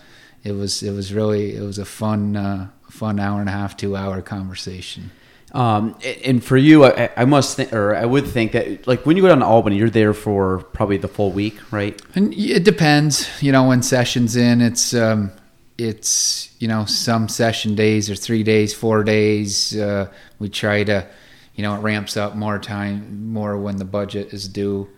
it 0.44 0.52
was 0.52 0.82
it 0.84 0.92
was 0.92 1.12
really 1.12 1.56
it 1.56 1.62
was 1.62 1.78
a 1.78 1.84
fun 1.84 2.36
uh, 2.36 2.68
fun 2.88 3.18
hour 3.18 3.40
and 3.40 3.48
a 3.48 3.52
half 3.52 3.76
two 3.76 3.96
hour 3.96 4.22
conversation 4.22 5.10
Um, 5.54 5.96
and 6.24 6.44
for 6.44 6.56
you, 6.58 6.84
I, 6.84 7.08
I 7.16 7.24
must 7.24 7.56
think, 7.56 7.72
or 7.72 7.94
I 7.94 8.04
would 8.04 8.26
think 8.26 8.52
that, 8.52 8.86
like, 8.86 9.06
when 9.06 9.16
you 9.16 9.22
go 9.22 9.28
down 9.28 9.38
to 9.38 9.46
Albany, 9.46 9.76
you're 9.76 9.88
there 9.88 10.12
for 10.12 10.58
probably 10.74 10.98
the 10.98 11.08
full 11.08 11.32
week, 11.32 11.56
right? 11.72 12.00
and 12.14 12.34
it 12.34 12.64
depends 12.64 13.28
you 13.42 13.50
know 13.52 13.66
when 13.68 13.82
sessions 13.82 14.36
in. 14.36 14.60
It's 14.60 14.92
um 14.94 15.30
it's 15.78 16.54
you 16.58 16.68
know 16.68 16.84
some 16.84 17.28
session 17.28 17.74
days 17.74 18.10
are 18.10 18.14
three 18.16 18.42
days 18.42 18.74
four 18.74 19.02
days. 19.04 19.76
Uh, 19.76 20.08
we 20.38 20.48
try 20.50 20.84
to 20.84 21.06
you 21.54 21.62
know 21.62 21.74
it 21.76 21.78
ramps 21.78 22.16
up 22.16 22.34
more 22.36 22.58
time 22.58 23.30
more 23.32 23.56
when 23.56 23.76
the 23.76 23.84
budget 23.84 24.32
is 24.34 24.48
due 24.48 24.88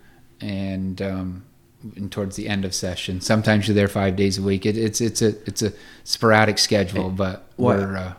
and 0.41 1.01
um 1.01 1.43
and 1.95 2.11
towards 2.11 2.35
the 2.35 2.47
end 2.47 2.65
of 2.65 2.73
session. 2.75 3.21
Sometimes 3.21 3.67
you're 3.67 3.75
there 3.75 3.87
five 3.87 4.15
days 4.15 4.37
a 4.37 4.41
week. 4.41 4.65
It, 4.65 4.77
it's 4.77 5.01
it's 5.01 5.21
a 5.21 5.29
it's 5.47 5.61
a 5.61 5.71
sporadic 6.03 6.57
schedule 6.57 7.09
but 7.09 7.45
What- 7.55 7.77
we're 7.77 7.95
uh, 7.97 8.13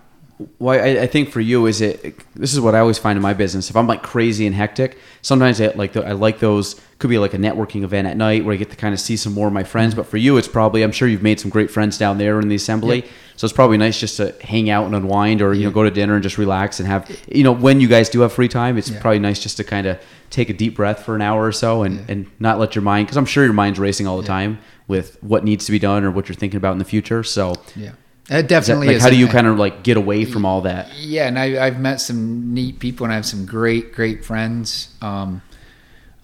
Well, 0.58 0.78
I, 0.80 1.02
I 1.02 1.06
think 1.06 1.30
for 1.30 1.40
you, 1.40 1.66
is 1.66 1.80
it? 1.80 2.16
This 2.34 2.52
is 2.52 2.60
what 2.60 2.74
I 2.74 2.78
always 2.80 2.98
find 2.98 3.16
in 3.16 3.22
my 3.22 3.34
business. 3.34 3.70
If 3.70 3.76
I'm 3.76 3.86
like 3.86 4.02
crazy 4.02 4.46
and 4.46 4.54
hectic, 4.54 4.98
sometimes 5.22 5.60
I 5.60 5.68
like 5.68 5.92
the, 5.92 6.04
I 6.06 6.12
like 6.12 6.38
those. 6.38 6.80
Could 6.98 7.10
be 7.10 7.18
like 7.18 7.34
a 7.34 7.38
networking 7.38 7.82
event 7.82 8.06
at 8.06 8.16
night 8.16 8.44
where 8.44 8.54
I 8.54 8.56
get 8.56 8.70
to 8.70 8.76
kind 8.76 8.94
of 8.94 9.00
see 9.00 9.16
some 9.16 9.32
more 9.32 9.48
of 9.48 9.52
my 9.52 9.64
friends. 9.64 9.94
But 9.94 10.06
for 10.06 10.18
you, 10.18 10.36
it's 10.36 10.46
probably 10.46 10.82
I'm 10.82 10.92
sure 10.92 11.08
you've 11.08 11.22
made 11.22 11.40
some 11.40 11.50
great 11.50 11.70
friends 11.70 11.98
down 11.98 12.18
there 12.18 12.38
in 12.40 12.48
the 12.48 12.54
assembly. 12.54 13.04
So 13.36 13.44
it's 13.44 13.52
probably 13.52 13.76
nice 13.76 13.98
just 13.98 14.18
to 14.18 14.34
hang 14.42 14.70
out 14.70 14.86
and 14.86 14.94
unwind, 14.94 15.42
or 15.42 15.52
you 15.52 15.64
know, 15.64 15.70
go 15.72 15.82
to 15.82 15.90
dinner 15.90 16.14
and 16.14 16.22
just 16.22 16.38
relax 16.38 16.78
and 16.78 16.86
have 16.86 17.10
you 17.28 17.42
know 17.42 17.52
when 17.52 17.80
you 17.80 17.88
guys 17.88 18.08
do 18.08 18.20
have 18.20 18.32
free 18.32 18.48
time. 18.48 18.78
It's 18.78 18.90
Yeah. 18.90 19.00
probably 19.00 19.18
nice 19.18 19.40
just 19.42 19.56
to 19.56 19.64
kind 19.64 19.86
of 19.86 19.98
take 20.30 20.48
a 20.48 20.52
deep 20.54 20.76
breath 20.76 21.04
for 21.04 21.14
an 21.16 21.20
hour 21.22 21.44
or 21.44 21.52
so 21.52 21.82
and, 21.82 22.08
and 22.08 22.30
not 22.38 22.58
let 22.58 22.74
your 22.74 22.82
mind 22.82 23.06
because 23.06 23.16
I'm 23.18 23.26
sure 23.26 23.44
your 23.44 23.52
mind's 23.52 23.78
racing 23.78 24.06
all 24.06 24.16
the 24.18 24.26
time 24.26 24.58
with 24.88 25.22
what 25.22 25.44
needs 25.44 25.66
to 25.66 25.72
be 25.72 25.78
done 25.78 26.04
or 26.04 26.10
what 26.10 26.28
you're 26.28 26.36
thinking 26.36 26.56
about 26.56 26.72
in 26.72 26.78
the 26.78 26.84
future. 26.86 27.22
So 27.22 27.54
yeah 27.76 27.92
is 28.32 28.40
it 28.40 28.42
that- 28.42 28.48
definitely 28.48 28.86
like 28.88 28.96
is 28.96 29.02
how 29.02 29.10
do 29.10 29.16
you 29.16 29.28
kind 29.28 29.46
of 29.46 29.58
like 29.58 29.82
get 29.82 29.96
away 29.96 30.24
from 30.24 30.44
all 30.44 30.62
that? 30.62 30.92
Yeah, 30.96 31.26
and 31.28 31.38
I, 31.38 31.64
I've 31.66 31.80
met 31.80 32.00
some 32.00 32.52
neat 32.54 32.78
people, 32.78 33.04
and 33.04 33.12
I 33.12 33.16
have 33.16 33.26
some 33.26 33.46
great, 33.46 33.92
great 33.92 34.24
friends 34.24 34.94
um, 35.00 35.42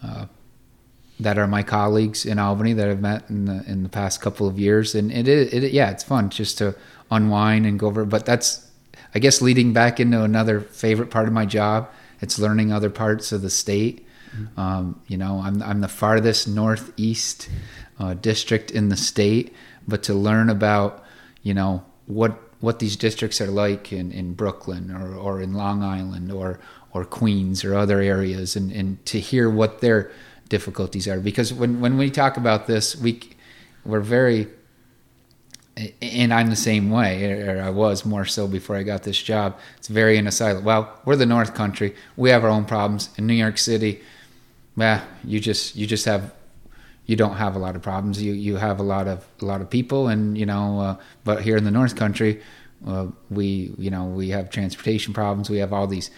uh, 0.03 0.27
that 1.21 1.39
are 1.39 1.47
my 1.47 1.63
colleagues 1.63 2.25
in 2.25 2.39
Albany 2.39 2.73
that 2.75 2.89
I've 2.89 3.01
met 3.01 3.29
in 3.29 3.47
the 3.47 3.65
in 3.67 3.83
the 3.83 3.89
past 3.89 4.21
couple 4.21 4.47
of 4.47 4.59
years, 4.59 4.95
and 4.95 5.11
it 5.11 5.29
is, 5.29 5.53
it, 5.53 5.73
yeah, 5.73 5.91
it's 5.91 6.05
fun 6.05 6.31
just 6.31 6.59
to 6.59 6.75
unwind 7.11 7.67
and 7.67 7.79
go 7.79 7.87
over. 7.89 8.05
But 8.05 8.25
that's, 8.25 8.71
I 9.15 9.19
guess, 9.19 9.41
leading 9.43 9.73
back 9.73 9.99
into 10.01 10.23
another 10.23 10.61
favorite 10.61 11.11
part 11.11 11.27
of 11.27 11.35
my 11.35 11.47
job. 11.47 11.89
It's 12.21 12.39
learning 12.39 12.73
other 12.73 12.91
parts 12.91 13.33
of 13.33 13.43
the 13.43 13.51
state. 13.51 14.05
Um, 14.57 15.01
you 15.09 15.17
know, 15.17 15.41
I'm 15.43 15.63
I'm 15.63 15.81
the 15.81 15.89
farthest 15.89 16.47
northeast 16.47 17.49
uh, 17.99 18.15
district 18.15 18.71
in 18.71 18.89
the 18.89 18.97
state, 18.97 19.55
but 19.89 20.03
to 20.05 20.15
learn 20.15 20.51
about, 20.51 21.03
you 21.43 21.55
know, 21.55 21.83
what 22.09 22.43
what 22.61 22.81
these 22.81 22.97
districts 22.97 23.41
are 23.41 23.47
like 23.47 23.93
in, 23.93 24.11
in 24.11 24.35
Brooklyn 24.35 24.91
or, 24.91 25.15
or 25.15 25.41
in 25.41 25.53
Long 25.53 25.83
Island 25.83 26.33
or 26.33 26.59
or 26.93 27.05
Queens 27.05 27.65
or 27.65 27.77
other 27.77 28.01
areas, 28.01 28.57
and, 28.57 28.73
and 28.73 29.05
to 29.07 29.21
hear 29.21 29.49
what 29.49 29.81
their 29.81 30.11
difficulties 30.49 31.07
are. 31.07 31.21
Because 31.21 31.53
when, 31.53 31.81
when 31.81 31.99
we 31.99 32.11
talk 32.11 32.37
about 32.37 32.67
this, 32.67 32.97
we 32.97 33.21
we're 33.85 34.01
very 34.01 34.49
and 36.03 36.35
I'm 36.35 36.51
the 36.51 36.57
same 36.57 36.91
way, 36.91 37.41
or 37.43 37.63
I 37.63 37.71
was 37.71 38.05
more 38.05 38.25
so 38.25 38.49
before 38.49 38.75
I 38.75 38.83
got 38.83 39.05
this 39.05 39.23
job. 39.23 39.57
It's 39.77 39.87
very 39.87 40.17
in 40.17 40.27
a 40.27 40.33
silo. 40.33 40.61
Well, 40.61 40.93
we're 41.05 41.15
the 41.15 41.27
North 41.27 41.55
Country. 41.55 41.95
We 42.17 42.31
have 42.31 42.43
our 42.43 42.51
own 42.51 42.65
problems. 42.65 43.11
In 43.17 43.29
New 43.29 43.35
York 43.35 43.59
City, 43.59 44.01
well, 44.77 45.03
you 45.23 45.39
just 45.39 45.77
you 45.77 45.87
just 45.87 46.05
have 46.07 46.35
you 47.09 47.17
don't 47.17 47.37
have 47.37 47.57
a 47.57 47.59
lot 47.59 47.75
of 47.75 47.83
problems. 47.83 48.23
You 48.23 48.35
you 48.35 48.57
have 48.57 48.79
a 48.79 48.83
lot 48.85 49.09
of 49.09 49.27
a 49.41 49.45
lot 49.45 49.61
of 49.61 49.69
people, 49.69 50.07
and 50.07 50.39
you 50.39 50.47
know. 50.47 50.81
Uh, 50.81 50.97
but 51.25 51.43
here 51.43 51.57
in 51.57 51.65
the 51.65 51.71
North 51.71 51.97
Country, 51.97 52.41
uh, 52.87 53.07
we 53.31 53.75
you 53.79 53.91
know 53.91 54.05
we 54.05 54.29
have 54.29 54.51
transportation 54.51 55.13
problems. 55.13 55.51
We 55.51 55.59
have 55.59 55.73
all 55.73 55.89
these. 55.89 56.11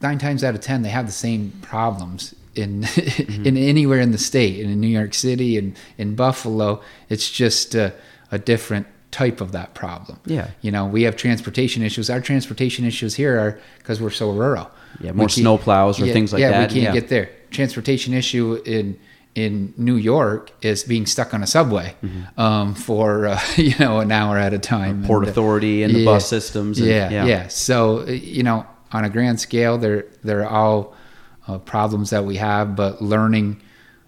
Nine 0.00 0.18
times 0.18 0.44
out 0.44 0.54
of 0.54 0.60
ten, 0.60 0.82
they 0.82 0.90
have 0.90 1.06
the 1.06 1.12
same 1.12 1.50
problems 1.60 2.34
in 2.54 2.84
in 3.44 3.56
anywhere 3.56 4.00
in 4.00 4.12
the 4.12 4.18
state. 4.18 4.60
And 4.60 4.70
in 4.70 4.80
New 4.80 4.86
York 4.86 5.14
City 5.14 5.58
and 5.58 5.76
in 5.98 6.14
Buffalo, 6.14 6.80
it's 7.08 7.28
just 7.28 7.74
a, 7.74 7.92
a 8.30 8.38
different 8.38 8.86
type 9.10 9.40
of 9.40 9.50
that 9.50 9.74
problem. 9.74 10.20
Yeah. 10.26 10.50
You 10.60 10.70
know, 10.70 10.86
we 10.86 11.02
have 11.02 11.16
transportation 11.16 11.82
issues. 11.82 12.08
Our 12.08 12.20
transportation 12.20 12.84
issues 12.84 13.16
here 13.16 13.36
are 13.36 13.60
because 13.78 14.00
we're 14.00 14.10
so 14.10 14.30
rural. 14.30 14.70
Yeah, 15.00 15.10
more 15.10 15.26
can't- 15.26 15.32
snow 15.32 15.58
plows 15.58 16.00
or 16.00 16.06
things 16.06 16.32
like 16.32 16.40
yeah, 16.40 16.50
that, 16.52 16.70
we 16.70 16.80
can't 16.80 16.94
yeah. 16.94 17.00
get 17.00 17.08
there. 17.08 17.30
transportation 17.50 18.14
issue 18.14 18.62
in 18.64 18.98
in 19.34 19.72
New 19.76 19.96
York 19.96 20.50
is 20.62 20.82
being 20.84 21.06
stuck 21.06 21.32
on 21.34 21.42
a 21.42 21.46
subway 21.46 21.94
Mm-hmm. 22.02 22.40
um, 22.40 22.74
for 22.74 23.26
uh, 23.26 23.40
you 23.56 23.74
know 23.78 24.00
an 24.00 24.10
hour 24.12 24.36
at 24.38 24.52
a 24.52 24.58
time. 24.58 25.04
Port 25.04 25.22
And, 25.22 25.28
uh, 25.28 25.30
Authority 25.32 25.82
and 25.82 25.94
the 25.94 26.04
bus 26.04 26.28
systems. 26.28 26.78
And, 26.78 26.88
yeah, 26.88 27.24
yeah, 27.26 27.48
So 27.48 28.00
uh, 28.00 28.04
you 28.10 28.42
know, 28.42 28.66
on 28.92 29.04
a 29.04 29.10
grand 29.10 29.40
scale, 29.40 29.78
they're 29.78 30.06
they're 30.24 30.48
all 30.48 30.94
uh, 31.46 31.58
problems 31.58 32.10
that 32.10 32.24
we 32.24 32.36
have, 32.36 32.74
but 32.76 33.00
learning 33.02 33.60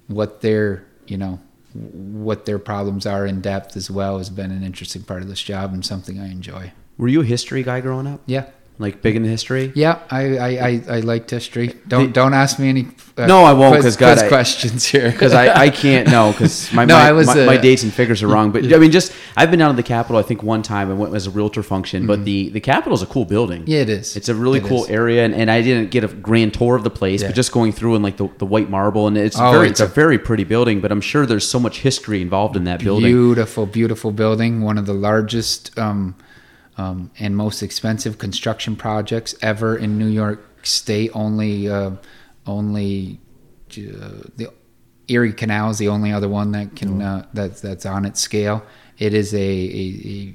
what 0.08 0.40
their 0.40 0.84
you 1.06 1.16
know 1.16 1.38
what 1.72 2.46
their 2.46 2.58
problems 2.58 3.06
are 3.06 3.24
in 3.24 3.40
depth 3.40 3.76
as 3.76 3.88
well 3.90 4.18
has 4.18 4.28
been 4.30 4.50
an 4.50 4.64
interesting 4.64 5.02
part 5.02 5.22
of 5.22 5.28
this 5.28 5.40
job 5.42 5.72
and 5.72 5.84
something 5.86 6.18
I 6.18 6.28
enjoy. 6.30 6.72
Were 6.98 7.08
you 7.08 7.20
a 7.22 7.24
history 7.24 7.62
guy 7.62 7.80
growing 7.80 8.06
up? 8.08 8.20
Yeah, 8.26 8.46
Like 8.80 9.02
big 9.02 9.14
in 9.14 9.24
history? 9.24 9.72
yeah. 9.74 9.98
I 10.10 10.22
I, 10.38 10.48
I, 10.68 10.82
I 10.96 11.00
liked 11.00 11.30
history. 11.30 11.74
Don't 11.86 12.12
don't 12.12 12.32
ask 12.34 12.58
me 12.58 12.68
any. 12.70 12.88
Uh, 13.18 13.26
No, 13.26 13.44
I 13.44 13.52
won't, 13.52 13.82
'cause, 13.82 13.96
God, 13.96 14.14
quiz 14.16 14.22
I- 14.22 14.28
questions 14.28 14.86
here 14.86 15.10
because 15.12 15.34
I, 15.34 15.64
I 15.66 15.68
can't 15.70 16.08
know 16.08 16.32
because 16.32 16.72
my, 16.78 16.84
No, 16.86 16.94
my, 16.94 17.08
I 17.08 17.12
was, 17.12 17.26
my, 17.26 17.44
my 17.44 17.56
uh, 17.58 17.60
dates 17.60 17.82
and 17.82 17.92
figures 17.92 18.22
are 18.22 18.28
wrong. 18.28 18.50
But 18.52 18.72
I 18.72 18.78
mean, 18.78 18.90
just 18.90 19.12
I've 19.36 19.50
been 19.50 19.58
down 19.58 19.70
to 19.74 19.76
the 19.76 19.82
Capitol. 19.96 20.16
I 20.18 20.22
think 20.22 20.42
one 20.42 20.62
time 20.62 20.90
I 20.90 20.94
went 20.94 21.14
as 21.14 21.26
a 21.26 21.30
realtor 21.30 21.62
function. 21.62 22.06
But 22.06 22.24
the 22.24 22.48
the 22.50 22.60
Capitol 22.60 22.94
is 22.94 23.02
a 23.02 23.06
cool 23.14 23.26
building. 23.26 23.62
Mm-hmm. 23.62 23.70
Yeah, 23.74 23.80
it 23.86 23.90
is. 23.90 24.16
It's 24.16 24.30
a 24.30 24.34
really 24.34 24.60
It 24.60 24.64
cool 24.64 24.84
is. 24.84 24.90
area, 24.90 25.24
and, 25.26 25.34
and 25.34 25.50
I 25.50 25.60
didn't 25.60 25.90
get 25.90 26.02
a 26.04 26.08
grand 26.08 26.54
tour 26.54 26.74
of 26.76 26.82
the 26.84 26.94
place, 27.00 27.20
Yeah. 27.20 27.28
but 27.28 27.34
just 27.36 27.52
going 27.52 27.72
through 27.72 27.94
and 27.96 28.02
like 28.02 28.16
the, 28.16 28.28
the 28.38 28.46
white 28.46 28.70
marble, 28.70 29.06
and 29.08 29.18
it's 29.18 29.38
Oh, 29.38 29.52
very 29.52 29.68
it's 29.68 29.80
it's, 29.80 29.90
a, 29.90 29.92
a- 29.92 29.94
very 30.02 30.18
pretty 30.18 30.44
building. 30.44 30.80
But 30.80 30.90
I'm 30.90 31.02
sure 31.02 31.26
there's 31.26 31.46
so 31.46 31.60
much 31.60 31.80
history 31.80 32.22
involved 32.22 32.56
in 32.56 32.64
that 32.64 32.80
building. 32.82 33.12
Beautiful, 33.12 33.66
beautiful 33.66 34.10
building. 34.12 34.62
One 34.62 34.78
of 34.78 34.86
the 34.86 34.94
largest 34.94 35.78
um, 35.78 36.14
um, 36.80 37.10
and 37.18 37.36
most 37.36 37.62
expensive 37.62 38.16
construction 38.16 38.74
projects 38.74 39.34
ever 39.42 39.76
in 39.76 39.98
New 39.98 40.08
York 40.08 40.40
State. 40.62 41.10
Only, 41.14 41.68
uh, 41.68 41.92
only 42.46 43.20
uh, 43.72 44.24
the 44.36 44.50
Erie 45.08 45.34
Canal 45.34 45.70
is 45.70 45.78
the 45.78 45.88
only 45.88 46.10
other 46.10 46.28
one 46.28 46.52
that 46.52 46.76
can 46.76 47.02
uh, 47.02 47.26
that's 47.34 47.60
that's 47.60 47.84
on 47.84 48.04
its 48.06 48.20
scale. 48.20 48.64
It 48.98 49.12
is 49.12 49.34
a, 49.34 49.38
a, 49.38 49.84
a 50.08 50.34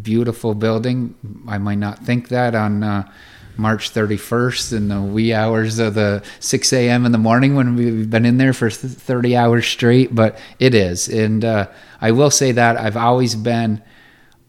beautiful 0.00 0.54
building. 0.54 1.16
I 1.48 1.58
might 1.58 1.78
not 1.78 1.98
think 1.98 2.28
that 2.28 2.54
on. 2.54 2.82
Uh, 2.82 3.12
March 3.56 3.92
31st 3.92 4.72
in 4.74 4.88
the 4.88 5.02
wee 5.02 5.34
hours 5.34 5.78
of 5.78 5.92
the 5.92 6.22
6 6.38 6.72
a.m. 6.72 7.04
in 7.04 7.12
the 7.12 7.18
morning 7.18 7.56
when 7.56 7.76
we've 7.76 8.08
been 8.08 8.24
in 8.24 8.38
there 8.38 8.54
for 8.54 8.70
30 8.70 9.36
hours 9.36 9.66
straight, 9.66 10.14
but 10.14 10.38
it 10.58 10.74
is. 10.74 11.08
And 11.08 11.44
uh, 11.44 11.66
I 12.00 12.12
will 12.12 12.30
say 12.30 12.52
that 12.52 12.78
I've 12.78 12.96
always 12.96 13.34
been, 13.34 13.82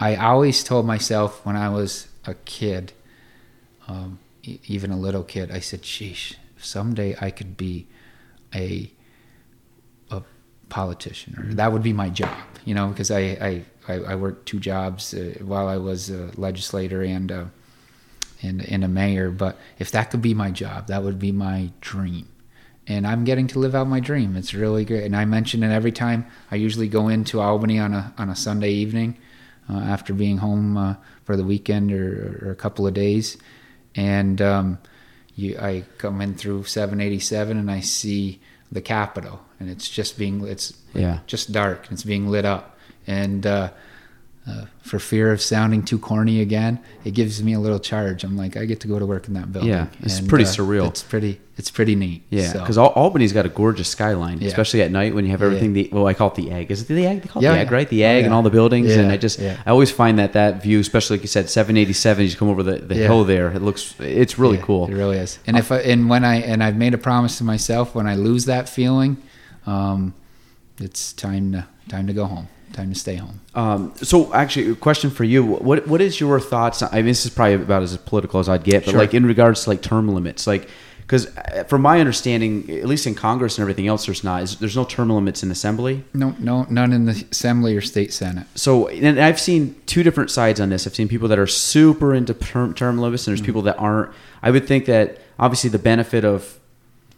I 0.01 0.15
always 0.15 0.63
told 0.63 0.87
myself 0.87 1.45
when 1.45 1.55
I 1.55 1.69
was 1.69 2.07
a 2.25 2.33
kid, 2.33 2.91
um, 3.87 4.17
e- 4.41 4.57
even 4.65 4.89
a 4.89 4.97
little 4.97 5.23
kid, 5.23 5.51
I 5.51 5.59
said, 5.59 5.83
sheesh, 5.83 6.33
someday 6.57 7.15
I 7.21 7.29
could 7.29 7.55
be 7.55 7.85
a, 8.53 8.91
a 10.09 10.23
politician 10.69 11.37
or 11.37 11.53
that 11.53 11.71
would 11.71 11.83
be 11.83 11.93
my 11.93 12.09
job, 12.09 12.35
you 12.65 12.73
know, 12.73 12.87
because 12.87 13.11
I, 13.11 13.19
I, 13.19 13.65
I, 13.87 13.93
I 13.93 14.15
worked 14.15 14.47
two 14.47 14.59
jobs 14.59 15.13
uh, 15.13 15.35
while 15.41 15.67
I 15.67 15.77
was 15.77 16.09
a 16.09 16.31
legislator 16.35 17.03
and, 17.03 17.31
uh, 17.31 17.45
and, 18.41 18.65
and 18.65 18.83
a 18.83 18.87
mayor. 18.87 19.29
But 19.29 19.59
if 19.77 19.91
that 19.91 20.09
could 20.09 20.23
be 20.23 20.33
my 20.33 20.49
job, 20.49 20.87
that 20.87 21.03
would 21.03 21.19
be 21.19 21.31
my 21.31 21.69
dream. 21.79 22.27
And 22.87 23.05
I'm 23.05 23.23
getting 23.23 23.45
to 23.47 23.59
live 23.59 23.75
out 23.75 23.87
my 23.87 23.99
dream. 23.99 24.35
It's 24.35 24.55
really 24.55 24.83
great. 24.83 25.03
And 25.03 25.15
I 25.15 25.25
mention 25.25 25.61
it 25.61 25.71
every 25.71 25.91
time 25.91 26.25
I 26.49 26.55
usually 26.55 26.87
go 26.87 27.07
into 27.07 27.39
Albany 27.39 27.77
on 27.77 27.93
a, 27.93 28.15
on 28.17 28.31
a 28.31 28.35
Sunday 28.35 28.71
evening 28.71 29.19
after 29.79 30.13
being 30.13 30.37
home 30.37 30.77
uh, 30.77 30.95
for 31.23 31.35
the 31.37 31.43
weekend 31.43 31.91
or, 31.91 32.39
or 32.43 32.51
a 32.51 32.55
couple 32.55 32.85
of 32.87 32.93
days. 32.93 33.37
And 33.95 34.41
um, 34.41 34.77
you, 35.35 35.57
I 35.59 35.83
come 35.97 36.21
in 36.21 36.35
through 36.35 36.63
787 36.65 37.57
and 37.57 37.69
I 37.71 37.79
see 37.81 38.39
the 38.71 38.81
Capitol, 38.81 39.41
and 39.59 39.69
it's 39.69 39.89
just 39.89 40.17
being 40.17 40.47
it's 40.47 40.73
Yeah. 40.93 41.19
just 41.27 41.51
dark 41.51 41.83
and 41.85 41.93
it's 41.93 42.03
being 42.03 42.29
lit 42.29 42.45
up. 42.45 42.77
And 43.05 43.45
uh, 44.51 44.65
for 44.81 44.99
fear 44.99 45.31
of 45.31 45.41
sounding 45.41 45.83
too 45.83 45.97
corny 45.99 46.41
again, 46.41 46.79
it 47.05 47.11
gives 47.13 47.41
me 47.41 47.53
a 47.53 47.59
little 47.59 47.79
charge. 47.79 48.23
I'm 48.23 48.35
like, 48.35 48.57
I 48.57 48.65
get 48.65 48.79
to 48.81 48.87
go 48.87 48.99
to 48.99 49.05
work 49.05 49.27
in 49.27 49.33
that 49.35 49.51
building. 49.53 49.69
Yeah, 49.71 49.87
it's 50.01 50.19
And, 50.19 50.27
pretty 50.27 50.45
uh, 50.45 50.47
surreal. 50.49 50.87
It's 50.89 51.03
pretty, 51.03 51.39
it's 51.57 51.71
pretty 51.71 51.95
neat. 51.95 52.23
Yeah, 52.29 52.51
So- 52.51 52.59
because 52.59 52.77
Albany's 52.77 53.31
got 53.31 53.45
a 53.45 53.49
gorgeous 53.49 53.87
skyline, 53.87 54.39
Yeah. 54.39 54.47
especially 54.49 54.81
at 54.81 54.91
night 54.91 55.13
when 55.15 55.23
you 55.25 55.31
have 55.31 55.39
Yeah. 55.41 55.47
everything. 55.47 55.73
The 55.73 55.89
well, 55.93 56.07
I 56.07 56.13
call 56.13 56.29
it 56.29 56.35
the 56.35 56.51
egg. 56.51 56.71
Is 56.71 56.81
it 56.81 56.87
the 56.87 57.05
egg? 57.05 57.21
They 57.21 57.27
call 57.29 57.41
it 57.41 57.45
Yeah, 57.45 57.53
the 57.53 57.59
egg, 57.59 57.67
yeah. 57.69 57.75
right? 57.77 57.89
The 57.89 58.03
Oh, 58.03 58.07
egg 58.09 58.25
and 58.25 58.33
all 58.33 58.43
the 58.43 58.49
buildings. 58.49 58.91
And 58.95 59.11
I 59.11 59.17
just, 59.17 59.39
yeah. 59.39 59.57
I 59.65 59.69
always 59.69 59.91
find 59.91 60.17
that 60.19 60.33
that 60.33 60.61
view, 60.63 60.79
especially 60.79 61.17
like 61.17 61.23
you 61.23 61.27
said, 61.29 61.49
787. 61.49 62.23
You 62.23 62.27
just 62.27 62.37
come 62.39 62.49
over 62.49 62.63
the, 62.63 62.77
the 62.79 62.95
Yeah. 62.95 63.07
hill 63.07 63.23
there. 63.23 63.49
It 63.51 63.61
looks, 63.61 63.95
it's 63.99 64.37
really 64.39 64.57
Yeah, 64.57 64.63
cool. 64.65 64.87
It 64.89 64.95
really 64.95 65.17
is. 65.19 65.39
And 65.47 65.57
if 65.57 65.71
I, 65.71 65.77
and 65.79 66.09
when 66.09 66.25
I 66.25 66.35
and 66.41 66.63
I've 66.63 66.75
made 66.75 66.93
a 66.93 66.97
promise 66.97 67.37
to 67.37 67.43
myself, 67.43 67.93
when 67.95 68.07
I 68.07 68.15
lose 68.15 68.45
that 68.45 68.67
feeling, 68.67 69.17
um, 69.65 70.13
it's 70.79 71.13
time 71.13 71.51
to 71.53 71.65
time 71.89 72.07
to 72.07 72.13
go 72.13 72.25
home. 72.25 72.47
Time 72.73 72.93
to 72.93 72.99
stay 72.99 73.15
home. 73.15 73.41
Um, 73.53 73.93
so 73.97 74.33
actually, 74.33 74.71
a 74.71 74.75
question 74.75 75.09
for 75.09 75.23
you: 75.23 75.43
What 75.43 75.87
what 75.87 76.01
is 76.01 76.19
your 76.19 76.39
thoughts? 76.39 76.81
I 76.81 76.97
mean, 76.97 77.05
this 77.05 77.25
is 77.25 77.31
probably 77.33 77.55
about 77.55 77.83
as 77.83 77.95
political 77.97 78.39
as 78.39 78.47
I'd 78.47 78.63
get, 78.63 78.85
but 78.85 78.91
Sure. 78.91 78.99
like 78.99 79.13
in 79.13 79.25
regards 79.25 79.63
to 79.63 79.69
like 79.69 79.81
term 79.81 80.07
limits, 80.07 80.47
like 80.47 80.69
because 81.11 81.27
from 81.67 81.81
my 81.81 81.99
understanding, 81.99 82.69
at 82.69 82.85
least 82.85 83.05
in 83.05 83.15
Congress 83.15 83.57
and 83.57 83.63
everything 83.63 83.87
else, 83.87 84.05
there's 84.05 84.23
not. 84.23 84.43
Is, 84.43 84.55
there's 84.59 84.77
no 84.77 84.85
term 84.85 85.09
limits 85.09 85.43
in 85.43 85.51
Assembly. 85.51 86.05
No, 86.13 86.33
no, 86.39 86.65
none 86.69 86.93
in 86.93 87.03
the 87.03 87.25
assembly 87.31 87.75
or 87.75 87.81
state 87.81 88.13
senate. 88.13 88.47
So, 88.55 88.87
and 88.87 89.19
I've 89.19 89.39
seen 89.39 89.75
two 89.87 90.03
different 90.03 90.31
sides 90.31 90.61
on 90.61 90.69
this. 90.69 90.87
I've 90.87 90.95
seen 90.95 91.09
people 91.09 91.27
that 91.27 91.37
are 91.37 91.47
super 91.47 92.13
into 92.13 92.33
term, 92.33 92.73
term 92.73 92.97
limits, 92.97 93.27
and 93.27 93.35
there's 93.35 93.45
people 93.45 93.63
that 93.63 93.77
aren't. 93.77 94.11
I 94.41 94.51
would 94.51 94.65
think 94.65 94.85
that 94.85 95.17
obviously 95.37 95.69
the 95.69 95.79
benefit 95.79 96.23
of, 96.23 96.57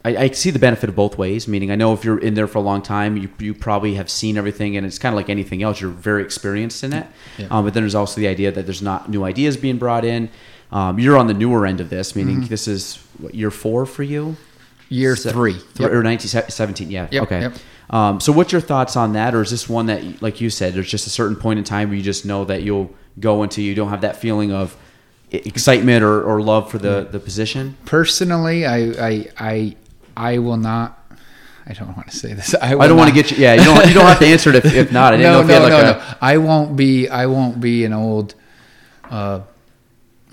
I, 0.06 0.18
I 0.18 0.30
see 0.32 0.50
the 0.52 0.60
benefit 0.60 0.90
of 0.90 0.96
both 0.96 1.18
ways. 1.18 1.48
Meaning, 1.48 1.72
I 1.72 1.76
know 1.76 1.94
if 1.94 2.04
you're 2.04 2.20
in 2.20 2.34
there 2.34 2.48
for 2.48 2.58
a 2.58 2.62
long 2.62 2.82
time, 2.82 3.18
you 3.18 3.30
you 3.40 3.54
probably 3.54 3.96
have 3.96 4.10
seen 4.10 4.38
everything, 4.38 4.76
and 4.78 4.86
it's 4.86 5.00
kind 5.00 5.14
of 5.14 5.18
like 5.18 5.30
anything 5.30 5.64
else. 5.64 5.80
You're 5.82 5.92
very 5.92 6.24
experienced 6.24 6.84
in 6.84 6.94
it. 6.94 7.08
Yeah. 7.38 7.48
Um, 7.50 7.66
but 7.66 7.74
then 7.74 7.84
there's 7.84 7.96
also 7.96 8.20
the 8.20 8.28
idea 8.28 8.52
that 8.52 8.66
there's 8.66 8.82
not 8.82 9.10
new 9.10 9.24
ideas 9.24 9.58
being 9.58 9.78
brought 9.78 10.04
in. 10.06 10.30
Um, 10.72 11.00
you're 11.00 11.18
on 11.18 11.28
the 11.28 11.34
newer 11.36 11.66
end 11.68 11.80
of 11.82 11.90
this, 11.90 12.16
meaning 12.16 12.48
this 12.48 12.68
is 12.68 12.98
what, 13.20 13.36
year 13.36 13.52
four 13.52 13.86
for 13.86 14.04
you. 14.04 14.36
Year 14.90 15.16
Se- 15.16 15.32
three. 15.32 15.54
Thr- 15.54 15.86
or 15.86 16.04
1917 16.04 16.92
yeah 16.92 17.08
Yep, 17.10 17.24
okay 17.24 17.42
yep. 17.42 17.54
um, 17.90 18.20
so 18.20 18.32
what's 18.32 18.52
your 18.52 18.62
thoughts 18.62 18.96
on 18.96 19.14
that 19.14 19.34
or 19.34 19.42
is 19.42 19.50
this 19.50 19.68
one 19.68 19.88
that 19.88 20.22
like 20.22 20.40
you 20.40 20.52
said 20.52 20.74
there's 20.76 20.90
just 20.90 21.08
a 21.08 21.10
certain 21.10 21.36
point 21.36 21.58
in 21.58 21.66
time 21.66 21.90
where 21.90 21.98
you 21.98 22.04
just 22.04 22.26
know 22.26 22.46
that 22.46 22.62
you'll 22.62 22.94
go 23.20 23.42
until 23.42 23.64
you 23.64 23.74
don't 23.74 23.90
have 23.90 24.02
that 24.02 24.18
feeling 24.18 24.52
of 24.52 24.78
excitement 25.32 26.04
or, 26.04 26.22
or 26.24 26.42
love 26.42 26.70
for 26.70 26.78
the, 26.78 27.08
the 27.12 27.20
position 27.20 27.76
Personally, 27.86 28.66
I, 28.68 28.78
I, 28.78 29.28
I, 29.40 29.76
I 30.16 30.38
will 30.38 30.58
not. 30.58 31.00
I 31.66 31.74
don't 31.74 31.96
want 31.96 32.10
to 32.10 32.18
say 32.18 32.34
this. 32.34 32.54
I, 32.56 32.78
i 32.78 32.88
don't 32.88 32.98
want 32.98 33.10
to 33.10 33.16
get 33.16 33.32
you 33.32 33.38
yeah 33.38 33.54
you 33.54 33.64
don't, 33.64 33.88
you 33.88 33.94
don't 33.94 34.06
have 34.06 34.20
to 34.20 34.26
answer 34.26 34.50
it 34.50 34.58
if, 34.58 34.66
if 34.66 34.92
not 34.92 35.14
i 35.14 35.18
didn't 35.18 35.32
no, 35.32 35.42
know 35.42 35.46
if 35.46 35.48
you 35.48 35.54
no, 35.54 35.62
had 35.62 35.70
no, 35.70 35.92
like 35.92 35.98
no. 35.98 36.18
I 36.24 36.38
won't 36.38 36.76
be. 36.76 37.10
I 37.10 37.26
won't 37.26 37.60
be 37.60 37.86
an 37.86 37.94
old. 37.94 38.36
Uh, 39.10 39.42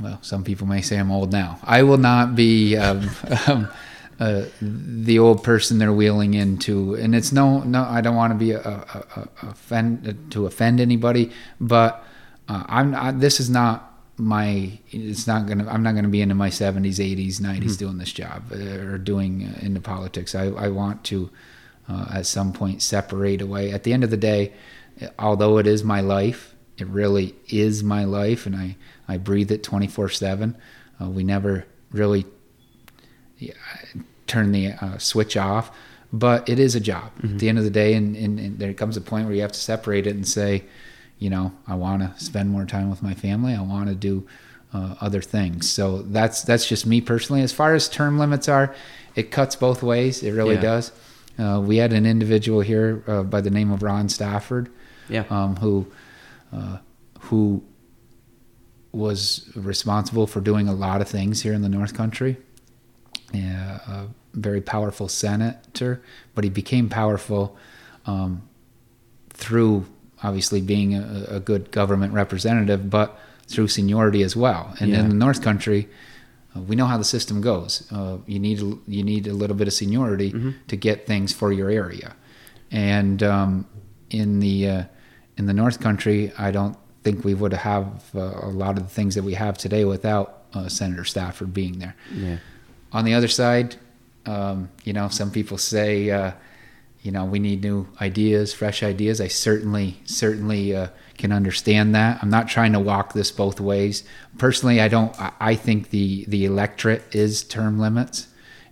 well, 0.00 0.18
some 0.22 0.44
people 0.44 0.66
may 0.66 0.82
say 0.82 0.98
I'm 0.98 1.10
old 1.10 1.32
now. 1.32 1.58
I 1.62 1.82
will 1.82 1.98
not 1.98 2.34
be 2.34 2.76
um, 2.76 3.10
um, 3.48 3.68
uh, 4.20 4.44
the 4.60 5.18
old 5.18 5.42
person 5.42 5.78
they're 5.78 5.92
wheeling 5.92 6.34
into, 6.34 6.94
and 6.94 7.14
it's 7.14 7.32
no, 7.32 7.60
no. 7.60 7.82
I 7.82 8.00
don't 8.00 8.16
want 8.16 8.32
to 8.32 8.38
be 8.38 8.52
a, 8.52 8.60
a, 8.60 9.06
a, 9.16 9.28
a 9.42 9.48
offend 9.48 10.30
to 10.30 10.46
offend 10.46 10.80
anybody, 10.80 11.32
but 11.60 12.04
uh, 12.48 12.64
I'm. 12.68 12.94
I, 12.94 13.10
this 13.10 13.40
is 13.40 13.50
not 13.50 13.89
my. 14.20 14.78
It's 14.90 15.26
not 15.26 15.46
gonna. 15.46 15.68
I'm 15.68 15.82
not 15.82 15.94
gonna 15.94 16.08
be 16.08 16.22
into 16.22 16.34
my 16.34 16.50
70s, 16.50 16.96
80s, 16.96 17.40
90s 17.40 17.78
doing 17.78 17.98
this 17.98 18.12
job 18.12 18.44
uh, 18.52 18.56
or 18.56 18.98
doing 18.98 19.44
uh, 19.44 19.58
into 19.64 19.80
politics. 19.80 20.34
I, 20.34 20.46
I 20.46 20.68
want 20.68 21.04
to. 21.04 21.30
Uh, 21.88 22.06
at 22.14 22.26
some 22.26 22.52
point, 22.52 22.80
separate 22.82 23.42
away. 23.42 23.72
At 23.72 23.82
the 23.82 23.92
end 23.92 24.04
of 24.04 24.10
the 24.10 24.16
day, 24.16 24.52
although 25.18 25.58
it 25.58 25.66
is 25.66 25.82
my 25.82 26.00
life, 26.00 26.54
it 26.78 26.86
really 26.86 27.34
is 27.48 27.82
my 27.82 28.04
life, 28.04 28.46
and 28.46 28.54
I, 28.54 28.76
I 29.08 29.16
breathe 29.16 29.50
it 29.50 29.64
24 29.64 30.04
uh, 30.04 30.08
7. 30.08 30.56
We 31.00 31.24
never 31.24 31.66
really 31.90 32.26
yeah, 33.38 33.54
turn 34.26 34.52
the 34.52 34.72
uh, 34.72 34.98
switch 34.98 35.36
off, 35.36 35.70
but 36.12 36.48
it 36.48 36.58
is 36.58 36.74
a 36.74 36.80
job 36.80 37.10
at 37.22 37.38
the 37.38 37.48
end 37.48 37.58
of 37.58 37.64
the 37.64 37.70
day. 37.70 37.94
And, 37.94 38.16
and, 38.16 38.38
and 38.38 38.58
there 38.58 38.72
comes 38.74 38.96
a 38.96 39.00
point 39.00 39.26
where 39.26 39.34
you 39.34 39.42
have 39.42 39.52
to 39.52 39.60
separate 39.60 40.06
it 40.06 40.14
and 40.14 40.26
say, 40.28 40.64
you 41.20 41.30
know, 41.30 41.52
I 41.68 41.76
want 41.76 42.02
to 42.02 42.12
spend 42.24 42.50
more 42.50 42.64
time 42.64 42.90
with 42.90 43.02
my 43.02 43.14
family. 43.14 43.54
I 43.54 43.60
want 43.62 43.88
to 43.88 43.94
do 43.94 44.26
uh, 44.74 44.96
other 45.00 45.22
things. 45.22 45.70
So 45.70 46.02
that's 46.02 46.42
that's 46.42 46.66
just 46.66 46.86
me 46.86 47.00
personally. 47.00 47.42
As 47.42 47.52
far 47.52 47.74
as 47.74 47.88
term 47.88 48.18
limits 48.18 48.48
are, 48.48 48.74
it 49.14 49.30
cuts 49.30 49.54
both 49.54 49.82
ways. 49.82 50.22
It 50.24 50.32
really 50.32 50.56
Yeah. 50.56 50.60
does. 50.62 50.92
Uh, 51.38 51.60
we 51.64 51.76
had 51.76 51.92
an 51.92 52.04
individual 52.06 52.60
here 52.60 53.02
uh, 53.06 53.22
by 53.22 53.40
the 53.40 53.50
name 53.50 53.70
of 53.70 53.82
Ron 53.82 54.08
Stafford, 54.08 54.68
Yeah. 55.08 55.24
um, 55.30 55.56
who 55.56 55.86
uh, 56.52 56.78
who 57.20 57.62
was 58.92 59.48
responsible 59.54 60.26
for 60.26 60.40
doing 60.40 60.68
a 60.68 60.72
lot 60.74 61.00
of 61.00 61.08
things 61.08 61.42
here 61.42 61.52
in 61.52 61.62
the 61.62 61.68
North 61.68 61.94
Country. 61.94 62.36
Yeah, 63.32 63.78
a 63.86 64.06
very 64.34 64.60
powerful 64.60 65.06
senator, 65.08 66.02
but 66.34 66.42
he 66.44 66.50
became 66.50 66.88
powerful 66.88 67.56
um, 68.06 68.42
through 69.30 69.86
obviously 70.22 70.60
being 70.60 70.94
a, 70.94 71.26
a 71.36 71.40
good 71.40 71.70
government 71.70 72.12
representative, 72.12 72.90
but 72.90 73.18
through 73.48 73.68
seniority 73.68 74.22
as 74.22 74.36
well. 74.36 74.74
And 74.80 74.90
Yeah. 74.90 75.00
in 75.00 75.08
the 75.08 75.14
North 75.26 75.40
Country, 75.42 75.88
Uh, 76.56 76.60
we 76.68 76.74
know 76.74 76.86
how 76.86 76.98
the 76.98 77.04
system 77.04 77.40
goes. 77.40 77.82
Uh, 77.92 78.16
you 78.26 78.40
need 78.40 78.58
a, 78.60 78.68
you 78.96 79.04
need 79.04 79.28
a 79.28 79.32
little 79.32 79.56
bit 79.56 79.68
of 79.68 79.72
seniority 79.74 80.30
to 80.66 80.76
get 80.76 81.06
things 81.06 81.32
for 81.32 81.52
your 81.52 81.70
area, 81.70 82.10
and 82.72 83.22
um, 83.22 83.66
in 84.10 84.40
the 84.40 84.68
uh, 84.68 84.82
in 85.36 85.46
the 85.46 85.52
North 85.52 85.78
Country, 85.78 86.32
I 86.38 86.50
don't 86.50 86.76
think 87.04 87.24
we 87.24 87.34
would 87.34 87.52
have 87.52 87.86
uh, 88.14 88.48
a 88.50 88.50
lot 88.64 88.76
of 88.78 88.82
the 88.88 88.94
things 88.94 89.14
that 89.14 89.24
we 89.24 89.34
have 89.34 89.52
today 89.58 89.84
without 89.84 90.28
uh, 90.56 90.68
Senator 90.68 91.04
Stafford 91.04 91.52
being 91.54 91.78
there. 91.78 91.94
Yeah. 92.12 92.36
On 92.92 93.04
the 93.04 93.14
other 93.14 93.28
side, 93.28 93.76
um, 94.26 94.68
you 94.84 94.92
know, 94.92 95.08
some 95.08 95.30
people 95.30 95.56
say, 95.58 96.10
uh, 96.10 96.32
you 97.02 97.10
know, 97.10 97.24
we 97.24 97.38
need 97.38 97.62
new 97.62 97.86
ideas, 98.00 98.52
fresh 98.52 98.82
ideas. 98.82 99.20
I 99.20 99.28
certainly, 99.28 100.00
certainly 100.04 100.76
uh, 100.76 100.88
can 101.16 101.32
understand 101.32 101.94
that. 101.94 102.18
I'm 102.22 102.28
not 102.28 102.46
trying 102.48 102.72
to 102.74 102.80
walk 102.80 103.14
this 103.14 103.30
both 103.30 103.58
ways. 103.58 104.04
Personally, 104.36 104.80
I 104.80 104.88
don't. 104.88 105.14
I- 105.40 105.54
think 105.54 105.90
the 105.90 106.24
the 106.28 106.44
electorate 106.44 107.02
is 107.14 107.42
term 107.42 107.78
limits, 107.78 108.28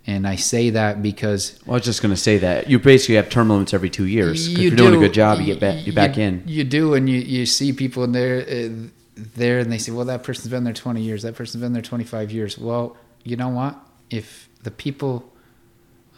and 0.07 0.27
I 0.27 0.37
say 0.37 0.71
that 0.71 1.03
because 1.03 1.59
Well, 1.67 1.75
I 1.75 1.79
was 1.79 1.85
just 1.85 2.03
going 2.03 2.15
to 2.15 2.21
say 2.21 2.39
that 2.39 2.69
you 2.69 2.79
basically 2.79 3.17
have 3.17 3.29
term 3.29 3.49
limits 3.51 3.75
every 3.75 3.91
two 3.91 4.07
years. 4.07 4.47
if 4.47 4.59
you 4.59 4.69
you're 4.69 4.77
doing 4.77 4.95
a 4.95 4.99
good 4.99 5.13
job, 5.15 5.39
you 5.41 5.47
get 5.47 5.61
back. 5.61 5.87
You 5.87 5.93
back 5.93 6.19
in. 6.19 6.43
You 6.47 6.65
do, 6.65 6.95
and 6.95 7.09
you, 7.09 7.19
you 7.19 7.47
see 7.47 7.73
people 7.73 8.05
in 8.05 8.13
there, 8.13 8.41
uh, 8.41 8.89
there, 9.17 9.59
and 9.59 9.73
they 9.73 9.79
say, 9.79 9.93
"Well, 9.93 10.07
that 10.07 10.23
person's 10.23 10.49
been 10.49 10.65
there 10.65 10.73
20 10.73 11.03
years. 11.03 11.23
That 11.23 11.35
person's 11.35 11.63
been 11.63 11.73
there 11.73 11.83
25 11.83 12.31
years." 12.31 12.59
Well, 12.59 12.97
you 13.25 13.37
know 13.37 13.49
what? 13.49 13.79
If 14.11 14.49
the 14.63 14.71
people 14.71 15.33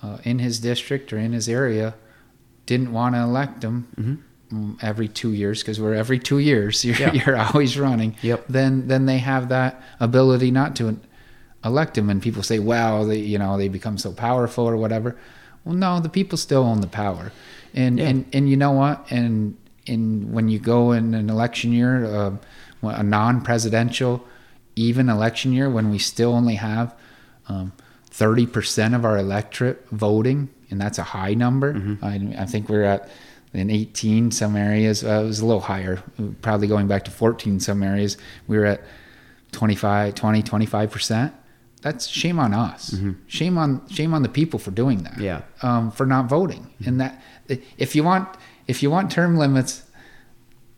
uh, 0.03 0.18
in 0.24 0.38
his 0.38 0.61
district 0.61 1.12
or 1.12 1.18
in 1.18 1.32
his 1.32 1.48
area 1.48 1.94
didn't 2.66 2.92
want 2.92 3.14
to 3.14 3.20
elect 3.20 3.62
him 3.62 4.22
mm, 4.53 4.78
every 4.82 5.09
two 5.09 5.32
years, 5.32 5.61
because 5.62 5.80
we're 5.80 5.94
every 5.94 6.18
two 6.18 6.38
years, 6.38 6.84
you're, 6.86 6.96
Yeah. 6.96 7.12
you're 7.12 7.36
always 7.36 7.78
running. 7.78 8.16
Yep. 8.22 8.44
Then 8.48 8.88
then 8.88 9.07
they 9.07 9.18
have 9.18 9.48
that 9.48 9.82
ability 10.01 10.51
not 10.51 10.76
to 10.76 10.98
elect 11.64 11.96
him, 11.98 12.09
and 12.11 12.22
people 12.22 12.42
say, 12.42 12.59
"Well, 12.59 13.07
they 13.07 13.18
you 13.18 13.38
know 13.38 13.57
they 13.59 13.68
become 13.68 13.98
so 13.98 14.12
powerful 14.12 14.64
or 14.68 14.76
whatever." 14.76 15.16
Well, 15.64 15.74
no, 15.74 16.01
the 16.01 16.09
people 16.09 16.38
still 16.38 16.62
own 16.62 16.80
the 16.80 16.86
power, 16.86 17.32
and 17.74 17.98
Yeah. 17.98 18.09
and 18.09 18.24
and 18.32 18.48
you 18.48 18.57
know 18.57 18.72
what? 18.72 19.05
And 19.11 19.57
in 19.86 20.32
when 20.32 20.48
you 20.48 20.59
go 20.59 20.92
in 20.92 21.14
an 21.14 21.28
election 21.28 21.72
year, 21.72 22.05
uh, 22.05 22.32
a 22.82 23.03
non-presidential, 23.03 24.24
even 24.76 25.09
election 25.09 25.53
year, 25.53 25.68
when 25.68 25.90
we 25.90 25.98
still 25.98 26.32
only 26.32 26.55
have 26.55 26.94
um, 27.48 27.72
thirty 28.11 28.46
percent 28.46 28.94
of 28.94 29.04
our 29.04 29.16
electorate 29.18 29.86
voting, 29.90 30.48
and 30.70 30.80
that's 30.80 30.98
a 30.98 31.02
high 31.02 31.34
number. 31.34 31.98
I, 32.02 32.34
I 32.38 32.46
think 32.46 32.68
we're 32.68 32.84
at 32.84 33.08
in 33.52 33.68
18 33.68 34.30
some 34.30 34.54
areas. 34.56 35.02
Uh, 35.02 35.22
it 35.22 35.26
was 35.26 35.40
a 35.40 35.46
little 35.46 35.61
higher, 35.61 36.02
probably 36.40 36.68
going 36.68 36.86
back 36.86 37.04
to 37.06 37.11
14 37.11 37.58
some 37.58 37.82
areas. 37.82 38.16
We 38.46 38.56
were 38.58 38.64
at 38.66 38.82
25, 39.52 40.14
20, 40.14 40.42
25 40.42 40.90
percent. 40.90 41.34
That's 41.82 42.06
shame 42.06 42.38
on 42.38 42.52
us. 42.52 42.94
Shame 43.26 43.56
on 43.56 43.86
shame 43.88 44.12
on 44.14 44.22
the 44.22 44.28
people 44.28 44.58
for 44.58 44.70
doing 44.70 45.02
that. 45.04 45.18
Yeah. 45.18 45.42
Um, 45.62 45.90
for 45.90 46.04
not 46.06 46.28
voting. 46.28 46.70
And 46.84 47.00
that 47.00 47.22
if 47.78 47.96
you 47.96 48.04
want 48.04 48.28
if 48.66 48.82
you 48.82 48.90
want 48.90 49.11
term 49.11 49.36
limits, 49.36 49.82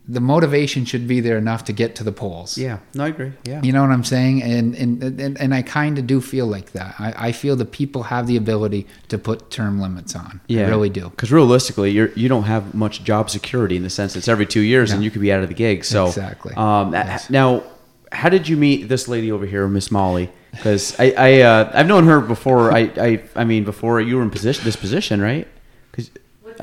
the 0.08 0.20
motivation 0.20 0.84
should 0.84 1.06
be 1.06 1.20
there 1.20 1.38
enough 1.38 1.64
to 1.64 1.72
get 1.72 1.94
to 1.96 2.04
the 2.04 2.10
polls. 2.10 2.58
Yeah. 2.58 2.78
No, 2.94 3.04
I 3.04 3.08
agree. 3.08 3.32
Yeah. 3.44 3.62
You 3.62 3.72
know 3.72 3.82
what 3.82 3.90
I'm 3.92 4.04
saying? 4.04 4.42
And 4.42 4.74
and 4.74 5.20
and, 5.20 5.40
and 5.40 5.54
I 5.54 5.62
kind 5.62 5.98
of 5.98 6.06
do 6.06 6.20
feel 6.20 6.46
like 6.46 6.72
that. 6.72 6.96
I, 6.98 7.28
I 7.28 7.32
feel 7.32 7.54
the 7.54 7.64
people 7.64 8.04
have 8.04 8.26
the 8.26 8.36
ability 8.36 8.86
to 9.08 9.18
put 9.18 9.50
term 9.50 9.80
limits 9.80 10.16
on. 10.16 10.40
I 10.50 10.54
really 10.62 10.90
do. 10.90 11.08
Because 11.10 11.30
realistically, 11.30 11.90
you're 11.92 12.10
you 12.14 12.28
don't 12.28 12.44
have 12.44 12.74
much 12.74 13.04
job 13.04 13.30
security 13.30 13.76
in 13.76 13.84
the 13.84 13.90
sense 13.90 14.16
it's 14.16 14.28
every 14.28 14.46
two 14.46 14.60
years 14.60 14.90
and 14.90 15.04
you 15.04 15.10
could 15.10 15.22
be 15.22 15.32
out 15.32 15.42
of 15.42 15.48
the 15.48 15.54
gig. 15.54 15.84
So 15.84 16.08
Exactly. 16.08 16.54
Um, 16.56 16.92
Yes. 16.92 17.30
Now, 17.30 17.62
how 18.10 18.28
did 18.28 18.48
you 18.48 18.56
meet 18.56 18.88
this 18.88 19.08
lady 19.08 19.30
over 19.32 19.46
here, 19.46 19.66
Miss 19.68 19.90
Molly? 19.90 20.30
Because 20.50 20.98
I, 20.98 21.14
I 21.16 21.40
uh, 21.40 21.70
I've 21.72 21.86
known 21.86 22.04
her 22.04 22.20
before. 22.20 22.72
I, 22.72 22.90
I 22.96 23.22
I 23.36 23.44
mean 23.44 23.64
before 23.64 24.00
you 24.00 24.16
were 24.16 24.22
in 24.22 24.30
position 24.30 24.64
this 24.64 24.76
position, 24.76 25.20
right? 25.20 25.46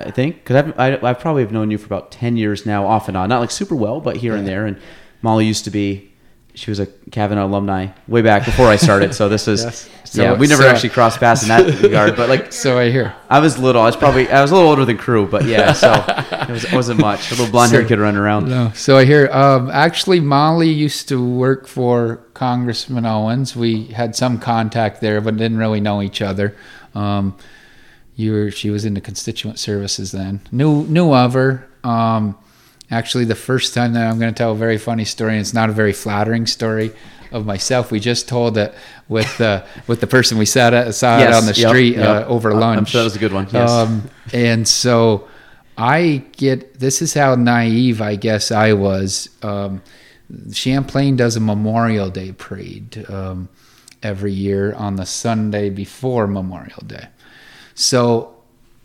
I 0.07 0.11
think 0.11 0.35
because 0.37 0.55
I've 0.55 0.79
I, 0.79 1.09
I 1.09 1.13
probably 1.13 1.41
have 1.43 1.51
known 1.51 1.71
you 1.71 1.77
for 1.77 1.85
about 1.85 2.11
ten 2.11 2.37
years 2.37 2.65
now, 2.65 2.85
off 2.87 3.07
and 3.07 3.15
on. 3.17 3.29
Not 3.29 3.39
like 3.39 3.51
super 3.51 3.75
well, 3.75 3.99
but 4.01 4.17
here 4.17 4.35
and 4.35 4.47
there. 4.47 4.65
And 4.65 4.77
Molly 5.21 5.45
used 5.45 5.65
to 5.65 5.71
be. 5.71 6.05
She 6.55 6.71
was 6.71 6.79
a 6.79 6.87
Kavanaugh 7.11 7.45
alumni 7.45 7.87
way 8.07 8.21
back 8.21 8.43
before 8.43 8.65
I 8.67 8.75
started, 8.75 9.13
so 9.13 9.29
this 9.29 9.47
is 9.47 9.63
Yes. 10.09 10.15
yeah. 10.15 10.33
We 10.33 10.47
never 10.47 10.63
so- 10.63 10.69
actually 10.69 10.89
crossed 10.89 11.19
paths 11.19 11.43
in 11.43 11.49
that 11.49 11.81
regard, 11.83 12.17
but 12.17 12.27
like 12.27 12.51
So 12.51 12.77
I 12.77 12.89
hear. 12.89 13.15
I 13.29 13.39
was 13.39 13.57
little. 13.57 13.81
I 13.81 13.85
was 13.85 13.95
probably 13.95 14.27
I 14.29 14.41
was 14.41 14.51
a 14.51 14.55
little 14.55 14.69
older 14.69 14.83
than 14.83 14.97
crew, 14.97 15.25
but 15.27 15.45
yeah, 15.45 15.71
so 15.83 15.93
it, 15.93 16.49
was, 16.49 16.69
wasn't 16.73 16.99
much. 16.99 17.31
A 17.31 17.35
little 17.35 17.49
blonde 17.51 17.71
haired 17.71 17.85
So- 17.85 17.89
kid 17.89 17.99
running 17.99 18.19
around. 18.19 18.49
No. 18.49 18.71
So 18.73 18.97
I 18.97 19.05
hear. 19.05 19.29
Um, 19.31 19.69
actually, 19.69 20.19
Molly 20.19 20.69
used 20.71 21.07
to 21.09 21.23
work 21.23 21.65
for 21.67 22.17
Congressman 22.33 23.05
Owens. 23.05 23.55
We 23.55 23.85
had 23.85 24.15
some 24.15 24.37
contact 24.39 24.99
there, 24.99 25.21
but 25.21 25.37
didn't 25.37 25.59
really 25.59 25.79
know 25.79 26.01
each 26.01 26.21
other. 26.21 26.57
Um, 26.95 27.37
you 28.19 28.33
were. 28.33 28.51
She 28.51 28.69
was 28.69 28.83
into 28.83 28.99
constituent 29.01 29.59
services 29.59 30.11
then. 30.11 30.41
Knew 30.51 30.83
knew 30.87 31.13
of 31.13 31.33
her. 31.33 31.67
Um, 31.83 32.37
actually, 32.91 33.25
the 33.25 33.35
first 33.35 33.73
time 33.73 33.93
that 33.93 34.05
I'm 34.05 34.19
going 34.19 34.33
to 34.33 34.37
tell 34.37 34.51
a 34.51 34.55
very 34.55 34.77
funny 34.77 35.05
story, 35.05 35.31
and 35.31 35.39
it's 35.39 35.53
not 35.53 35.69
a 35.69 35.73
very 35.73 35.93
flattering 35.93 36.45
story 36.45 36.91
of 37.31 37.45
myself. 37.45 37.91
We 37.91 37.99
just 38.01 38.27
told 38.27 38.57
it 38.57 38.73
with 39.07 39.39
uh, 39.39 39.65
with 39.87 40.01
the 40.01 40.07
person 40.07 40.37
we 40.37 40.45
sat 40.45 40.73
at, 40.73 40.93
saw 40.95 41.17
it 41.17 41.21
Yes, 41.21 41.35
on 41.41 41.45
the 41.47 41.53
street 41.53 41.95
yep. 41.95 42.25
Uh, 42.25 42.27
over 42.27 42.51
I'm 42.51 42.59
lunch. 42.59 42.89
sure 42.89 42.99
that 43.01 43.05
was 43.05 43.15
a 43.15 43.19
good 43.19 43.33
one, 43.33 43.47
yes. 43.51 43.69
Um, 43.69 44.09
and 44.33 44.67
so 44.67 45.27
I 45.77 46.25
get 46.33 46.77
this 46.79 47.01
is 47.01 47.13
how 47.13 47.35
naive 47.35 48.01
I 48.01 48.15
guess 48.17 48.51
I 48.51 48.73
was. 48.73 49.29
Um, 49.41 49.81
Champlain 50.51 51.15
does 51.15 51.37
a 51.37 51.39
Memorial 51.39 52.09
Day 52.09 52.33
parade 52.33 53.05
um, 53.09 53.47
every 54.03 54.33
year 54.33 54.73
on 54.73 54.97
the 54.97 55.05
Sunday 55.05 55.69
before 55.69 56.27
Memorial 56.27 56.83
Day. 56.85 57.07
So 57.79 58.35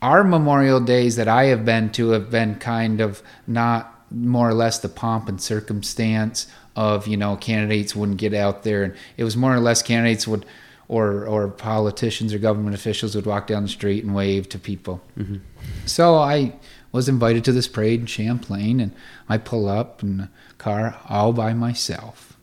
our 0.00 0.22
Memorial 0.22 0.78
Days 0.78 1.16
that 1.16 1.26
I 1.26 1.46
have 1.46 1.64
been 1.64 1.90
to 1.92 2.10
have 2.10 2.30
been 2.30 2.54
kind 2.54 3.00
of 3.00 3.24
not 3.44 4.04
more 4.08 4.48
or 4.48 4.54
less 4.54 4.78
the 4.78 4.88
pomp 4.88 5.28
and 5.28 5.40
circumstance 5.40 6.46
of 6.76 7.08
you 7.08 7.16
know 7.16 7.34
candidates 7.34 7.96
wouldn't 7.96 8.18
get 8.18 8.32
out 8.32 8.62
there 8.62 8.84
and 8.84 8.94
it 9.16 9.24
was 9.24 9.36
more 9.36 9.52
or 9.52 9.58
less 9.58 9.82
candidates 9.82 10.28
would 10.28 10.46
or 10.86 11.26
or 11.26 11.48
politicians 11.48 12.32
or 12.32 12.38
government 12.38 12.76
officials 12.76 13.16
would 13.16 13.26
walk 13.26 13.48
down 13.48 13.64
the 13.64 13.68
street 13.68 14.04
and 14.04 14.14
wave 14.14 14.48
to 14.50 14.60
people. 14.60 15.00
Mm-hmm. 15.18 15.38
So 15.86 16.14
I 16.14 16.54
was 16.92 17.08
invited 17.08 17.42
to 17.46 17.52
this 17.52 17.66
parade 17.66 17.98
in 17.98 18.06
Champlain, 18.06 18.78
and 18.78 18.92
I 19.28 19.38
pull 19.38 19.68
up 19.68 20.04
in 20.04 20.20
a 20.20 20.30
car 20.58 20.96
all 21.08 21.32
by 21.32 21.52
myself. 21.52 22.33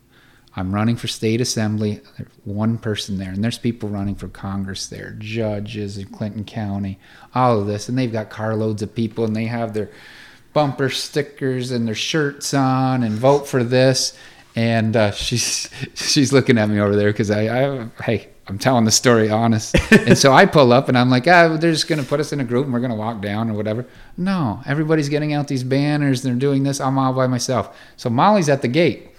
I'm 0.56 0.74
running 0.74 0.98
for 0.98 1.08
state 1.08 1.40
assembly. 1.40 2.02
One 2.44 2.78
person 2.78 3.18
there, 3.18 3.32
and 3.32 3.44
there's 3.44 3.58
people 3.58 3.90
running 3.90 4.16
for 4.16 4.28
Congress 4.28 4.88
there, 4.88 5.16
judges 5.18 5.98
in 5.98 6.06
Clinton 6.08 6.44
County, 6.44 7.00
all 7.34 7.60
of 7.60 7.68
this, 7.68 7.88
and 7.88 7.98
they've 7.98 8.12
got 8.12 8.30
carloads 8.30 8.82
of 8.82 8.94
people, 8.94 9.24
and 9.24 9.36
they 9.36 9.46
have 9.46 9.74
their 9.74 9.90
bumper 10.54 10.90
stickers 10.90 11.72
and 11.72 11.88
their 11.88 11.96
shirts 11.96 12.54
on, 12.54 13.04
and 13.04 13.14
vote 13.16 13.48
for 13.48 13.64
this. 13.64 14.18
And 14.56 14.96
uh, 14.98 15.12
she's 15.12 15.70
she's 15.96 16.34
looking 16.34 16.58
at 16.58 16.70
me 16.70 16.80
over 16.80 16.96
there 16.96 17.12
because 17.12 17.32
I, 17.32 17.48
I 17.48 17.88
hey 18.04 18.28
I'm 18.48 18.60
telling 18.60 18.84
the 18.84 18.92
story 18.92 19.30
honest. 19.30 19.76
and 19.92 20.18
so 20.18 20.34
I 20.34 20.46
pull 20.46 20.74
up 20.74 20.90
and 20.90 20.98
I'm 20.98 21.10
like, 21.10 21.26
ah, 21.26 21.56
they're 21.56 21.72
just 21.72 21.88
gonna 21.88 22.04
put 22.04 22.20
us 22.20 22.34
in 22.34 22.42
a 22.42 22.44
group 22.44 22.66
and 22.66 22.74
we're 22.74 22.82
gonna 22.82 22.96
walk 22.96 23.22
down 23.22 23.50
or 23.50 23.54
whatever. 23.54 23.86
No, 24.18 24.62
everybody's 24.66 25.08
getting 25.08 25.32
out 25.32 25.48
these 25.48 25.64
banners. 25.64 26.22
They're 26.22 26.34
doing 26.34 26.64
this. 26.64 26.82
I'm 26.82 26.98
all 26.98 27.14
by 27.14 27.28
myself. 27.28 27.78
So 27.96 28.10
Molly's 28.10 28.50
at 28.50 28.62
the 28.62 28.68
gate, 28.68 29.11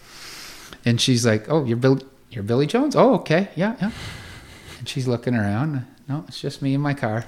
and 0.85 1.01
she's 1.01 1.25
like, 1.27 1.49
oh, 1.49 1.65
you're 1.65 1.77
Bill, 1.77 2.01
you're 2.31 2.45
Billy 2.45 2.67
Jones. 2.67 2.97
Oh, 2.97 3.15
okay, 3.17 3.49
yeah, 3.57 3.77
yeah. 3.81 3.91
And 4.79 4.89
she's 4.89 5.07
looking 5.09 5.35
around. 5.35 5.87
No, 6.09 6.25
it's 6.29 6.41
just 6.41 6.63
me 6.63 6.75
in 6.75 6.81
my 6.81 6.95
car, 6.95 7.25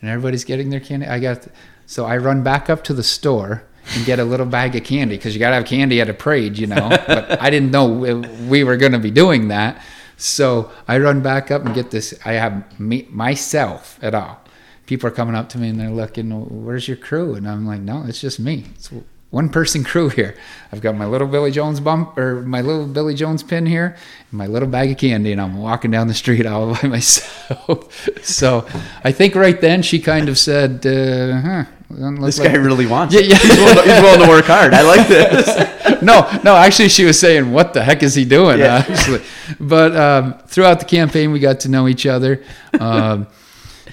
and 0.00 0.10
everybody's 0.10 0.44
getting 0.44 0.70
their 0.70 0.80
candy. 0.80 1.06
I 1.06 1.18
got, 1.18 1.46
so 1.86 2.04
I 2.06 2.16
run 2.18 2.42
back 2.42 2.70
up 2.70 2.84
to 2.84 2.94
the 2.94 3.02
store 3.02 3.64
and 3.94 4.04
get 4.06 4.18
a 4.18 4.24
little 4.24 4.46
bag 4.46 4.76
of 4.76 4.84
candy 4.84 5.16
because 5.16 5.34
you 5.34 5.40
got 5.40 5.50
to 5.50 5.56
have 5.56 5.64
candy 5.64 6.00
at 6.00 6.08
a 6.10 6.14
parade, 6.14 6.58
you 6.58 6.66
know. 6.66 6.88
but 7.06 7.40
I 7.42 7.50
didn't 7.50 7.70
know 7.70 7.88
we- 7.88 8.14
we 8.48 8.64
were 8.64 8.76
going 8.76 8.92
to 8.92 8.98
be 8.98 9.10
doing 9.10 9.48
that. 9.48 9.82
So 10.16 10.70
I 10.86 10.98
run 10.98 11.22
back 11.22 11.50
up 11.50 11.64
and 11.64 11.74
get 11.74 11.90
this. 11.90 12.12
I 12.24 12.32
have 12.32 12.78
me, 12.80 13.06
myself 13.10 13.98
at 14.02 14.14
all. 14.14 14.40
People 14.86 15.08
are 15.08 15.12
coming 15.12 15.34
up 15.34 15.48
to 15.50 15.58
me 15.58 15.68
and 15.68 15.78
they're 15.78 15.90
looking, 15.90 16.30
"Where's 16.64 16.88
your 16.88 16.96
crew?" 16.96 17.34
And 17.34 17.48
I'm 17.48 17.66
like, 17.66 17.80
"No, 17.80 18.04
it's 18.06 18.20
just 18.20 18.40
me. 18.40 18.64
It's 18.74 18.90
one 19.30 19.48
person 19.50 19.84
crew 19.84 20.08
here. 20.08 20.34
I've 20.72 20.80
got 20.80 20.96
my 20.96 21.04
little 21.06 21.26
Billy 21.28 21.50
Jones 21.50 21.80
bump 21.80 22.16
or 22.18 22.42
my 22.42 22.60
little 22.62 22.86
Billy 22.86 23.14
Jones 23.14 23.42
pin 23.42 23.66
here, 23.66 23.96
and 24.30 24.38
my 24.38 24.46
little 24.46 24.68
bag 24.68 24.90
of 24.90 24.98
candy, 24.98 25.32
and 25.32 25.40
I'm 25.40 25.58
walking 25.58 25.90
down 25.90 26.08
the 26.08 26.14
street 26.14 26.46
all 26.46 26.74
by 26.74 26.88
myself. 26.88 28.08
so 28.22 28.66
I 29.04 29.12
think 29.12 29.34
right 29.34 29.60
then 29.60 29.82
she 29.82 29.98
kind 30.00 30.28
of 30.28 30.38
said, 30.38 30.86
uh, 30.86 31.40
"Huh." 31.40 31.64
This 31.90 32.38
like- 32.38 32.52
guy 32.52 32.58
really 32.58 32.84
wants 32.84 33.14
Yeah, 33.14 33.20
it. 33.20 33.26
yeah. 33.28 33.36
He's, 33.38 33.56
willing 33.56 33.74
to, 33.76 33.82
he's 33.82 34.02
willing 34.02 34.20
to 34.20 34.28
work 34.28 34.44
hard. 34.44 34.74
I 34.74 34.82
like 34.82 35.08
this. 35.08 36.02
no, 36.02 36.28
no. 36.44 36.54
Actually, 36.54 36.90
she 36.90 37.04
was 37.04 37.18
saying, 37.18 37.50
"What 37.50 37.72
the 37.72 37.82
heck 37.82 38.02
is 38.02 38.14
he 38.14 38.26
doing?" 38.26 38.58
Yeah. 38.58 38.84
Actually, 38.88 39.22
but 39.58 39.96
um, 39.96 40.34
throughout 40.48 40.80
the 40.80 40.84
campaign, 40.84 41.32
we 41.32 41.40
got 41.40 41.60
to 41.60 41.70
know 41.70 41.88
each 41.88 42.04
other, 42.04 42.42
um, 42.78 43.26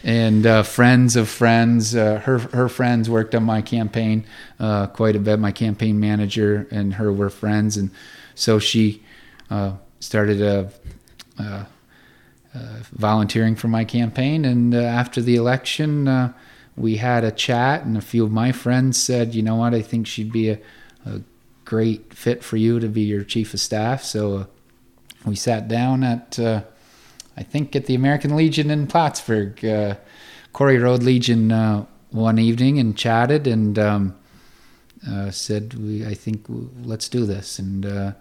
and 0.05 0.45
uh, 0.45 0.61
friends 0.61 1.15
of 1.15 1.27
friends. 1.27 1.95
Uh, 1.95 2.19
her 2.19 2.37
her 2.37 2.69
friends 2.69 3.09
worked 3.09 3.33
on 3.33 3.43
my 3.43 3.61
campaign 3.61 4.23
uh, 4.59 4.85
quite 4.87 5.15
a 5.15 5.19
bit. 5.19 5.39
My 5.39 5.51
campaign 5.51 5.99
manager 5.99 6.67
and 6.71 6.93
her 6.93 7.11
were 7.11 7.31
friends, 7.31 7.75
and 7.75 7.89
so 8.35 8.59
she 8.59 9.01
uh, 9.49 9.73
started 9.99 10.41
a 10.41 10.71
uh, 11.39 11.65
uh, 12.53 12.77
volunteering 12.91 13.55
for 13.55 13.67
my 13.67 13.83
campaign. 13.83 14.45
And 14.45 14.75
after 14.75 15.21
the 15.21 15.35
election, 15.35 16.33
we 16.77 16.97
had 16.97 17.23
a 17.23 17.31
chat, 17.31 17.83
and 17.83 17.97
a 17.97 18.01
few 18.01 18.23
of 18.23 18.31
my 18.31 18.51
friends 18.51 19.01
said, 19.01 19.33
"You 19.33 19.41
know 19.41 19.55
what? 19.55 19.73
I 19.73 19.81
think 19.81 20.05
she'd 20.05 20.31
be 20.31 20.49
a, 20.49 20.59
a 21.05 21.21
great 21.65 22.13
fit 22.13 22.43
for 22.43 22.57
you 22.57 22.79
to 22.79 22.87
be 22.87 23.01
your 23.01 23.23
chief 23.23 23.55
of 23.55 23.59
staff." 23.59 24.03
So 24.03 24.47
we 25.25 25.35
sat 25.35 25.67
down 25.67 26.03
at, 26.03 26.37
I 27.37 27.43
think, 27.43 27.75
at 27.75 27.85
the 27.85 27.95
American 27.95 28.35
Legion 28.35 28.71
in 28.71 28.87
Plattsburgh, 28.87 29.63
uh, 29.63 29.95
Quarry 30.53 30.77
Road 30.77 31.03
Legion, 31.03 31.51
uh, 31.51 31.85
one 32.11 32.39
evening, 32.39 32.79
and 32.79 32.97
chatted, 32.97 33.45
and 33.45 33.77
um, 33.77 34.15
uh, 35.07 35.31
said, 35.31 35.73
"We, 35.73 36.05
I 36.05 36.13
think, 36.13 36.45
let's 36.83 37.09
do 37.09 37.25
this." 37.25 37.59
And 37.59 38.15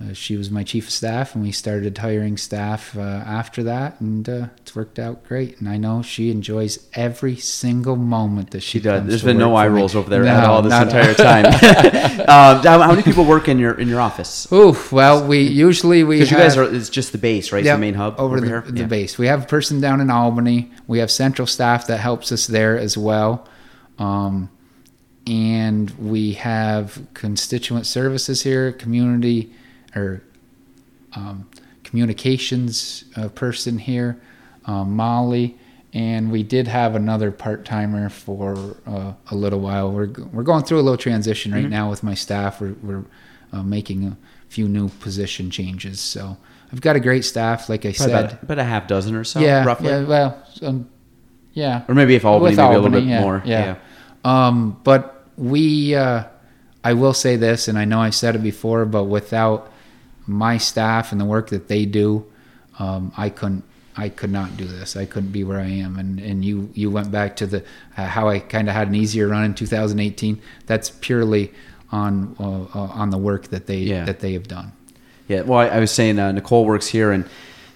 uh, 0.00 0.12
she 0.12 0.36
was 0.36 0.50
my 0.50 0.64
chief 0.64 0.86
of 0.88 0.92
staff, 0.92 1.34
and 1.34 1.44
we 1.44 1.52
started 1.52 1.96
hiring 1.98 2.36
staff 2.36 2.96
uh, 2.96 3.00
after 3.00 3.62
that, 3.62 4.00
and 4.00 4.28
uh, 4.28 4.46
it's 4.58 4.74
worked 4.74 4.98
out 4.98 5.22
great. 5.24 5.60
And 5.60 5.68
I 5.68 5.76
know 5.76 6.02
she 6.02 6.30
enjoys 6.30 6.88
every 6.94 7.36
single 7.36 7.96
moment 7.96 8.50
that 8.50 8.60
she, 8.60 8.78
She 8.78 8.80
does. 8.80 9.06
There's 9.06 9.22
been 9.22 9.38
no 9.38 9.54
eye 9.54 9.68
me. 9.68 9.76
rolls 9.76 9.94
over 9.94 10.08
there 10.08 10.24
No, 10.24 10.30
at 10.30 10.44
all 10.44 10.62
this 10.62 10.72
entire 10.72 11.14
time. 11.14 11.44
um, 12.28 12.64
how, 12.64 12.88
many 12.88 13.02
people 13.02 13.24
work 13.24 13.48
in 13.48 13.58
your 13.58 13.78
in 13.78 13.86
your 13.86 14.00
office? 14.00 14.50
Ooh, 14.50 14.76
well, 14.90 15.26
we 15.26 15.42
usually 15.42 16.02
we 16.04 16.16
Because 16.16 16.30
you 16.30 16.36
guys 16.36 16.56
are 16.56 16.74
it's 16.74 16.88
just 16.88 17.12
the 17.12 17.18
base, 17.18 17.52
right? 17.52 17.64
Yep, 17.64 17.76
the 17.76 17.80
main 17.80 17.94
hub 17.94 18.18
over, 18.18 18.40
the, 18.40 18.46
here. 18.46 18.60
the 18.62 18.80
Yeah. 18.80 18.86
base. 18.86 19.18
We 19.18 19.26
have 19.26 19.44
a 19.44 19.46
person 19.46 19.80
down 19.80 20.00
in 20.00 20.10
Albany. 20.10 20.72
We 20.86 20.98
have 20.98 21.10
central 21.10 21.46
staff 21.46 21.86
that 21.86 21.98
helps 21.98 22.32
us 22.32 22.46
there 22.46 22.76
as 22.76 22.96
well, 22.98 23.46
um, 23.98 24.50
and 25.26 25.90
we 25.92 26.32
have 26.32 26.98
constituent 27.14 27.86
services 27.86 28.42
here, 28.42 28.72
community 28.72 29.52
or 29.94 30.22
um, 31.14 31.48
communications 31.84 33.04
uh, 33.16 33.28
person 33.28 33.78
here, 33.78 34.20
um, 34.66 34.96
Molly, 34.96 35.58
and 35.92 36.30
we 36.30 36.42
did 36.42 36.66
have 36.68 36.94
another 36.94 37.30
part 37.30 37.64
timer 37.64 38.08
for 38.08 38.76
uh, 38.86 39.12
a 39.30 39.34
little 39.34 39.60
while. 39.60 39.92
We're 39.92 40.08
we're 40.32 40.42
going 40.42 40.64
through 40.64 40.80
a 40.80 40.82
little 40.82 40.96
transition 40.96 41.52
right 41.52 41.68
now 41.68 41.90
with 41.90 42.02
my 42.02 42.14
staff. 42.14 42.60
We're 42.60 42.74
we're 42.82 43.04
uh, 43.52 43.62
making 43.62 44.04
a 44.06 44.16
few 44.48 44.68
new 44.68 44.88
position 44.88 45.50
changes. 45.50 46.00
So 46.00 46.36
I've 46.72 46.80
got 46.80 46.96
a 46.96 47.00
great 47.00 47.24
staff, 47.24 47.68
like 47.68 47.80
I 47.84 47.92
Probably 47.92 48.12
said. 48.14 48.24
about, 48.24 48.42
about 48.42 48.58
a 48.58 48.64
half 48.64 48.86
dozen 48.88 49.14
or 49.14 49.24
so, 49.24 49.40
yeah, 49.40 49.64
roughly. 49.64 49.88
yeah. 49.88 50.04
Well, 50.04 50.46
um, 50.62 50.88
yeah. 51.52 51.84
Or 51.88 51.94
maybe 51.94 52.14
if 52.14 52.24
Albany, 52.24 52.52
With 52.52 52.58
maybe 52.58 52.74
a 52.74 52.78
little 52.80 52.90
bit 53.00 53.04
yeah, 53.04 53.20
more. 53.20 53.42
yeah. 53.44 53.76
Um, 54.24 54.80
but 54.82 55.26
we, 55.36 55.94
uh, 55.94 56.24
I 56.82 56.94
will 56.94 57.12
say 57.12 57.36
this, 57.36 57.68
and 57.68 57.78
I 57.78 57.84
know 57.84 58.00
I've 58.00 58.14
said 58.14 58.34
it 58.34 58.42
before, 58.42 58.86
but 58.86 59.04
without 59.04 59.70
my 60.26 60.56
staff 60.58 61.12
and 61.12 61.20
the 61.20 61.24
work 61.24 61.50
that 61.50 61.68
they 61.68 61.84
do, 61.86 62.24
um, 62.78 63.12
I 63.16 63.28
couldn't. 63.30 63.64
I 63.94 64.08
could 64.08 64.30
not 64.32 64.56
do 64.56 64.64
this. 64.64 64.96
I 64.96 65.04
couldn't 65.04 65.32
be 65.32 65.44
where 65.44 65.60
I 65.60 65.66
am. 65.68 65.98
And 65.98 66.18
and 66.18 66.42
you 66.44 66.70
you 66.72 66.90
went 66.90 67.10
back 67.10 67.36
to 67.36 67.46
the 67.46 67.62
uh, 67.96 68.06
how 68.06 68.28
I 68.28 68.38
kind 68.38 68.68
of 68.68 68.74
had 68.74 68.88
an 68.88 68.94
easier 68.94 69.28
run 69.28 69.44
in 69.44 69.54
2018. 69.54 70.40
That's 70.66 70.88
purely 70.90 71.52
on 71.90 72.34
uh, 72.40 72.62
uh, 72.74 72.88
on 72.92 73.10
the 73.10 73.18
work 73.18 73.48
that 73.48 73.66
they 73.66 73.78
Yeah. 73.80 74.04
that 74.04 74.20
they 74.20 74.32
have 74.32 74.48
done. 74.48 74.72
Yeah, 75.28 75.42
well, 75.42 75.58
I, 75.60 75.66
I 75.68 75.78
was 75.80 75.90
saying 75.90 76.18
uh, 76.18 76.32
Nicole 76.32 76.64
works 76.64 76.88
here, 76.88 77.12
and 77.12 77.26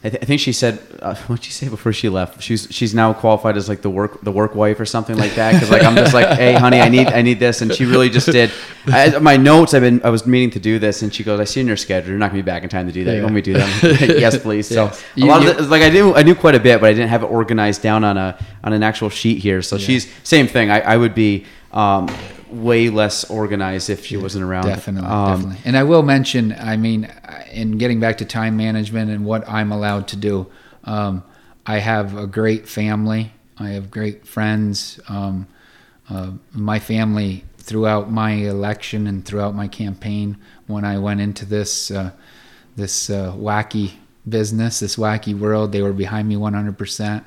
I, 0.06 0.10
th- 0.10 0.22
I 0.22 0.26
think 0.26 0.40
she 0.40 0.52
said, 0.52 0.78
uh, 1.02 1.14
what 1.26 1.36
did 1.36 1.44
she 1.46 1.50
say 1.52 1.68
before 1.68 1.92
she 1.92 2.08
left? 2.08 2.40
She's 2.40 2.68
she's 2.70 2.94
now 2.94 3.12
qualified 3.12 3.56
as 3.56 3.68
like 3.68 3.82
the 3.82 3.90
work 3.90 4.20
the 4.22 4.30
work 4.30 4.54
wife 4.54 4.78
or 4.78 4.86
something 4.86 5.16
like 5.16 5.34
that. 5.34 5.54
Because 5.54 5.70
like 5.70 5.82
I'm 5.82 5.96
just 5.96 6.14
like, 6.14 6.38
hey, 6.38 6.52
honey, 6.54 6.80
I 6.80 6.88
need 6.88 7.08
I 7.08 7.22
need 7.22 7.40
this, 7.40 7.60
and 7.60 7.74
she 7.74 7.84
really 7.86 8.08
just 8.08 8.30
did. 8.30 8.50
I, 8.86 9.18
my 9.18 9.36
notes, 9.36 9.74
I've 9.74 9.82
been 9.82 10.00
I 10.04 10.10
was 10.10 10.24
meaning 10.26 10.50
to 10.50 10.60
do 10.60 10.78
this, 10.78 11.02
and 11.02 11.12
she 11.12 11.24
goes, 11.24 11.40
I 11.40 11.44
see 11.44 11.60
in 11.60 11.66
your 11.66 11.76
schedule, 11.76 12.10
you're 12.10 12.18
not 12.18 12.30
gonna 12.30 12.42
be 12.42 12.46
back 12.46 12.62
in 12.62 12.68
time 12.68 12.86
to 12.86 12.92
do 12.92 13.02
that. 13.04 13.10
You 13.12 13.16
Yeah. 13.18 13.22
want 13.24 13.34
me 13.34 13.42
to 13.42 13.52
do 13.52 13.58
that? 13.58 14.16
yes, 14.20 14.38
please. 14.42 14.68
So 14.68 14.84
Yes. 14.84 15.02
a 15.16 15.20
You- 15.20 15.26
lot 15.26 15.42
you- 15.42 15.50
of 15.50 15.56
the, 15.56 15.62
like 15.64 15.82
I 15.82 15.88
knew 15.90 16.14
I 16.14 16.22
knew 16.22 16.34
quite 16.36 16.54
a 16.54 16.60
bit, 16.60 16.80
but 16.80 16.88
I 16.88 16.92
didn't 16.92 17.08
have 17.10 17.22
it 17.24 17.26
organized 17.26 17.82
down 17.82 18.04
on 18.04 18.16
a 18.16 18.38
on 18.62 18.72
an 18.72 18.82
actual 18.84 19.10
sheet 19.10 19.38
here. 19.42 19.60
So 19.60 19.76
she's 19.76 20.06
same 20.22 20.46
thing. 20.46 20.70
I, 20.70 20.80
I 20.80 20.96
would 20.96 21.14
be. 21.14 21.46
Um, 21.72 22.08
way 22.50 22.90
less 22.90 23.24
organized 23.30 23.90
if 23.90 24.06
she 24.06 24.16
wasn't 24.16 24.44
around 24.44 24.66
Definitely, 24.66 25.08
Um, 25.08 25.36
definitely. 25.36 25.62
And 25.64 25.76
I 25.76 25.82
will 25.82 26.02
mention, 26.02 26.54
I 26.58 26.76
mean, 26.76 27.10
in 27.52 27.78
getting 27.78 28.00
back 28.00 28.18
to 28.18 28.24
time 28.24 28.56
management 28.56 29.10
and 29.10 29.24
what 29.24 29.48
I'm 29.48 29.72
allowed 29.72 30.08
to 30.08 30.16
do, 30.16 30.46
um, 30.84 31.22
I 31.66 31.78
have 31.78 32.16
a 32.16 32.26
great 32.26 32.68
family. 32.68 33.32
I 33.58 33.70
have 33.70 33.90
great 33.90 34.26
friends. 34.26 35.00
Um, 35.08 35.46
uh, 36.08 36.32
my 36.52 36.78
family 36.78 37.44
throughout 37.58 38.10
my 38.10 38.32
election 38.32 39.06
and 39.06 39.24
throughout 39.24 39.54
my 39.54 39.66
campaign, 39.66 40.36
when 40.68 40.84
I 40.84 40.98
went 40.98 41.20
into 41.20 41.44
this 41.44 41.90
uh, 41.90 42.12
this 42.76 43.10
uh, 43.10 43.32
wacky 43.32 43.94
business, 44.28 44.80
this 44.80 44.96
wacky 44.96 45.36
world, 45.36 45.72
they 45.72 45.82
were 45.82 45.92
behind 45.92 46.28
me 46.28 46.34
100%, 46.34 47.24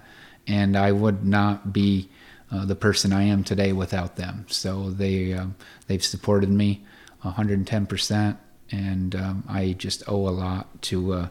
and 0.48 0.78
I 0.78 0.92
would 0.92 1.26
not 1.26 1.74
be 1.74 2.10
uh, 2.52 2.66
the 2.66 2.76
person 2.76 3.14
I 3.14 3.24
am 3.24 3.44
today 3.44 3.74
without 3.74 4.16
them. 4.16 4.46
So 4.50 4.90
they 4.90 5.34
um, 5.34 5.56
they've 5.88 6.04
supported 6.04 6.50
me 6.50 6.84
110 7.22 7.86
percent, 7.86 8.38
and 8.72 9.16
um, 9.16 9.44
I 9.48 9.74
just 9.74 10.04
owe 10.08 10.28
a 10.28 10.32
lot 10.32 10.82
to 10.84 11.14
uh, 11.14 11.28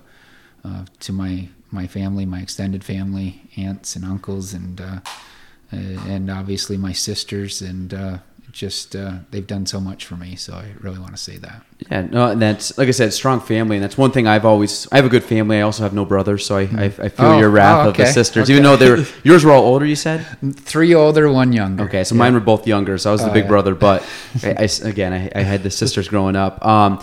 uh, 0.65 0.85
to 1.01 1.13
my 1.13 1.49
my 1.71 1.87
family, 1.87 2.25
my 2.25 2.41
extended 2.41 2.85
family, 2.85 3.43
aunts 3.57 3.97
and 3.97 4.05
uncles, 4.05 4.55
and 4.55 4.81
uh, 4.81 5.01
and 5.71 6.31
obviously 6.31 6.77
my 6.77 6.93
sisters, 6.93 7.61
and 7.61 7.93
uh, 7.93 8.19
just 8.53 8.97
uh, 8.97 9.13
they've 9.31 9.47
done 9.47 9.67
so 9.67 9.81
much 9.81 10.05
for 10.07 10.17
me. 10.17 10.35
So 10.37 10.55
I 10.55 10.73
really 10.81 10.99
want 10.99 11.13
to 11.13 11.17
say 11.23 11.37
that. 11.39 11.65
Yeah, 11.91 12.03
no, 12.03 12.31
and 12.31 12.43
that's 12.43 12.77
like 12.79 12.89
I 12.89 12.93
said, 12.93 13.13
strong 13.13 13.41
family, 13.41 13.77
and 13.77 13.85
that's 13.85 13.97
one 13.99 14.11
thing 14.11 14.27
I've 14.27 14.45
always. 14.45 14.89
I 14.91 14.97
have 14.97 15.05
a 15.05 15.09
good 15.09 15.23
family. 15.25 15.59
I 15.59 15.61
also 15.63 15.83
have 15.83 15.93
no 15.95 16.05
brothers, 16.05 16.45
so 16.47 16.57
I, 16.57 16.63
I, 16.63 16.85
I 16.85 17.09
feel 17.09 17.27
Oh, 17.27 17.39
your 17.39 17.51
wrath 17.51 17.87
oh, 17.87 17.91
of 17.91 17.97
the 17.97 18.07
sisters. 18.07 18.45
okay. 18.45 18.53
Even 18.53 18.63
though 18.65 18.77
they're 18.77 19.05
yours 19.23 19.45
were 19.45 19.53
all 19.53 19.65
older, 19.65 19.87
you 19.87 19.97
said. 19.97 20.27
Three 20.57 20.95
older, 20.95 21.31
one 21.31 21.53
younger. 21.53 21.85
Okay, 21.85 22.05
so 22.05 22.15
mine 22.15 22.35
were 22.35 22.41
both 22.41 22.67
younger, 22.67 22.99
so 22.99 23.11
I 23.11 23.13
was 23.13 23.23
the 23.23 23.31
Oh, 23.31 23.35
big 23.35 23.45
yeah. 23.45 23.49
brother. 23.49 23.75
But 23.75 24.03
I, 24.43 24.51
I 24.83 24.89
again, 24.89 25.13
I, 25.13 25.31
I 25.35 25.43
had 25.43 25.63
the 25.63 25.71
sisters 25.71 26.09
growing 26.09 26.35
up. 26.37 26.65
Um, 26.65 27.03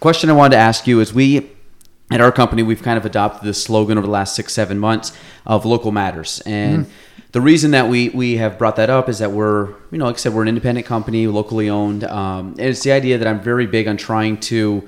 question 0.00 0.28
I 0.30 0.34
wanted 0.34 0.56
to 0.56 0.62
ask 0.62 0.86
you 0.86 1.00
is 1.00 1.12
we. 1.14 1.50
At 2.10 2.20
our 2.20 2.32
company, 2.32 2.62
we've 2.62 2.82
kind 2.82 2.98
of 2.98 3.06
adopted 3.06 3.42
this 3.48 3.62
slogan 3.64 3.96
over 3.96 4.06
the 4.06 4.12
last 4.12 4.34
six, 4.36 4.52
seven 4.52 4.78
months 4.78 5.16
of 5.46 5.64
local 5.64 5.92
matters. 5.92 6.42
And 6.44 6.84
the 7.32 7.40
reason 7.40 7.70
that 7.70 7.88
we, 7.88 8.10
we 8.10 8.36
have 8.36 8.58
brought 8.58 8.76
that 8.76 8.90
up 8.90 9.08
is 9.08 9.18
that 9.18 9.32
we're, 9.32 9.68
you 9.90 9.98
know, 9.98 10.04
like 10.04 10.16
I 10.16 10.18
said, 10.18 10.34
we're 10.34 10.42
an 10.42 10.48
independent 10.48 10.86
company, 10.86 11.26
locally 11.26 11.68
owned. 11.70 12.04
Um, 12.04 12.48
and 12.58 12.60
it's 12.60 12.82
the 12.82 12.92
idea 12.92 13.18
that 13.18 13.26
I'm 13.26 13.40
very 13.40 13.66
big 13.66 13.88
on 13.88 13.96
trying 13.96 14.38
to, 14.40 14.86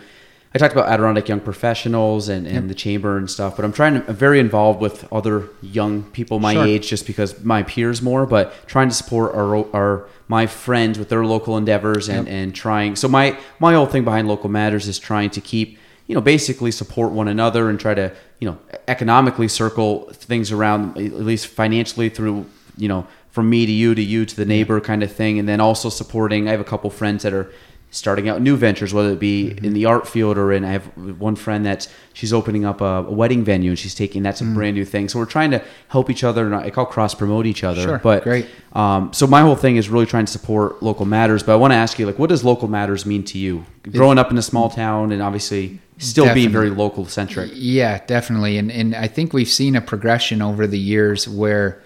I 0.55 0.59
talked 0.59 0.73
about 0.73 0.89
Adirondack 0.89 1.27
Young 1.27 1.41
Professionals 1.41 2.29
and, 2.29 2.47
and 2.47 2.69
the 2.69 2.75
chamber 2.75 3.17
and 3.17 3.31
stuff, 3.31 3.57
but 3.57 3.65
I'm 3.65 3.73
trying 3.73 3.95
to, 3.95 4.09
I'm 4.09 4.15
very 4.15 4.39
involved 4.41 4.81
with 4.81 5.11
other 5.11 5.49
young 5.63 6.03
people 6.11 6.39
my 6.39 6.53
Sure. 6.53 6.65
age 6.67 6.89
just 6.89 7.07
because 7.07 7.43
my 7.43 7.63
peers 7.63 8.03
more, 8.03 8.27
but 8.27 8.55
trying 8.69 8.89
to 8.91 8.95
support 8.95 9.35
our, 9.35 9.75
our 9.75 10.07
my 10.29 10.47
friends 10.47 10.99
with 10.99 11.09
their 11.09 11.25
local 11.25 11.57
endeavors 11.57 12.09
and, 12.09 12.29
and 12.29 12.55
trying. 12.55 12.95
So 12.95 13.09
my, 13.09 13.39
my 13.59 13.73
whole 13.75 13.87
thing 13.87 14.05
behind 14.05 14.29
Local 14.29 14.49
Matters 14.49 14.87
is 14.87 14.99
trying 14.99 15.31
to 15.31 15.41
keep, 15.41 15.79
you 16.07 16.15
know, 16.15 16.21
basically 16.21 16.71
support 16.71 17.13
one 17.13 17.29
another 17.29 17.69
and 17.71 17.81
try 17.81 17.95
to, 17.95 18.13
you 18.41 18.49
know, 18.49 18.59
economically 18.89 19.49
circle 19.49 20.09
things 20.13 20.53
around, 20.53 20.97
at 20.99 21.13
least 21.15 21.47
financially 21.47 22.09
through, 22.09 22.47
you 22.77 22.89
know, 22.89 23.07
from 23.31 23.49
me 23.49 23.67
to 23.67 23.73
you 23.73 23.95
to 23.95 24.03
you 24.03 24.25
to 24.27 24.37
the 24.37 24.45
neighbor 24.45 24.81
kind 24.81 25.03
of 25.03 25.11
thing. 25.11 25.39
And 25.39 25.49
then 25.49 25.61
also 25.61 25.89
supporting, 25.89 26.47
I 26.47 26.53
have 26.53 26.61
a 26.61 26.65
couple 26.65 26.91
friends 26.91 27.23
that 27.23 27.33
are 27.33 27.51
starting 27.91 28.29
out 28.29 28.43
new 28.43 28.57
ventures, 28.57 28.93
whether 28.93 29.11
it 29.11 29.21
be 29.21 29.51
Mm-hmm. 29.51 29.65
in 29.67 29.73
the 29.73 29.85
art 29.85 30.09
field 30.09 30.37
or 30.37 30.53
in, 30.53 30.65
I 30.65 30.73
have 30.73 30.85
one 30.97 31.37
friend 31.37 31.65
that's, 31.65 31.89
she's 32.13 32.33
opening 32.33 32.65
up 32.65 32.81
a, 32.81 32.85
a 32.85 33.13
wedding 33.13 33.45
venue 33.45 33.71
and 33.71 33.79
she's 33.79 33.95
taking, 33.95 34.23
that's 34.23 34.41
a 34.41 34.45
brand 34.45 34.75
new 34.75 34.85
thing. 34.85 35.09
So 35.09 35.21
we're 35.21 35.27
trying 35.27 35.53
to 35.53 35.63
help 35.89 36.11
each 36.11 36.25
other 36.25 36.45
and 36.45 36.55
I 36.57 36.71
call 36.71 36.87
cross 36.87 37.15
promote 37.15 37.47
each 37.47 37.63
other. 37.63 37.83
Sure. 37.83 37.99
But 37.99 38.25
Great. 38.25 38.49
um, 38.73 39.13
so 39.13 39.29
my 39.29 39.43
whole 39.43 39.55
thing 39.55 39.77
is 39.77 39.89
really 39.89 40.07
trying 40.07 40.27
to 40.27 40.33
support 40.33 40.83
local 40.83 41.07
matters. 41.07 41.45
But 41.45 41.53
I 41.53 41.57
want 41.57 41.71
to 41.71 41.77
ask 41.77 41.97
you, 41.99 42.07
like, 42.07 42.19
what 42.19 42.31
does 42.31 42.43
local 42.43 42.67
matters 42.67 43.07
mean 43.07 43.23
to 43.27 43.39
you? 43.39 43.65
Growing 43.93 44.19
up 44.19 44.31
in 44.31 44.39
a 44.39 44.43
small 44.43 44.71
town 44.71 45.13
and 45.13 45.23
obviously 45.23 45.79
still 45.99 46.25
being 46.25 46.49
Definitely. 46.49 46.53
very 46.53 46.71
local 46.71 47.07
centric. 47.07 47.51
Yeah, 47.55 48.05
definitely. 48.07 48.59
And 48.59 48.71
and 48.71 48.95
I 48.95 49.09
think 49.09 49.33
we've 49.33 49.49
seen 49.49 49.77
a 49.77 49.81
progression 49.81 50.43
over 50.43 50.67
the 50.67 50.79
years 50.79 51.29
where 51.29 51.83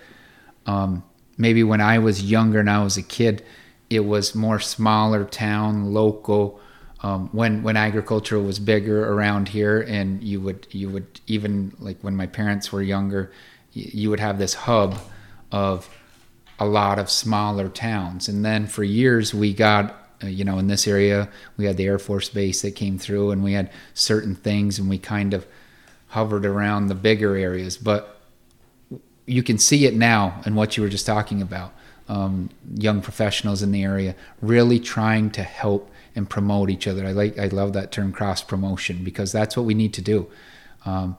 um, 0.67 1.03
maybe 1.37 1.63
when 1.63 1.81
I 1.81 1.99
was 1.99 2.23
younger 2.23 2.61
and 2.61 2.71
I 2.71 2.83
was 2.83 2.97
a 2.97 3.03
kid, 3.03 3.45
it 3.91 4.01
was 4.01 4.35
more 4.35 4.61
smaller 4.61 5.25
town, 5.25 5.93
local. 5.93 6.61
Um, 7.01 7.29
when 7.31 7.63
when 7.63 7.77
agriculture 7.77 8.41
was 8.41 8.59
bigger 8.59 9.13
around 9.13 9.49
here, 9.49 9.81
and 9.81 10.23
you 10.23 10.41
would 10.41 10.67
you 10.73 10.89
would 10.91 11.21
even 11.29 11.73
like 11.79 11.99
when 12.01 12.17
my 12.17 12.27
parents 12.27 12.73
were 12.73 12.83
younger, 12.83 13.31
you 13.73 14.11
would 14.11 14.21
have 14.21 14.39
this 14.39 14.55
hub 14.55 14.99
of 15.53 15.89
a 16.59 16.67
lot 16.67 16.99
of 16.99 17.09
smaller 17.09 17.69
towns. 17.69 18.29
And 18.29 18.45
then 18.45 18.67
for 18.67 18.83
years 18.83 19.33
we 19.33 19.55
got, 19.55 19.95
you 20.27 20.45
know, 20.45 20.59
in 20.59 20.67
this 20.67 20.89
area, 20.89 21.29
we 21.57 21.65
had 21.65 21.77
the 21.77 21.87
Air 21.87 21.99
Force 21.99 22.29
Base 22.29 22.63
that 22.63 22.73
came 22.73 22.99
through 22.99 23.31
and 23.31 23.45
we 23.45 23.53
had 23.53 23.71
certain 23.95 24.35
things 24.35 24.79
and 24.79 24.89
we 24.89 24.99
kind 24.99 25.33
of 25.35 25.47
hovered 26.09 26.45
around 26.45 26.89
the 26.89 26.95
bigger 26.95 27.37
areas. 27.37 27.77
But 27.77 28.21
you 29.27 29.43
can 29.43 29.59
see 29.59 29.87
it 29.87 29.95
now 29.95 30.41
in 30.47 30.55
what 30.55 30.77
you 30.77 30.83
were 30.83 30.89
just 30.89 31.07
talking 31.07 31.43
about. 31.43 31.73
Um, 32.09 32.49
young 32.75 33.03
professionals 33.03 33.63
in 33.63 33.71
the 33.71 33.83
area 33.83 34.17
really 34.41 34.81
trying 34.81 35.31
to 35.33 35.43
help 35.43 35.91
and 36.17 36.29
promote 36.29 36.71
each 36.71 36.87
other. 36.87 37.07
I 37.07 37.13
like, 37.13 37.39
I 37.39 37.47
love 37.49 37.75
that 37.75 37.93
term 37.93 38.13
cross 38.13 38.43
promotion 38.43 39.05
because 39.05 39.31
that's 39.31 39.57
what 39.57 39.67
we 39.67 39.75
need 39.75 39.93
to 39.95 40.03
do. 40.03 40.27
Um, 40.87 41.19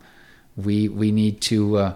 we 0.58 0.90
we 0.90 1.12
need 1.12 1.42
to 1.42 1.78
uh, 1.78 1.94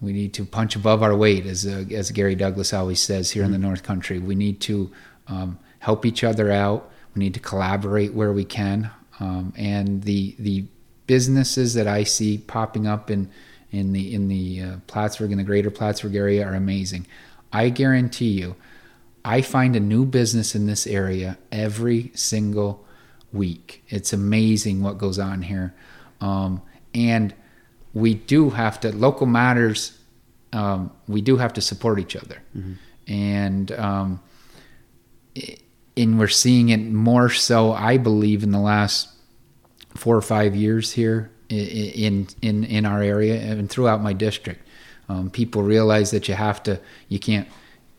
we 0.00 0.12
need 0.12 0.34
to 0.34 0.44
punch 0.44 0.76
above 0.76 1.02
our 1.02 1.16
weight, 1.16 1.46
as 1.46 1.66
uh, 1.66 1.84
as 1.90 2.10
Garry 2.10 2.34
Douglas 2.34 2.72
always 2.72 3.00
says 3.00 3.30
here 3.30 3.44
in 3.44 3.52
the 3.52 3.58
North 3.58 3.82
Country. 3.82 4.18
We 4.18 4.34
need 4.34 4.60
to 4.62 4.90
um, 5.28 5.58
help 5.86 6.04
each 6.04 6.24
other 6.24 6.50
out. 6.50 6.90
We 7.14 7.20
need 7.20 7.34
to 7.34 7.40
collaborate 7.40 8.12
where 8.12 8.32
we 8.32 8.44
can. 8.44 8.90
Um, 9.20 9.52
and 9.56 10.02
the 10.02 10.34
the 10.40 10.64
businesses 11.06 11.74
that 11.74 11.86
I 11.86 12.02
see 12.02 12.38
popping 12.38 12.88
up 12.88 13.08
in 13.08 13.30
in 13.70 13.92
the 13.92 14.12
in 14.12 14.26
the 14.26 14.62
uh, 14.62 14.76
Plattsburgh 14.88 15.30
and 15.30 15.38
the 15.38 15.44
Greater 15.44 15.70
Plattsburgh 15.70 16.16
area 16.16 16.44
are 16.44 16.54
amazing. 16.54 17.06
I 17.52 17.68
guarantee 17.68 18.32
you, 18.40 18.56
I 19.24 19.42
find 19.42 19.76
a 19.76 19.80
new 19.80 20.04
business 20.04 20.56
in 20.56 20.66
this 20.66 20.88
area 20.88 21.38
every 21.52 22.10
single 22.14 22.84
week. 23.32 23.84
It's 23.88 24.12
amazing 24.12 24.82
what 24.82 24.98
goes 24.98 25.20
on 25.20 25.42
here, 25.42 25.72
um, 26.20 26.62
and 26.94 27.32
we 27.94 28.14
do 28.14 28.50
have 28.50 28.80
to 28.80 28.90
local 28.90 29.26
matters. 29.26 29.96
Um, 30.52 30.90
we 31.06 31.20
do 31.20 31.36
have 31.36 31.52
to 31.52 31.60
support 31.60 32.00
each 32.00 32.16
other, 32.16 32.42
mm-hmm. 32.56 32.74
and 33.06 33.70
um, 33.70 34.20
and 35.96 36.18
we're 36.18 36.28
seeing 36.28 36.68
it 36.68 36.80
more 36.80 37.30
so. 37.30 37.72
I 37.72 37.96
believe 37.96 38.42
in 38.42 38.50
the 38.50 38.60
last 38.60 39.08
four 39.94 40.16
or 40.16 40.22
five 40.22 40.54
years 40.54 40.92
here 40.92 41.30
in 41.48 42.28
in 42.42 42.64
in 42.64 42.84
our 42.84 43.02
area 43.02 43.40
and 43.40 43.70
throughout 43.70 44.02
my 44.02 44.12
district. 44.12 44.62
Um, 45.08 45.30
people 45.30 45.62
realize 45.62 46.10
that 46.10 46.28
you 46.28 46.34
have 46.34 46.62
to, 46.64 46.80
you 47.08 47.18
can't 47.18 47.48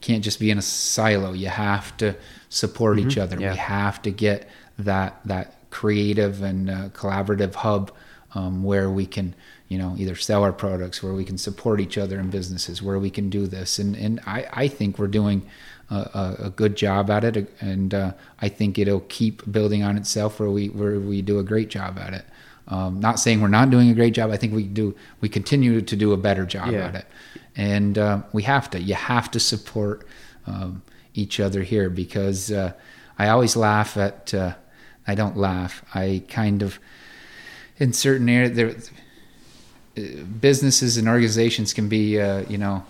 can't 0.02 0.24
just 0.24 0.40
be 0.40 0.52
in 0.52 0.58
a 0.58 0.62
silo. 0.62 1.34
You 1.34 1.48
have 1.48 1.96
to 1.98 2.16
support 2.50 2.98
mm-hmm. 2.98 3.10
each 3.10 3.18
other. 3.18 3.40
Yeah. 3.40 3.52
We 3.52 3.58
have 3.58 4.02
to 4.04 4.12
get 4.12 4.50
that 4.80 5.20
that 5.26 5.70
creative 5.70 6.42
and 6.42 6.70
uh, 6.70 6.90
collaborative 6.90 7.56
hub 7.56 7.92
um, 8.36 8.64
where 8.64 8.90
we 8.90 9.06
can, 9.06 9.36
you 9.70 9.78
know, 9.78 9.96
either 9.98 10.16
sell 10.16 10.44
our 10.44 10.54
products, 10.54 11.02
where 11.02 11.14
we 11.14 11.26
can 11.26 11.38
support 11.38 11.80
each 11.80 11.98
other 11.98 12.20
in 12.20 12.30
businesses, 12.30 12.82
where 12.82 13.00
we 13.00 13.10
can 13.10 13.30
do 13.30 13.48
this. 13.48 13.80
And 13.80 13.96
and 13.96 14.20
I 14.26 14.48
I 14.52 14.68
think 14.68 15.00
we're 15.00 15.08
doing. 15.08 15.50
A, 15.90 16.36
a, 16.40 16.50
good 16.50 16.76
job 16.76 17.10
at 17.10 17.24
it, 17.24 17.56
and 17.62 17.94
uh, 17.94 18.12
I 18.42 18.50
think 18.50 18.78
it'll 18.78 19.06
keep 19.08 19.50
building 19.50 19.84
on 19.84 19.96
itself. 19.96 20.38
Where 20.38 20.50
we 20.50 20.68
where 20.68 21.00
we 21.00 21.22
do 21.22 21.40
a 21.40 21.44
great 21.44 21.70
job 21.70 21.98
at 21.98 22.14
it. 22.14 22.26
Um, 22.68 23.00
not 23.00 23.22
saying 23.22 23.40
we're 23.40 23.48
not 23.48 23.70
doing 23.70 23.90
a 23.90 23.94
great 23.94 24.14
job. 24.14 24.30
I 24.30 24.36
think 24.36 24.54
we 24.54 24.64
do. 24.64 24.94
We 25.22 25.30
continue 25.30 25.82
to 25.82 25.96
do 25.96 26.12
a 26.12 26.18
better 26.18 26.46
job 26.46 26.72
yeah. 26.72 26.88
at 26.88 26.96
it, 26.96 27.06
and 27.56 27.98
uh, 27.98 28.22
we 28.34 28.44
have 28.44 28.70
to. 28.72 28.82
You 28.82 28.96
have 28.96 29.32
to 29.32 29.40
support 29.40 30.06
um, 30.46 30.82
each 31.14 31.40
other 31.40 31.64
here 31.64 31.90
because 31.90 32.52
uh, 32.52 32.74
I 33.18 33.30
always 33.30 33.56
laugh 33.56 33.96
at. 33.96 34.34
Uh, 34.34 34.56
I 35.08 35.16
don't 35.16 35.38
laugh. 35.38 35.84
I 35.96 36.24
kind 36.28 36.62
of, 36.62 36.80
in 37.78 37.94
certain 37.94 38.28
areas, 38.28 38.56
there, 38.58 38.76
uh, 39.98 40.24
businesses 40.24 40.98
and 40.98 41.08
organizations 41.08 41.74
can 41.74 41.88
be, 41.88 42.20
uh, 42.20 42.44
you 42.50 42.58
know, 42.58 42.86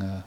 uh, 0.00 0.22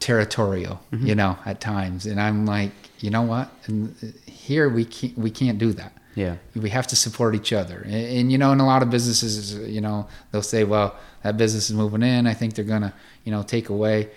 territorial, 0.00 0.80
mm-hmm. 0.92 1.06
you 1.06 1.14
know, 1.14 1.36
at 1.44 1.60
times, 1.60 2.06
and 2.06 2.20
I'm 2.20 2.46
like, 2.46 2.72
you 3.00 3.10
know 3.10 3.22
what? 3.22 3.50
And 3.66 3.94
here 4.26 4.68
we 4.68 4.84
can't 4.84 5.16
we 5.18 5.30
can't 5.30 5.58
do 5.58 5.72
that. 5.74 5.92
Yeah. 6.14 6.36
We 6.56 6.70
have 6.70 6.88
to 6.88 6.96
support 6.96 7.36
each 7.36 7.52
other. 7.52 7.82
And, 7.84 7.94
and, 7.94 8.32
you 8.32 8.38
know, 8.38 8.50
in 8.50 8.58
a 8.58 8.66
lot 8.66 8.82
of 8.82 8.90
businesses, 8.90 9.54
you 9.54 9.80
know, 9.80 10.08
they'll 10.32 10.42
say, 10.42 10.64
well, 10.64 10.96
that 11.22 11.36
business 11.36 11.70
is 11.70 11.76
moving 11.76 12.02
in. 12.02 12.26
I 12.26 12.34
think 12.34 12.54
they're 12.54 12.64
to, 12.64 12.92
you 13.22 13.30
know, 13.30 13.44
take 13.44 13.68
away. 13.68 14.08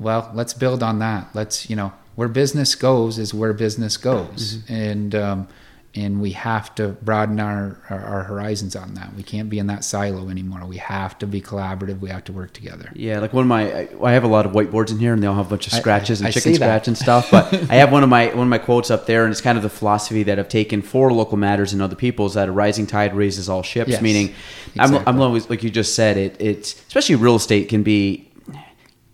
Well, 0.00 0.28
let's 0.34 0.54
build 0.54 0.82
on 0.82 0.98
that. 0.98 1.28
Let's, 1.34 1.70
you 1.70 1.76
know, 1.76 1.92
where 2.16 2.26
business 2.26 2.74
goes 2.74 3.16
is 3.16 3.32
where 3.32 3.52
business 3.52 3.96
goes. 3.96 4.56
Mm-hmm. 4.56 4.74
And, 4.74 5.14
um, 5.14 5.48
and 5.96 6.20
we 6.20 6.32
have 6.32 6.74
to 6.74 6.88
broaden 6.88 7.40
our, 7.40 7.80
our, 7.88 8.04
our, 8.04 8.22
horizons 8.24 8.76
on 8.76 8.94
that. 8.94 9.14
We 9.14 9.22
can't 9.22 9.48
be 9.48 9.58
in 9.58 9.66
that 9.68 9.82
silo 9.82 10.28
anymore. 10.28 10.64
We 10.66 10.76
have 10.76 11.18
to 11.20 11.26
be 11.26 11.40
collaborative. 11.40 12.00
We 12.00 12.10
have 12.10 12.24
to 12.24 12.32
work 12.32 12.52
together. 12.52 12.92
Yeah, 12.94 13.18
like 13.20 13.32
one 13.32 13.42
of 13.42 13.48
my, 13.48 13.88
I 14.02 14.12
have 14.12 14.22
a 14.22 14.28
lot 14.28 14.44
of 14.44 14.52
whiteboards 14.52 14.90
in 14.90 14.98
here, 14.98 15.14
and 15.14 15.22
they 15.22 15.26
all 15.26 15.34
have 15.34 15.46
a 15.46 15.50
bunch 15.50 15.66
of 15.66 15.72
scratches 15.72 16.20
I, 16.20 16.24
I, 16.24 16.26
and 16.26 16.34
chicken 16.34 16.54
scratch 16.54 16.86
and 16.86 16.98
stuff. 16.98 17.30
But 17.30 17.52
I 17.70 17.76
have 17.76 17.90
one 17.90 18.02
of 18.02 18.10
my 18.10 18.26
one 18.26 18.46
of 18.46 18.48
my 18.48 18.58
quotes 18.58 18.90
up 18.90 19.06
there, 19.06 19.24
and 19.24 19.32
it's 19.32 19.40
kind 19.40 19.56
of 19.56 19.62
the 19.62 19.70
philosophy 19.70 20.22
that 20.24 20.38
I've 20.38 20.50
taken 20.50 20.82
for 20.82 21.12
local 21.12 21.38
matters 21.38 21.72
and 21.72 21.80
other 21.80 21.96
people's 21.96 22.34
that 22.34 22.48
a 22.48 22.52
rising 22.52 22.86
tide 22.86 23.14
raises 23.14 23.48
all 23.48 23.62
ships. 23.62 23.90
Yes, 23.90 24.02
meaning, 24.02 24.34
exactly. 24.74 24.98
I'm, 24.98 25.08
I'm 25.08 25.20
always 25.20 25.48
like 25.48 25.62
you 25.62 25.70
just 25.70 25.94
said 25.94 26.18
it. 26.18 26.36
It's 26.38 26.74
especially 26.74 27.14
real 27.14 27.36
estate 27.36 27.70
can 27.70 27.82
be 27.82 28.30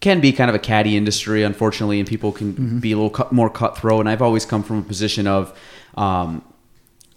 can 0.00 0.20
be 0.20 0.32
kind 0.32 0.50
of 0.50 0.56
a 0.56 0.58
catty 0.58 0.96
industry, 0.96 1.44
unfortunately, 1.44 2.00
and 2.00 2.08
people 2.08 2.32
can 2.32 2.52
mm-hmm. 2.54 2.78
be 2.80 2.90
a 2.90 2.96
little 2.96 3.10
cut, 3.10 3.30
more 3.30 3.48
cutthroat. 3.48 4.00
And 4.00 4.08
I've 4.08 4.20
always 4.20 4.44
come 4.44 4.64
from 4.64 4.78
a 4.78 4.82
position 4.82 5.28
of 5.28 5.56
um, 5.96 6.44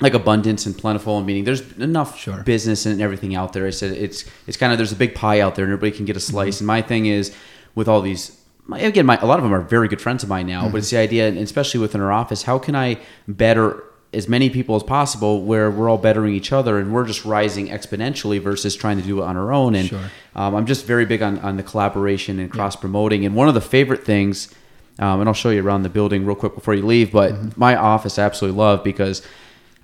like 0.02 0.14
abundance 0.14 0.66
and 0.66 0.78
plentiful 0.78 1.18
and 1.18 1.26
meaning 1.26 1.46
there's 1.46 1.62
enough 1.78 2.20
sure. 2.20 2.44
business 2.44 2.86
and 2.86 3.02
everything 3.02 3.36
out 3.36 3.54
there. 3.54 3.66
I 3.66 3.70
said 3.70 3.92
it's 3.92 4.26
it's 4.46 4.58
kind 4.58 4.72
of 4.72 4.78
there's 4.78 4.92
a 4.92 4.96
big 4.96 5.16
pie 5.16 5.40
out 5.40 5.56
there 5.56 5.64
and 5.64 5.72
everybody 5.72 5.96
can 5.96 6.06
get 6.06 6.16
a 6.16 6.20
mm-hmm. 6.20 6.32
slice. 6.32 6.56
Mm-hmm. 6.56 6.64
And 6.64 6.68
my 6.68 6.82
thing 6.82 7.06
is 7.06 7.34
with 7.76 7.88
all 7.88 8.02
these 8.02 8.38
again, 8.72 9.06
my, 9.06 9.18
a 9.18 9.26
lot 9.26 9.40
of 9.40 9.44
them 9.44 9.54
are 9.54 9.62
very 9.62 9.88
good 9.88 10.02
friends 10.02 10.24
of 10.24 10.30
mine 10.30 10.48
now, 10.48 10.64
mm-hmm. 10.64 10.72
but 10.72 10.78
it's 10.80 10.90
the 10.90 10.98
idea, 10.98 11.28
and 11.28 11.38
especially 11.38 11.80
within 11.80 12.02
our 12.02 12.12
office, 12.12 12.44
how 12.44 12.58
can 12.58 12.76
I 12.76 13.00
better 13.28 13.84
as 14.12 14.30
many 14.30 14.50
people 14.50 14.76
as 14.78 14.84
possible 14.84 15.42
where 15.42 15.70
we're 15.70 15.90
all 15.90 15.98
bettering 15.98 16.34
each 16.34 16.54
other 16.54 16.80
and 16.80 16.94
we're 16.94 17.06
just 17.06 17.26
rising 17.26 17.68
exponentially 17.68 18.40
versus 18.40 18.74
trying 18.74 18.96
to 18.96 19.04
do 19.04 19.22
it 19.22 19.26
on 19.26 19.36
our 19.36 19.52
own. 19.52 19.76
And 19.76 19.90
sure. 19.90 20.10
um, 20.38 20.56
I'm 20.56 20.66
just 20.66 20.86
very 20.86 21.06
big 21.06 21.22
on, 21.22 21.38
on 21.40 21.58
the 21.58 21.64
collaboration 21.64 22.40
and 22.40 22.50
cross 22.50 22.78
promoting. 22.78 23.26
And 23.26 23.36
one 23.36 23.50
of 23.50 23.56
the 23.56 23.62
favorite 23.62 24.06
things, 24.06 24.54
um, 25.00 25.20
and 25.20 25.28
I'll 25.28 25.34
show 25.34 25.50
you 25.50 25.62
around 25.62 25.84
the 25.84 25.90
building 25.90 26.26
real 26.26 26.38
quick 26.38 26.56
before 26.56 26.76
you 26.76 26.86
leave, 26.86 27.12
but 27.12 27.34
mm-hmm. 27.34 27.60
my 27.60 27.76
office 27.76 28.18
I 28.18 28.24
absolutely 28.24 28.58
love 28.58 28.84
because– 28.84 29.22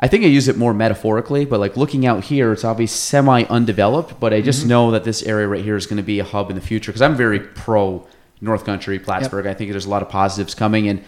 I 0.02 0.08
think 0.08 0.24
I 0.24 0.28
use 0.28 0.48
it 0.48 0.58
more 0.58 0.74
metaphorically, 0.74 1.46
but 1.46 1.60
like 1.60 1.78
looking 1.78 2.08
out 2.08 2.24
here, 2.24 2.52
it's 2.54 2.64
obviously 2.64 2.98
semi 2.98 3.44
undeveloped, 3.44 4.20
but 4.20 4.34
I 4.34 4.42
just 4.42 4.62
mm-hmm. 4.62 4.70
know 4.70 4.92
that 4.92 5.04
this 5.04 5.22
area 5.24 5.48
right 5.48 5.64
here 5.64 5.76
is 5.76 5.86
going 5.86 5.98
to 5.98 6.04
be 6.04 6.20
a 6.20 6.24
hub 6.24 6.50
in 6.50 6.56
the 6.56 6.62
future 6.62 6.92
because 6.92 7.04
I'm 7.04 7.16
very 7.16 7.40
pro 7.40 8.08
North 8.42 8.66
Country, 8.66 8.98
Plattsburgh. 8.98 9.46
Yep. 9.46 9.56
I 9.56 9.58
think 9.58 9.72
there's 9.72 9.86
a 9.86 9.90
lot 9.90 10.02
of 10.02 10.10
positives 10.10 10.56
coming. 10.56 10.88
And 10.88 11.04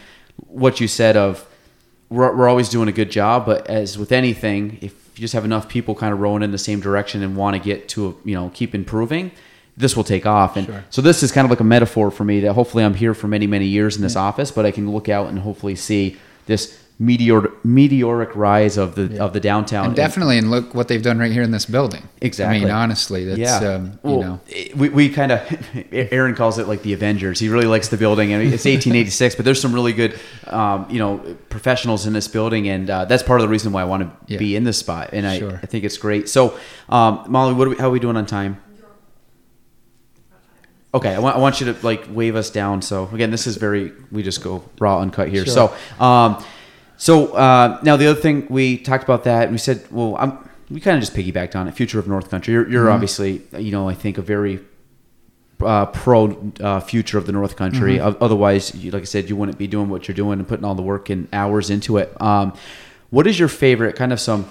what 0.47 0.79
you 0.79 0.87
said 0.87 1.17
of 1.17 1.47
we're, 2.09 2.35
we're 2.35 2.47
always 2.47 2.69
doing 2.69 2.87
a 2.87 2.91
good 2.91 3.09
job, 3.09 3.45
but 3.47 3.67
as 3.67 3.97
with 3.97 4.11
anything, 4.11 4.77
if 4.81 4.93
you 5.15 5.21
just 5.21 5.33
have 5.33 5.45
enough 5.45 5.67
people 5.67 5.95
kind 5.95 6.13
of 6.13 6.19
rowing 6.19 6.43
in 6.43 6.51
the 6.51 6.57
same 6.59 6.79
direction 6.79 7.23
and 7.23 7.35
want 7.35 7.55
to 7.55 7.59
get 7.61 7.89
to, 7.89 8.09
a, 8.09 8.27
you 8.27 8.35
know, 8.35 8.51
keep 8.53 8.75
improving, 8.75 9.31
this 9.75 9.95
will 9.95 10.03
take 10.03 10.27
off. 10.27 10.55
And 10.55 10.67
sure. 10.67 10.85
so 10.91 11.01
this 11.01 11.23
is 11.23 11.31
kind 11.31 11.45
of 11.45 11.49
like 11.49 11.59
a 11.59 11.65
metaphor 11.65 12.11
for 12.11 12.23
me 12.23 12.41
that 12.41 12.53
hopefully 12.53 12.83
I'm 12.83 12.93
here 12.93 13.15
for 13.15 13.27
many, 13.27 13.47
many 13.47 13.65
years 13.65 13.95
in 13.95 14.03
this 14.03 14.13
yeah. 14.13 14.21
office, 14.21 14.51
but 14.51 14.65
I 14.65 14.71
can 14.71 14.91
look 14.91 15.09
out 15.09 15.29
and 15.29 15.39
hopefully 15.39 15.75
see 15.75 16.17
this 16.45 16.82
meteor 16.99 17.51
meteoric 17.63 18.35
rise 18.35 18.77
of 18.77 18.95
the 18.95 19.03
yeah. 19.03 19.23
of 19.23 19.33
the 19.33 19.39
downtown. 19.39 19.87
And 19.87 19.95
definitely, 19.95 20.37
and 20.37 20.51
look 20.51 20.73
what 20.73 20.87
they've 20.87 21.01
done 21.01 21.17
right 21.19 21.31
here 21.31 21.41
in 21.41 21.51
this 21.51 21.65
building. 21.65 22.07
Exactly. 22.21 22.57
I 22.57 22.59
mean, 22.61 22.69
honestly, 22.69 23.25
that's 23.25 23.39
yeah. 23.39 23.69
Um, 23.69 23.99
well, 24.03 24.15
you 24.15 24.21
know, 24.21 24.39
we 24.75 24.89
we 24.89 25.09
kind 25.09 25.31
of 25.31 25.41
Aaron 25.91 26.35
calls 26.35 26.59
it 26.59 26.67
like 26.67 26.81
the 26.83 26.93
Avengers. 26.93 27.39
He 27.39 27.49
really 27.49 27.65
likes 27.65 27.89
the 27.89 27.97
building, 27.97 28.33
and 28.33 28.41
it's 28.41 28.65
1886, 28.65 29.35
but 29.35 29.45
there's 29.45 29.61
some 29.61 29.73
really 29.73 29.93
good, 29.93 30.19
um, 30.47 30.87
you 30.89 30.99
know, 30.99 31.17
professionals 31.49 32.05
in 32.05 32.13
this 32.13 32.27
building, 32.27 32.69
and 32.69 32.89
uh, 32.89 33.05
that's 33.05 33.23
part 33.23 33.41
of 33.41 33.47
the 33.47 33.51
reason 33.51 33.71
why 33.71 33.81
I 33.81 33.85
want 33.85 34.03
to 34.03 34.33
yeah. 34.33 34.39
be 34.39 34.55
in 34.55 34.63
this 34.63 34.77
spot, 34.77 35.09
and 35.13 35.25
I, 35.25 35.39
sure. 35.39 35.59
I 35.61 35.65
think 35.65 35.83
it's 35.83 35.97
great. 35.97 36.29
So, 36.29 36.57
um, 36.89 37.25
Molly, 37.27 37.53
what 37.53 37.67
are 37.67 37.71
we, 37.71 37.75
how 37.77 37.87
are 37.87 37.91
we 37.91 37.99
doing 37.99 38.17
on 38.17 38.25
time? 38.25 38.61
Okay, 40.95 41.15
I 41.15 41.17
want, 41.17 41.35
I 41.35 41.39
want 41.39 41.59
you 41.59 41.73
to 41.73 41.85
like 41.85 42.05
wave 42.09 42.35
us 42.35 42.51
down. 42.51 42.83
So 42.83 43.09
again, 43.11 43.31
this 43.31 43.47
is 43.47 43.57
very 43.57 43.93
we 44.11 44.21
just 44.21 44.43
go 44.43 44.63
raw 44.79 44.99
uncut 44.99 45.27
here. 45.29 45.43
Sure. 45.43 45.71
So 45.99 46.03
um, 46.03 46.45
so 47.03 47.33
uh, 47.33 47.81
now 47.83 47.97
the 47.97 48.07
other 48.07 48.21
thing 48.21 48.47
we 48.49 48.77
talked 48.77 49.03
about 49.03 49.25
that, 49.25 49.43
and 49.43 49.51
we 49.51 49.57
said, 49.57 49.85
well, 49.91 50.15
I'm, 50.17 50.49
we 50.69 50.79
kind 50.79 50.95
of 50.95 51.01
just 51.01 51.13
piggybacked 51.13 51.53
on 51.53 51.67
it. 51.67 51.73
Future 51.73 51.99
of 51.99 52.07
North 52.07 52.29
Country. 52.29 52.53
You're, 52.53 52.69
you're 52.69 52.85
mm-hmm. 52.85 52.93
obviously, 52.93 53.41
you 53.57 53.73
know, 53.73 53.89
I 53.89 53.93
think 53.93 54.17
a 54.17 54.21
very 54.21 54.61
uh, 55.59 55.87
pro 55.87 56.53
uh, 56.61 56.79
future 56.79 57.17
of 57.17 57.25
the 57.25 57.33
North 57.33 57.57
Country. 57.57 57.97
Mm-hmm. 57.97 58.23
Otherwise, 58.23 58.73
you, 58.73 58.91
like 58.91 59.01
I 59.01 59.03
said, 59.05 59.27
you 59.29 59.35
wouldn't 59.35 59.57
be 59.57 59.67
doing 59.67 59.89
what 59.89 60.07
you're 60.07 60.15
doing 60.15 60.39
and 60.39 60.47
putting 60.47 60.63
all 60.63 60.75
the 60.75 60.81
work 60.81 61.09
and 61.09 61.27
hours 61.33 61.69
into 61.69 61.97
it. 61.97 62.09
Um, 62.21 62.53
what 63.09 63.27
is 63.27 63.37
your 63.37 63.49
favorite 63.49 63.97
kind 63.97 64.13
of 64.13 64.21
some 64.21 64.49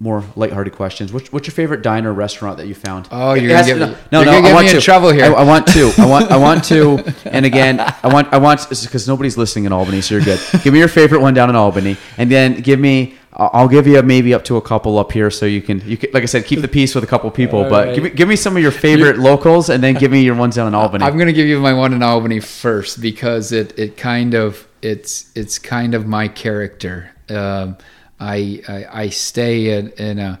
more 0.00 0.24
lighthearted 0.36 0.74
questions. 0.74 1.12
What's, 1.12 1.32
what's 1.32 1.46
your 1.46 1.54
favorite 1.54 1.82
diner 1.82 2.12
restaurant 2.12 2.58
that 2.58 2.66
you 2.66 2.74
found? 2.74 3.08
Oh, 3.10 3.34
you're 3.34 3.48
gonna, 3.48 3.96
no, 4.12 4.22
no, 4.22 4.24
no, 4.24 4.48
I 4.48 4.52
want 4.52 4.68
to. 4.68 4.80
trouble 4.80 5.10
here. 5.10 5.24
I, 5.24 5.28
I, 5.28 5.44
want 5.44 5.66
to. 5.68 5.92
I 5.98 6.06
want. 6.06 6.30
I 6.30 6.36
want 6.36 6.64
to. 6.64 7.14
And 7.24 7.46
again, 7.46 7.80
I 7.80 8.12
want. 8.12 8.32
I 8.32 8.38
want 8.38 8.68
because 8.68 9.08
nobody's 9.08 9.36
listening 9.36 9.64
in 9.64 9.72
Albany, 9.72 10.00
so 10.02 10.14
you're 10.14 10.24
good. 10.24 10.38
give 10.62 10.72
me 10.72 10.78
your 10.78 10.88
favorite 10.88 11.20
one 11.20 11.34
down 11.34 11.48
in 11.48 11.56
Albany, 11.56 11.96
and 12.18 12.30
then 12.30 12.60
give 12.60 12.78
me. 12.78 13.16
I'll 13.32 13.66
give 13.66 13.88
you 13.88 14.00
maybe 14.02 14.32
up 14.32 14.44
to 14.44 14.56
a 14.56 14.62
couple 14.62 14.98
up 14.98 15.10
here, 15.10 15.30
so 15.30 15.46
you 15.46 15.60
can. 15.60 15.80
You 15.88 15.96
can, 15.96 16.10
like 16.12 16.22
I 16.22 16.26
said, 16.26 16.44
keep 16.44 16.60
the 16.60 16.68
peace 16.68 16.94
with 16.94 17.02
a 17.02 17.06
couple 17.06 17.28
people. 17.32 17.64
All 17.64 17.70
but 17.70 17.88
right. 17.88 17.94
give 17.94 18.04
me 18.04 18.10
give 18.10 18.28
me 18.28 18.36
some 18.36 18.56
of 18.56 18.62
your 18.62 18.70
favorite 18.70 19.18
locals, 19.18 19.70
and 19.70 19.82
then 19.82 19.94
give 19.94 20.12
me 20.12 20.22
your 20.22 20.36
ones 20.36 20.54
down 20.54 20.68
in 20.68 20.74
Albany. 20.74 21.04
I'm 21.04 21.18
gonna 21.18 21.32
give 21.32 21.48
you 21.48 21.58
my 21.58 21.72
one 21.72 21.92
in 21.92 22.02
Albany 22.02 22.40
first 22.40 23.00
because 23.00 23.50
it 23.50 23.76
it 23.78 23.96
kind 23.96 24.34
of 24.34 24.68
it's 24.82 25.32
it's 25.34 25.58
kind 25.58 25.94
of 25.94 26.06
my 26.06 26.28
character. 26.28 27.10
Um, 27.28 27.78
I, 28.20 28.62
I, 28.68 28.86
I 29.02 29.08
stay 29.08 29.78
in, 29.78 29.90
in 29.90 30.18
a 30.18 30.40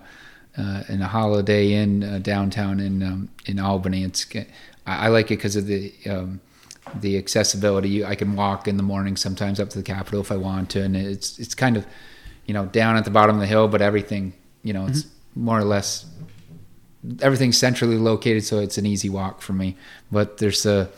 uh, 0.56 0.84
in 0.88 1.02
a 1.02 1.08
Holiday 1.08 1.72
Inn 1.72 2.04
uh, 2.04 2.18
downtown 2.18 2.80
in 2.80 3.02
um, 3.02 3.28
in 3.46 3.58
Albany. 3.58 4.04
It's 4.04 4.26
I, 4.34 4.46
I 4.86 5.08
like 5.08 5.26
it 5.26 5.36
because 5.36 5.56
of 5.56 5.66
the 5.66 5.92
um, 6.08 6.40
the 6.94 7.18
accessibility. 7.18 8.04
I 8.04 8.14
can 8.14 8.36
walk 8.36 8.68
in 8.68 8.76
the 8.76 8.82
morning 8.82 9.16
sometimes 9.16 9.58
up 9.58 9.70
to 9.70 9.78
the 9.78 9.84
Capitol 9.84 10.20
if 10.20 10.30
I 10.30 10.36
want 10.36 10.70
to, 10.70 10.82
and 10.82 10.96
it's 10.96 11.38
it's 11.38 11.54
kind 11.54 11.76
of 11.76 11.86
you 12.46 12.54
know 12.54 12.66
down 12.66 12.96
at 12.96 13.04
the 13.04 13.10
bottom 13.10 13.36
of 13.36 13.40
the 13.40 13.46
hill, 13.46 13.68
but 13.68 13.82
everything 13.82 14.32
you 14.62 14.72
know 14.72 14.86
it's 14.86 15.02
mm-hmm. 15.02 15.44
more 15.44 15.58
or 15.58 15.64
less 15.64 16.06
everything's 17.20 17.58
centrally 17.58 17.98
located, 17.98 18.44
so 18.44 18.60
it's 18.60 18.78
an 18.78 18.86
easy 18.86 19.08
walk 19.08 19.42
for 19.42 19.52
me. 19.52 19.76
But 20.10 20.38
there's 20.38 20.64
a 20.66 20.88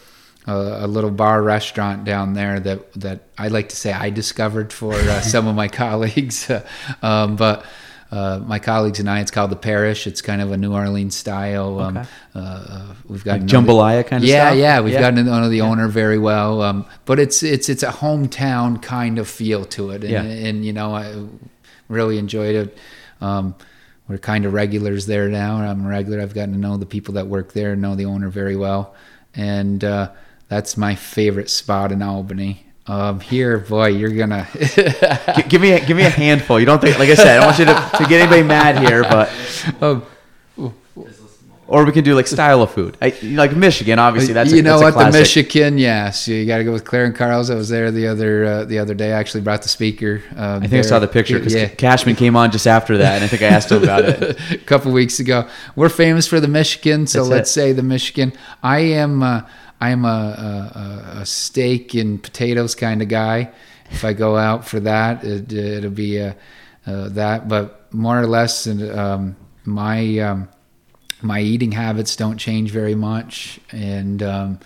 a, 0.46 0.52
a 0.52 0.86
little 0.86 1.10
bar 1.10 1.42
restaurant 1.42 2.04
down 2.04 2.34
there 2.34 2.60
that 2.60 2.92
that 2.94 3.20
I 3.38 3.48
like 3.48 3.68
to 3.70 3.76
say 3.76 3.92
I 3.92 4.10
discovered 4.10 4.72
for 4.72 4.94
uh, 4.94 5.20
some 5.34 5.46
of 5.46 5.54
my 5.54 5.68
colleagues, 5.68 6.50
um, 7.02 7.36
but. 7.36 7.64
Uh, 8.08 8.38
my 8.46 8.60
colleagues 8.60 9.00
and 9.00 9.10
I, 9.10 9.18
it's 9.18 9.32
called 9.32 9.50
the 9.50 9.56
Parish. 9.56 10.06
It's 10.06 10.22
kind 10.22 10.40
of 10.40 10.52
a 10.52 10.56
New 10.56 10.72
Orleans 10.72 11.16
style. 11.16 11.80
Um, 11.80 11.96
Okay. 11.96 12.08
uh, 12.36 12.38
uh, 12.38 12.94
we've 13.08 13.24
got 13.24 13.40
Like 13.40 13.48
jambalaya 13.48 14.06
kind 14.06 14.22
of 14.22 14.28
yeah, 14.28 14.50
stuff? 14.50 14.58
yeah. 14.58 14.80
We've 14.80 14.92
Yeah. 14.94 15.00
gotten 15.00 15.24
to 15.24 15.28
know 15.28 15.48
the 15.48 15.62
owner 15.62 15.88
very 15.88 16.16
well, 16.16 16.62
um, 16.62 16.86
but 17.04 17.18
it's 17.18 17.42
it's 17.42 17.68
it's 17.68 17.82
a 17.82 17.90
hometown 17.90 18.80
kind 18.80 19.18
of 19.18 19.26
feel 19.26 19.64
to 19.64 19.90
it, 19.90 20.04
and, 20.04 20.12
Yeah. 20.12 20.22
and 20.22 20.64
you 20.64 20.72
know 20.72 20.94
I 20.94 21.16
really 21.88 22.18
enjoyed 22.18 22.54
it. 22.54 22.78
Um, 23.20 23.56
we're 24.08 24.18
kind 24.18 24.44
of 24.46 24.52
regulars 24.52 25.06
there 25.06 25.28
now. 25.28 25.56
I'm 25.56 25.84
a 25.84 25.88
regular. 25.88 26.20
I've 26.20 26.32
gotten 26.32 26.52
to 26.54 26.60
know 26.60 26.76
the 26.76 26.86
people 26.86 27.14
that 27.14 27.26
work 27.26 27.54
there, 27.54 27.74
know 27.74 27.96
the 27.96 28.04
owner 28.04 28.28
very 28.28 28.54
well, 28.54 28.94
and 29.34 29.82
uh, 29.82 30.10
that's 30.48 30.76
my 30.76 30.94
favorite 30.94 31.50
spot 31.50 31.92
in 31.92 32.02
Albany. 32.02 32.64
Um, 32.86 33.18
here, 33.18 33.58
boy, 33.58 33.88
you're 33.88 34.10
gonna. 34.10 34.46
Give 35.48 35.60
me 35.60 35.72
a, 35.72 35.84
give 35.84 35.96
me 35.96 36.04
a 36.04 36.10
handful. 36.10 36.60
You 36.60 36.66
don't 36.66 36.80
think, 36.80 36.98
like 37.00 37.08
I 37.08 37.14
said, 37.14 37.26
I 37.26 37.36
don't 37.38 37.46
want 37.46 37.58
you 37.58 37.64
to, 37.64 38.04
to 38.04 38.08
get 38.08 38.20
anybody 38.20 38.44
mad 38.44 38.78
here, 38.78 39.02
but 39.02 39.28
oh, 39.82 40.06
or 41.68 41.84
we 41.84 41.92
can 41.92 42.04
do 42.04 42.14
like 42.14 42.26
style 42.26 42.62
of 42.62 42.70
food. 42.70 42.96
I, 43.02 43.12
like 43.22 43.56
Michigan, 43.56 43.98
obviously. 43.98 44.34
That's 44.34 44.52
a, 44.52 44.56
you 44.56 44.62
know 44.62 44.78
that's 44.78 44.94
a 44.94 44.98
what 44.98 45.12
the. 45.12 45.18
Michigan, 45.18 45.78
yes, 45.78 46.28
you 46.28 46.46
got 46.46 46.58
to 46.58 46.64
go 46.64 46.72
with 46.72 46.84
Clare 46.84 47.04
and 47.06 47.14
Carl's. 47.14 47.50
I 47.50 47.56
was 47.56 47.68
there 47.68 47.90
the 47.90 48.06
other 48.06 48.44
uh, 48.44 48.64
the 48.64 48.78
other 48.78 48.94
day. 48.94 49.12
I 49.12 49.18
actually 49.18 49.40
brought 49.40 49.62
the 49.62 49.68
speaker. 49.68 50.22
Um, 50.36 50.62
I 50.62 50.68
think 50.68 50.84
I 50.84 50.88
saw 50.88 50.98
the 50.98 51.08
picture 51.08 51.38
because 51.38 51.54
Yeah, 51.54 51.68
Cashman 51.68 52.14
came 52.14 52.36
on 52.36 52.52
just 52.52 52.66
after 52.66 52.98
that, 52.98 53.16
and 53.16 53.24
I 53.24 53.26
think 53.26 53.42
I 53.42 53.46
asked 53.46 53.72
him 53.72 53.82
about 53.82 54.04
it. 54.04 54.40
a 54.52 54.58
couple 54.66 54.92
weeks 54.92 55.18
ago. 55.18 55.48
We're 55.74 55.88
famous 55.88 56.26
for 56.26 56.38
the 56.38 56.48
Michigan, 56.48 57.06
so 57.06 57.20
That's 57.20 57.30
let's 57.30 57.50
it. 57.50 57.52
say 57.52 57.72
the 57.72 57.82
Michigan. 57.82 58.32
I 58.62 58.78
am 58.78 59.22
uh, 59.24 59.42
I 59.80 59.90
am 59.90 60.04
a, 60.04 60.08
a, 60.08 60.78
a- 60.78 61.20
a 61.22 61.26
steak 61.26 61.94
and 61.94 62.22
potatoes 62.22 62.74
kind 62.74 63.02
of 63.02 63.08
guy. 63.08 63.50
If 63.90 64.04
I 64.04 64.12
go 64.12 64.36
out 64.36 64.66
for 64.66 64.80
that, 64.80 65.22
it, 65.24 65.52
it'll 65.52 65.90
be 65.90 66.20
uh, 66.20 66.32
uh, 66.86 67.08
that. 67.10 67.48
But 67.48 67.92
more 67.92 68.18
or 68.20 68.26
less, 68.26 68.66
um, 68.66 69.36
my 69.64 70.18
um, 70.18 70.48
my 71.22 71.40
eating 71.40 71.72
habits 71.72 72.16
don't 72.16 72.38
change 72.38 72.70
very 72.70 72.94
much, 72.94 73.60
and 73.70 74.22
um, 74.22 74.60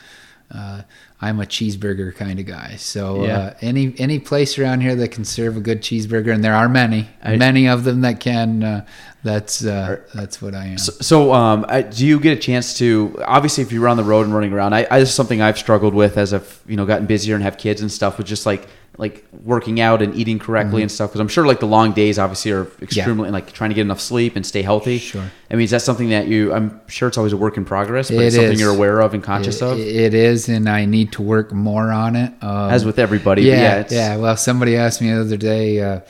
uh, 0.50 0.82
I'm 1.22 1.38
a 1.38 1.44
cheeseburger 1.44 2.14
kind 2.14 2.40
of 2.40 2.46
guy. 2.46 2.76
So 2.78 3.24
Yeah. 3.24 3.38
uh, 3.38 3.54
any 3.60 3.94
any 3.98 4.18
place 4.18 4.58
around 4.58 4.80
here 4.80 4.94
that 4.96 5.08
can 5.10 5.24
serve 5.24 5.56
a 5.56 5.60
good 5.60 5.82
cheeseburger, 5.82 6.32
and 6.32 6.42
there 6.42 6.54
are 6.54 6.68
many, 6.68 7.08
I- 7.22 7.36
many 7.36 7.68
of 7.68 7.84
them 7.84 8.00
that 8.02 8.20
can. 8.20 8.62
Uh, 8.62 8.84
that's 9.22 9.62
uh, 9.62 9.98
that's 10.14 10.40
what 10.40 10.54
I 10.54 10.64
am. 10.68 10.78
So, 10.78 10.92
so 11.02 11.32
um, 11.34 11.66
I, 11.68 11.82
do 11.82 12.06
you 12.06 12.18
get 12.20 12.38
a 12.38 12.40
chance 12.40 12.78
to? 12.78 13.22
Obviously, 13.26 13.62
if 13.62 13.70
you're 13.70 13.86
on 13.86 13.98
the 13.98 14.02
road 14.04 14.24
and 14.24 14.34
running 14.34 14.54
around, 14.54 14.72
I, 14.74 14.86
I 14.90 14.98
this 15.00 15.10
is 15.10 15.14
something 15.14 15.42
I've 15.42 15.58
struggled 15.58 15.92
with 15.92 16.16
as 16.16 16.32
I've 16.32 16.58
you 16.66 16.74
know 16.76 16.86
gotten 16.86 17.04
busier 17.04 17.34
and 17.34 17.44
have 17.44 17.58
kids 17.58 17.82
and 17.82 17.92
stuff. 17.92 18.16
With 18.16 18.26
just 18.26 18.46
like 18.46 18.66
like 19.00 19.24
working 19.44 19.80
out 19.80 20.02
and 20.02 20.14
eating 20.14 20.38
correctly 20.38 20.70
Mm-hmm. 20.80 20.82
and 20.82 20.92
stuff. 20.92 21.10
Because 21.10 21.20
I'm 21.20 21.28
sure 21.28 21.46
like 21.46 21.58
the 21.58 21.66
long 21.66 21.92
days 21.92 22.18
obviously 22.18 22.52
are 22.52 22.66
extremely 22.82 23.24
and, 23.24 23.32
like 23.32 23.50
trying 23.52 23.70
to 23.70 23.74
get 23.74 23.80
enough 23.80 24.00
sleep 24.00 24.36
and 24.36 24.44
stay 24.46 24.62
healthy. 24.62 24.98
Sure. 24.98 25.24
I 25.50 25.54
mean, 25.54 25.64
is 25.64 25.70
that 25.72 25.82
something 25.82 26.10
that 26.10 26.28
you? 26.28 26.52
I'm 26.52 26.80
sure 26.86 27.08
it's 27.08 27.16
always 27.18 27.32
a 27.32 27.36
work 27.36 27.56
in 27.56 27.64
progress, 27.64 28.10
but 28.10 28.18
It 28.18 28.26
it's 28.26 28.36
something 28.36 28.52
is. 28.52 28.60
you're 28.60 28.74
aware 28.74 29.00
of 29.00 29.14
and 29.14 29.22
conscious 29.22 29.62
It- 29.62 29.64
of, 29.64 29.78
It 29.80 30.14
is, 30.14 30.48
and 30.48 30.68
I 30.68 30.84
need 30.84 31.12
to 31.12 31.22
work 31.22 31.50
more 31.52 31.90
on 31.90 32.14
it. 32.14 32.32
Um, 32.42 32.70
as 32.70 32.84
with 32.84 32.98
everybody. 32.98 33.42
yeah, 33.42 33.56
yeah, 33.78 33.86
yeah, 33.90 34.16
Well, 34.16 34.36
somebody 34.36 34.76
asked 34.76 35.00
me 35.00 35.10
the 35.10 35.20
other 35.22 35.36
day. 35.38 35.80
Uh, 35.80 36.00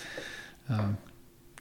um, 0.69 0.99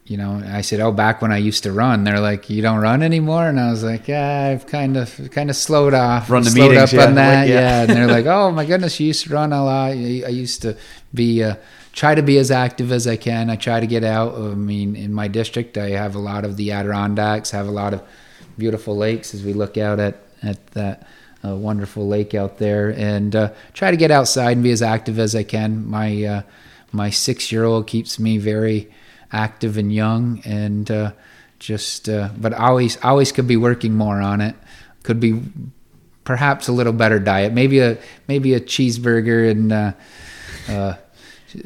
you 0.09 0.17
know, 0.17 0.41
I 0.43 0.61
said, 0.61 0.79
"Oh, 0.79 0.91
back 0.91 1.21
when 1.21 1.31
I 1.31 1.37
used 1.37 1.61
to 1.63 1.71
run." 1.71 2.03
They're 2.03 2.19
like, 2.19 2.49
"You 2.49 2.63
don't 2.63 2.79
run 2.79 3.03
anymore," 3.03 3.47
and 3.47 3.59
I 3.59 3.69
was 3.69 3.83
like, 3.83 4.07
"Yeah, 4.07 4.49
I've 4.51 4.65
kind 4.65 4.97
of 4.97 5.29
kind 5.29 5.51
of 5.51 5.55
slowed 5.55 5.93
off, 5.93 6.31
Run 6.31 6.43
the 6.43 6.49
slowed 6.49 6.71
meetings, 6.71 6.91
up 6.91 6.97
yeah, 6.97 7.05
on 7.05 7.13
that." 7.15 7.41
like, 7.41 7.49
yeah. 7.49 7.55
yeah. 7.55 7.81
and 7.81 7.89
they're 7.91 8.07
like, 8.17 8.25
"Oh 8.25 8.49
my 8.49 8.65
goodness, 8.65 8.99
you 8.99 9.05
used 9.05 9.27
to 9.27 9.33
run 9.33 9.53
a 9.53 9.63
lot." 9.63 9.91
I 9.91 9.93
used 9.93 10.63
to 10.63 10.75
be 11.13 11.43
uh, 11.43 11.57
try 11.93 12.15
to 12.15 12.23
be 12.23 12.39
as 12.39 12.49
active 12.49 12.91
as 12.91 13.05
I 13.05 13.17
can. 13.17 13.51
I 13.51 13.55
try 13.55 13.79
to 13.79 13.85
get 13.85 14.03
out. 14.03 14.33
I 14.33 14.55
mean, 14.55 14.95
in 14.95 15.13
my 15.13 15.27
district, 15.27 15.77
I 15.77 15.89
have 15.89 16.15
a 16.15 16.19
lot 16.19 16.43
of 16.43 16.57
the 16.57 16.71
Adirondacks, 16.71 17.51
have 17.51 17.67
a 17.67 17.71
lot 17.71 17.93
of 17.93 18.01
beautiful 18.57 18.97
lakes 18.97 19.35
as 19.35 19.43
we 19.43 19.53
look 19.53 19.77
out 19.77 19.99
at 19.99 20.23
at 20.41 20.65
that 20.71 21.07
uh, 21.45 21.55
wonderful 21.55 22.07
lake 22.07 22.33
out 22.33 22.57
there, 22.57 22.89
and 22.89 23.35
uh, 23.35 23.51
try 23.73 23.91
to 23.91 23.97
get 23.97 24.09
outside 24.09 24.53
and 24.53 24.63
be 24.63 24.71
as 24.71 24.81
active 24.81 25.19
as 25.19 25.35
I 25.35 25.43
can. 25.43 25.87
My 25.87 26.23
uh, 26.23 26.41
my 26.91 27.11
six 27.11 27.51
year 27.51 27.63
old 27.63 27.85
keeps 27.85 28.17
me 28.17 28.39
very 28.39 28.89
active 29.31 29.77
and 29.77 29.93
young, 29.93 30.41
and 30.45 30.89
uh, 30.89 31.11
just 31.59 32.09
uh, 32.09 32.29
but 32.37 32.53
always 32.53 32.97
always 33.03 33.31
could 33.31 33.47
be 33.47 33.57
working 33.57 33.93
more 33.93 34.21
on 34.21 34.41
it. 34.41 34.55
Could 35.03 35.19
be 35.19 35.41
perhaps 36.23 36.67
a 36.67 36.71
little 36.71 36.93
better 36.93 37.19
diet, 37.19 37.53
maybe 37.53 37.79
a 37.79 37.97
maybe 38.27 38.53
a 38.53 38.59
cheeseburger 38.59 39.49
and. 39.49 39.71
Uh, 39.71 39.91
uh, 40.67 40.95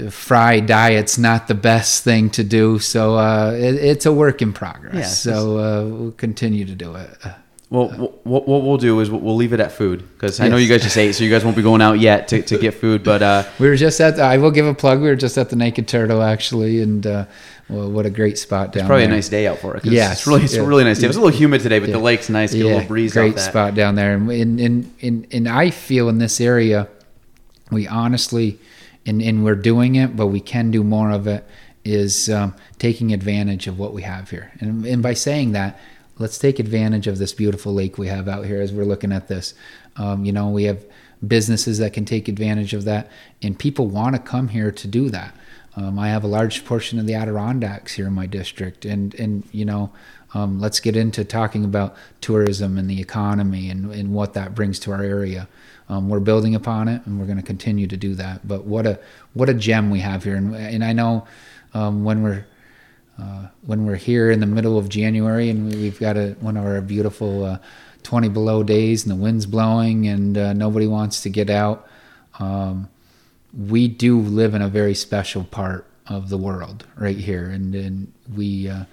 fried 0.09 0.65
diet's 0.65 1.17
not 1.17 1.49
the 1.49 1.53
best 1.53 2.05
thing 2.05 2.29
to 2.29 2.41
do 2.41 2.79
so 2.79 3.17
uh, 3.17 3.51
it, 3.51 3.75
it's 3.75 4.05
a 4.05 4.13
work 4.13 4.41
in 4.41 4.53
progress 4.53 5.25
Yeah, 5.25 5.33
so 5.33 5.57
uh, 5.57 5.83
we'll 5.83 6.11
continue 6.13 6.63
to 6.63 6.73
do 6.73 6.95
it 6.95 7.09
Well, 7.73 7.89
what, 8.23 8.47
what 8.47 8.61
we'll 8.61 8.77
do 8.77 8.99
is 8.99 9.09
we'll 9.09 9.35
leave 9.35 9.51
it 9.51 9.59
at 9.59 9.71
food 9.71 10.07
because 10.13 10.39
I 10.39 10.47
know 10.47 10.57
you 10.57 10.67
guys 10.69 10.83
just 10.83 10.95
ate, 10.95 11.13
so 11.13 11.23
you 11.23 11.31
guys 11.31 11.43
won't 11.43 11.57
be 11.57 11.63
going 11.63 11.81
out 11.81 11.99
yet 11.99 12.27
to, 12.27 12.43
to 12.43 12.59
get 12.59 12.75
food. 12.75 13.03
But 13.03 13.23
uh, 13.23 13.43
We 13.59 13.67
were 13.67 13.75
just 13.75 13.99
at. 13.99 14.17
The, 14.17 14.21
I 14.21 14.37
will 14.37 14.51
give 14.51 14.67
a 14.67 14.75
plug. 14.75 15.01
We 15.01 15.07
were 15.07 15.15
just 15.15 15.39
at 15.39 15.49
the 15.49 15.55
Naked 15.55 15.87
Turtle 15.87 16.21
actually, 16.21 16.83
and 16.83 17.07
uh, 17.07 17.25
well, 17.69 17.89
what 17.89 18.05
a 18.05 18.11
great 18.11 18.37
spot 18.37 18.73
down 18.73 18.81
there. 18.81 18.87
probably 18.87 19.05
there. 19.05 19.13
a 19.13 19.15
nice 19.15 19.27
day 19.27 19.47
out 19.47 19.57
for 19.57 19.75
it. 19.75 19.85
Yes, 19.85 20.19
it's 20.19 20.27
really 20.27 20.43
it's 20.43 20.53
yeah. 20.53 20.61
a 20.61 20.65
really 20.65 20.83
nice 20.83 20.99
day. 20.99 21.05
It 21.05 21.07
was 21.07 21.17
a 21.17 21.21
little 21.21 21.35
humid 21.35 21.61
today, 21.61 21.79
but 21.79 21.89
Yeah. 21.89 21.95
the 21.95 22.01
lake's 22.03 22.29
nice. 22.29 22.53
Get 22.53 22.63
a 22.63 22.67
little 22.67 22.87
breeze 22.87 23.13
great 23.13 23.39
spot 23.39 23.73
down 23.73 23.95
there. 23.95 24.13
And 24.13 24.29
in 24.29 24.93
in 24.99 25.27
and 25.31 25.49
I 25.49 25.71
feel 25.71 26.09
in 26.09 26.19
this 26.19 26.39
area, 26.39 26.87
we 27.71 27.87
honestly, 27.87 28.59
and 29.07 29.19
and 29.19 29.43
we're 29.43 29.55
doing 29.55 29.95
it, 29.95 30.15
but 30.15 30.27
we 30.27 30.41
can 30.41 30.69
do 30.69 30.83
more 30.83 31.09
of 31.09 31.25
it. 31.25 31.43
Is 31.83 32.29
um, 32.29 32.53
taking 32.77 33.11
advantage 33.13 33.65
of 33.65 33.79
what 33.79 33.93
we 33.93 34.03
have 34.03 34.29
here, 34.29 34.51
and 34.59 34.85
and 34.85 35.01
by 35.01 35.15
saying 35.15 35.53
that, 35.53 35.79
let's 36.19 36.37
take 36.37 36.59
advantage 36.59 37.07
of 37.07 37.17
this 37.17 37.33
beautiful 37.33 37.73
lake 37.73 37.97
we 37.97 38.07
have 38.07 38.27
out 38.27 38.45
here 38.45 38.61
as 38.61 38.71
we're 38.71 38.85
looking 38.85 39.11
at 39.11 39.27
this. 39.27 39.53
Um, 39.95 40.25
you 40.25 40.31
know, 40.31 40.49
we 40.49 40.65
have 40.65 40.85
businesses 41.25 41.77
that 41.79 41.93
can 41.93 42.05
take 42.05 42.27
advantage 42.27 42.73
of 42.73 42.83
that, 42.85 43.09
and 43.41 43.57
people 43.57 43.87
want 43.87 44.15
to 44.15 44.21
come 44.21 44.49
here 44.49 44.71
to 44.71 44.87
do 44.87 45.09
that. 45.09 45.35
Um, 45.75 45.97
I 45.97 46.09
have 46.09 46.23
a 46.23 46.27
large 46.27 46.65
portion 46.65 46.99
of 46.99 47.07
the 47.07 47.15
Adirondacks 47.15 47.93
here 47.93 48.07
in 48.07 48.13
my 48.13 48.25
district, 48.25 48.85
and 48.85 49.15
and 49.15 49.43
you 49.51 49.65
know, 49.65 49.91
um, 50.33 50.59
let's 50.59 50.79
get 50.79 50.95
into 50.95 51.23
talking 51.23 51.63
about 51.63 51.95
tourism 52.21 52.77
and 52.77 52.89
the 52.89 53.01
economy 53.01 53.69
and, 53.69 53.91
and 53.91 54.13
what 54.13 54.33
that 54.33 54.53
brings 54.53 54.79
to 54.79 54.91
our 54.91 55.03
area. 55.03 55.47
Um, 55.89 56.09
we're 56.09 56.19
building 56.19 56.55
upon 56.55 56.87
it, 56.87 57.01
and 57.05 57.19
we're 57.19 57.25
going 57.25 57.37
to 57.37 57.43
continue 57.43 57.87
to 57.87 57.97
do 57.97 58.15
that. 58.15 58.47
But 58.47 58.65
what 58.65 58.85
a 58.85 58.99
what 59.33 59.49
a 59.49 59.53
gem 59.53 59.89
we 59.89 59.99
have 60.01 60.23
here, 60.23 60.35
and, 60.35 60.55
and 60.55 60.83
I 60.83 60.93
know 60.93 61.25
um, 61.73 62.03
when 62.03 62.21
we're 62.21 62.45
uh, 63.23 63.47
when 63.65 63.85
we're 63.85 63.95
here 63.95 64.31
in 64.31 64.39
the 64.39 64.45
middle 64.45 64.77
of 64.77 64.89
January 64.89 65.49
and 65.49 65.69
we- 65.71 65.77
we've 65.77 65.99
got 65.99 66.17
a, 66.17 66.35
one 66.41 66.57
of 66.57 66.65
our 66.65 66.81
beautiful 66.81 67.45
uh, 67.45 67.57
20 68.03 68.29
below 68.29 68.63
days 68.63 69.03
and 69.03 69.11
the 69.11 69.15
wind's 69.15 69.45
blowing 69.45 70.07
and 70.07 70.37
uh, 70.37 70.53
nobody 70.53 70.87
wants 70.87 71.21
to 71.21 71.29
get 71.29 71.49
out. 71.49 71.87
Um, 72.39 72.89
we 73.57 73.87
do 73.87 74.19
live 74.19 74.53
in 74.55 74.61
a 74.61 74.67
very 74.67 74.95
special 74.95 75.43
part 75.45 75.85
of 76.07 76.29
the 76.29 76.37
world 76.37 76.85
right 76.97 77.17
here, 77.17 77.45
and, 77.49 77.73
and 77.75 78.11
we 78.35 78.67
uh, 78.67 78.83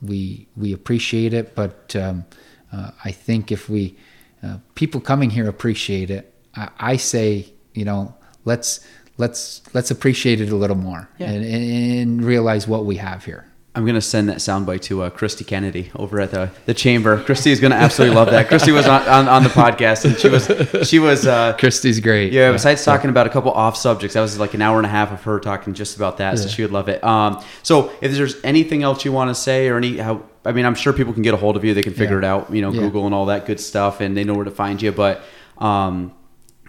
we 0.00 0.46
we 0.56 0.72
appreciate 0.72 1.34
it. 1.34 1.54
But 1.54 1.94
um, 1.96 2.24
uh, 2.72 2.92
I 3.04 3.10
think 3.12 3.50
if 3.52 3.68
we 3.68 3.96
uh, 4.42 4.58
people 4.74 5.00
coming 5.00 5.30
here 5.30 5.48
appreciate 5.48 6.10
it, 6.10 6.32
I, 6.54 6.68
I 6.78 6.96
say 6.96 7.52
you 7.74 7.84
know 7.84 8.14
let's 8.44 8.86
let's 9.18 9.62
let's 9.74 9.90
appreciate 9.90 10.40
it 10.40 10.50
a 10.50 10.56
little 10.56 10.76
more 10.76 11.08
Yeah. 11.18 11.30
and, 11.30 11.44
and 11.44 12.24
realize 12.24 12.66
what 12.66 12.84
we 12.84 12.96
have 12.96 13.24
here. 13.24 13.46
I'm 13.74 13.86
gonna 13.86 14.02
send 14.02 14.28
that 14.28 14.36
soundbite 14.36 14.82
to 14.82 15.02
uh, 15.02 15.08
Kristy 15.10 15.46
Kennedy 15.46 15.90
over 15.96 16.20
at 16.20 16.30
the 16.30 16.50
the 16.66 16.74
chamber. 16.74 17.22
Kristy 17.24 17.46
is 17.46 17.58
gonna 17.58 17.74
absolutely 17.74 18.14
love 18.14 18.30
that. 18.30 18.48
Kristy 18.48 18.70
was 18.70 18.86
on, 18.86 19.00
on, 19.08 19.28
on 19.28 19.42
the 19.44 19.48
podcast 19.48 20.04
and 20.04 20.18
she 20.18 20.28
was 20.28 20.86
she 20.88 20.98
was 20.98 21.26
uh, 21.26 21.56
Kristy's 21.56 21.98
great. 21.98 22.34
yeah. 22.34 22.52
Besides 22.52 22.84
talking 22.84 23.08
about 23.08 23.26
a 23.26 23.30
couple 23.30 23.50
off 23.50 23.76
subjects, 23.78 24.12
that 24.12 24.20
was 24.20 24.38
like 24.38 24.52
an 24.52 24.60
hour 24.60 24.76
and 24.76 24.84
a 24.84 24.90
half 24.90 25.10
of 25.10 25.22
her 25.22 25.40
talking 25.40 25.72
just 25.72 25.96
about 25.96 26.18
that. 26.18 26.38
So 26.38 26.48
she 26.48 26.60
would 26.60 26.70
love 26.72 26.90
it. 26.90 27.02
Um, 27.02 27.42
so 27.62 27.90
if 28.02 28.12
there's 28.12 28.36
anything 28.44 28.82
else 28.82 29.06
you 29.06 29.12
want 29.12 29.30
to 29.30 29.34
say 29.34 29.68
or 29.68 29.78
any 29.78 29.96
how 29.96 30.22
I 30.44 30.52
mean, 30.52 30.66
I'm 30.66 30.74
sure 30.74 30.92
people 30.92 31.14
can 31.14 31.22
get 31.22 31.32
a 31.32 31.38
hold 31.38 31.56
of 31.56 31.64
you. 31.64 31.72
They 31.72 31.82
can 31.82 31.94
figure 31.94 32.20
Yeah. 32.20 32.26
it 32.28 32.30
out. 32.30 32.52
You 32.54 32.60
know, 32.60 32.72
Yeah. 32.72 32.80
Google 32.80 33.06
and 33.06 33.14
all 33.14 33.26
that 33.26 33.46
good 33.46 33.60
stuff, 33.60 34.00
and 34.02 34.14
they 34.16 34.24
know 34.24 34.34
where 34.34 34.44
to 34.44 34.50
find 34.50 34.82
you. 34.82 34.92
But 34.92 35.22
um, 35.58 36.12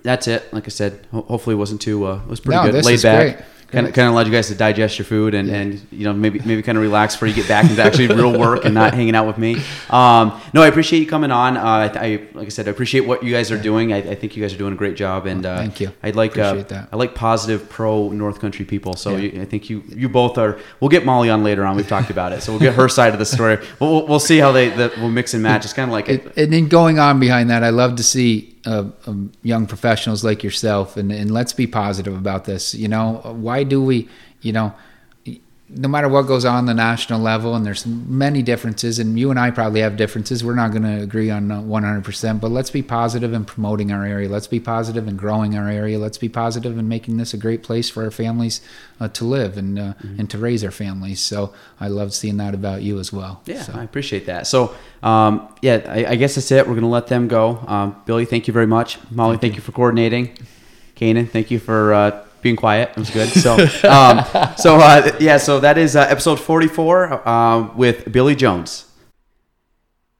that's 0.03 0.27
it. 0.27 0.53
Like 0.53 0.65
I 0.65 0.69
said, 0.69 1.07
ho- 1.11 1.21
hopefully 1.27 1.55
it 1.55 1.59
wasn't 1.59 1.81
too. 1.81 2.05
Uh, 2.05 2.17
it 2.23 2.27
was 2.29 2.39
pretty 2.39 2.57
No, 2.63 2.71
good. 2.71 2.85
Laid 2.85 3.01
back. 3.01 3.45
kind 3.71 3.87
of 3.87 3.93
kind 3.95 4.07
of 4.07 4.13
allowed 4.13 4.27
you 4.27 4.31
guys 4.31 4.49
to 4.49 4.53
digest 4.55 4.99
your 4.99 5.05
food 5.05 5.33
and, 5.33 5.49
and 5.49 5.81
you 5.91 6.03
know 6.03 6.13
maybe 6.13 6.39
maybe 6.45 6.61
kind 6.61 6.77
of 6.77 6.83
relax 6.83 7.15
before 7.15 7.27
you 7.27 7.33
get 7.33 7.47
back 7.47 7.67
into 7.67 7.81
actually 7.81 8.05
real 8.05 8.37
work 8.37 8.65
and 8.65 8.75
not 8.75 8.93
hanging 8.93 9.15
out 9.15 9.25
with 9.25 9.39
me. 9.39 9.55
Um, 9.89 10.39
no, 10.53 10.61
I 10.61 10.67
appreciate 10.67 10.99
you 10.99 11.07
coming 11.07 11.31
on. 11.31 11.57
Uh, 11.57 11.63
I, 11.63 11.85
I 12.05 12.27
like 12.33 12.45
I 12.45 12.49
said, 12.49 12.67
I 12.67 12.71
appreciate 12.71 13.01
what 13.07 13.23
you 13.23 13.33
guys 13.33 13.51
are 13.51 13.57
doing. 13.59 13.91
I, 13.91 13.97
I 14.11 14.15
think 14.15 14.35
you 14.37 14.43
guys 14.43 14.53
are 14.53 14.59
doing 14.59 14.73
a 14.73 14.75
great 14.75 14.95
job. 14.95 15.25
And 15.25 15.43
uh, 15.43 15.57
Thank 15.57 15.79
you. 15.81 15.91
I'd 16.03 16.15
like 16.15 16.37
uh, 16.37 16.53
that. 16.53 16.89
I 16.91 16.95
like 16.97 17.15
positive 17.15 17.67
pro 17.67 18.09
North 18.09 18.39
Country 18.39 18.63
people. 18.63 18.93
So 18.93 19.15
Yeah. 19.15 19.31
you, 19.31 19.41
I 19.41 19.45
think 19.45 19.69
you 19.71 19.81
you 19.87 20.07
both 20.07 20.37
are. 20.37 20.59
We'll 20.79 20.89
get 20.89 21.03
Molly 21.03 21.31
on 21.31 21.43
later 21.43 21.65
on. 21.65 21.75
We've 21.75 21.87
talked 21.87 22.11
about 22.11 22.31
it, 22.33 22.43
so 22.43 22.51
we'll 22.51 22.61
get 22.61 22.75
her 22.75 22.87
side 22.89 23.13
of 23.13 23.19
the 23.19 23.25
story. 23.25 23.57
We'll, 23.79 23.91
we'll, 23.91 24.07
we'll 24.07 24.19
see 24.19 24.37
how 24.37 24.51
they 24.51 24.69
that 24.69 24.95
we'll 24.97 25.09
mix 25.09 25.33
and 25.33 25.41
match. 25.41 25.63
It's 25.65 25.73
kind 25.73 25.89
of 25.89 25.93
like 25.93 26.09
It, 26.09 26.37
and 26.37 26.53
then 26.53 26.67
going 26.67 26.99
on 26.99 27.19
behind 27.19 27.49
that, 27.49 27.63
I 27.63 27.69
love 27.71 27.95
to 27.95 28.03
see 28.03 28.52
um, 28.65 29.31
young 29.41 29.65
professionals 29.65 30.23
like 30.23 30.43
yourself, 30.43 30.97
and, 30.97 31.11
and 31.11 31.31
let's 31.31 31.53
be 31.53 31.67
positive 31.67 32.15
about 32.15 32.45
this. 32.45 32.73
You 32.73 32.87
know, 32.87 33.21
why 33.23 33.63
do 33.63 33.83
we, 33.83 34.07
you 34.41 34.51
know, 34.51 34.73
no 35.75 35.87
matter 35.87 36.07
what 36.07 36.23
goes 36.23 36.45
on 36.45 36.65
the 36.65 36.73
national 36.73 37.19
level, 37.19 37.55
and 37.55 37.65
there's 37.65 37.85
many 37.85 38.41
differences, 38.41 38.99
and 38.99 39.17
you 39.17 39.29
and 39.29 39.39
I 39.39 39.51
probably 39.51 39.81
have 39.81 39.97
differences. 39.97 40.43
We're 40.43 40.55
not 40.55 40.71
going 40.71 40.83
to 40.83 41.01
agree 41.01 41.29
on 41.29 41.51
uh, 41.51 41.61
100%, 41.61 42.39
but 42.39 42.51
let's 42.51 42.69
be 42.69 42.81
positive 42.81 43.33
in 43.33 43.45
promoting 43.45 43.91
our 43.91 44.05
area. 44.05 44.29
Let's 44.29 44.47
be 44.47 44.59
positive 44.59 45.07
in 45.07 45.17
growing 45.17 45.57
our 45.57 45.69
area. 45.69 45.97
Let's 45.97 46.17
be 46.17 46.29
positive 46.29 46.77
in 46.77 46.87
making 46.87 47.17
this 47.17 47.33
a 47.33 47.37
great 47.37 47.63
place 47.63 47.89
for 47.89 48.03
our 48.03 48.11
families 48.11 48.61
uh, 48.99 49.07
to 49.09 49.25
live 49.25 49.57
and 49.57 49.79
uh, 49.79 49.93
and 50.17 50.29
to 50.29 50.37
raise 50.37 50.63
our 50.63 50.71
families. 50.71 51.19
So 51.19 51.53
I 51.79 51.87
love 51.87 52.13
seeing 52.13 52.37
that 52.37 52.53
about 52.53 52.81
you 52.81 52.99
as 52.99 53.11
well. 53.11 53.41
Yeah, 53.45 53.61
So, 53.61 53.73
I 53.73 53.83
appreciate 53.83 54.25
that. 54.27 54.47
So, 54.47 54.75
um, 55.01 55.47
yeah, 55.61 55.81
I, 55.87 56.05
I 56.11 56.15
guess 56.15 56.35
that's 56.35 56.51
it. 56.51 56.67
We're 56.67 56.73
going 56.73 56.81
to 56.81 56.87
let 56.87 57.07
them 57.07 57.27
go. 57.27 57.63
Um, 57.67 58.01
Billy, 58.05 58.25
thank 58.25 58.47
you 58.47 58.53
very 58.53 58.67
much. 58.67 58.99
Molly, 59.11 59.37
thank, 59.37 59.55
you. 59.55 59.61
for 59.61 59.71
coordinating. 59.71 60.37
Kanan, 60.95 61.29
thank 61.29 61.51
you 61.51 61.59
for 61.59 61.93
uh, 61.93 62.25
being 62.43 62.55
quiet. 62.55 62.89
It 62.89 62.97
was 62.97 63.09
good. 63.09 63.29
So, 63.29 63.53
um, 63.89 64.23
so 64.57 64.77
uh, 64.77 65.15
yeah, 65.19 65.37
so 65.37 65.59
that 65.59 65.77
is 65.77 65.95
uh, 65.95 66.01
episode 66.01 66.39
44 66.39 67.27
uh, 67.27 67.73
with 67.75 68.11
Billy 68.11 68.35
Jones. 68.35 68.85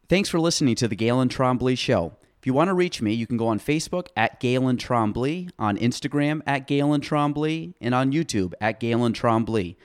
Thanks 0.09 0.29
for 0.29 0.39
listening 0.39 0.75
to 0.75 0.87
the 0.87 0.95
Gaelan 0.95 1.29
Trombley 1.29 1.77
Show. 1.77 2.13
If 2.39 2.47
you 2.47 2.53
want 2.53 2.67
to 2.67 2.73
reach 2.73 3.01
me, 3.01 3.13
you 3.13 3.25
can 3.25 3.37
go 3.37 3.47
on 3.47 3.59
Facebook 3.59 4.07
at 4.17 4.41
Gaelan 4.41 4.77
Trombley, 4.77 5.49
on 5.57 5.77
Instagram 5.77 6.41
at 6.45 6.67
Gaelan 6.67 6.99
Trombley, 6.99 7.73
and 7.79 7.95
on 7.95 8.11
YouTube 8.11 8.53
at 8.59 8.81
Gaelan 8.81 9.13
Trombley. 9.13 9.77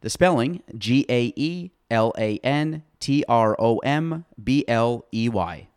The 0.00 0.10
spelling 0.10 0.62
G 0.78 1.04
A 1.08 1.32
E 1.34 1.70
L 1.90 2.12
A 2.16 2.38
N 2.38 2.82
T 3.00 3.24
R 3.28 3.56
O 3.58 3.78
M 3.78 4.24
B 4.42 4.64
L 4.68 5.06
E 5.12 5.28
Y. 5.28 5.68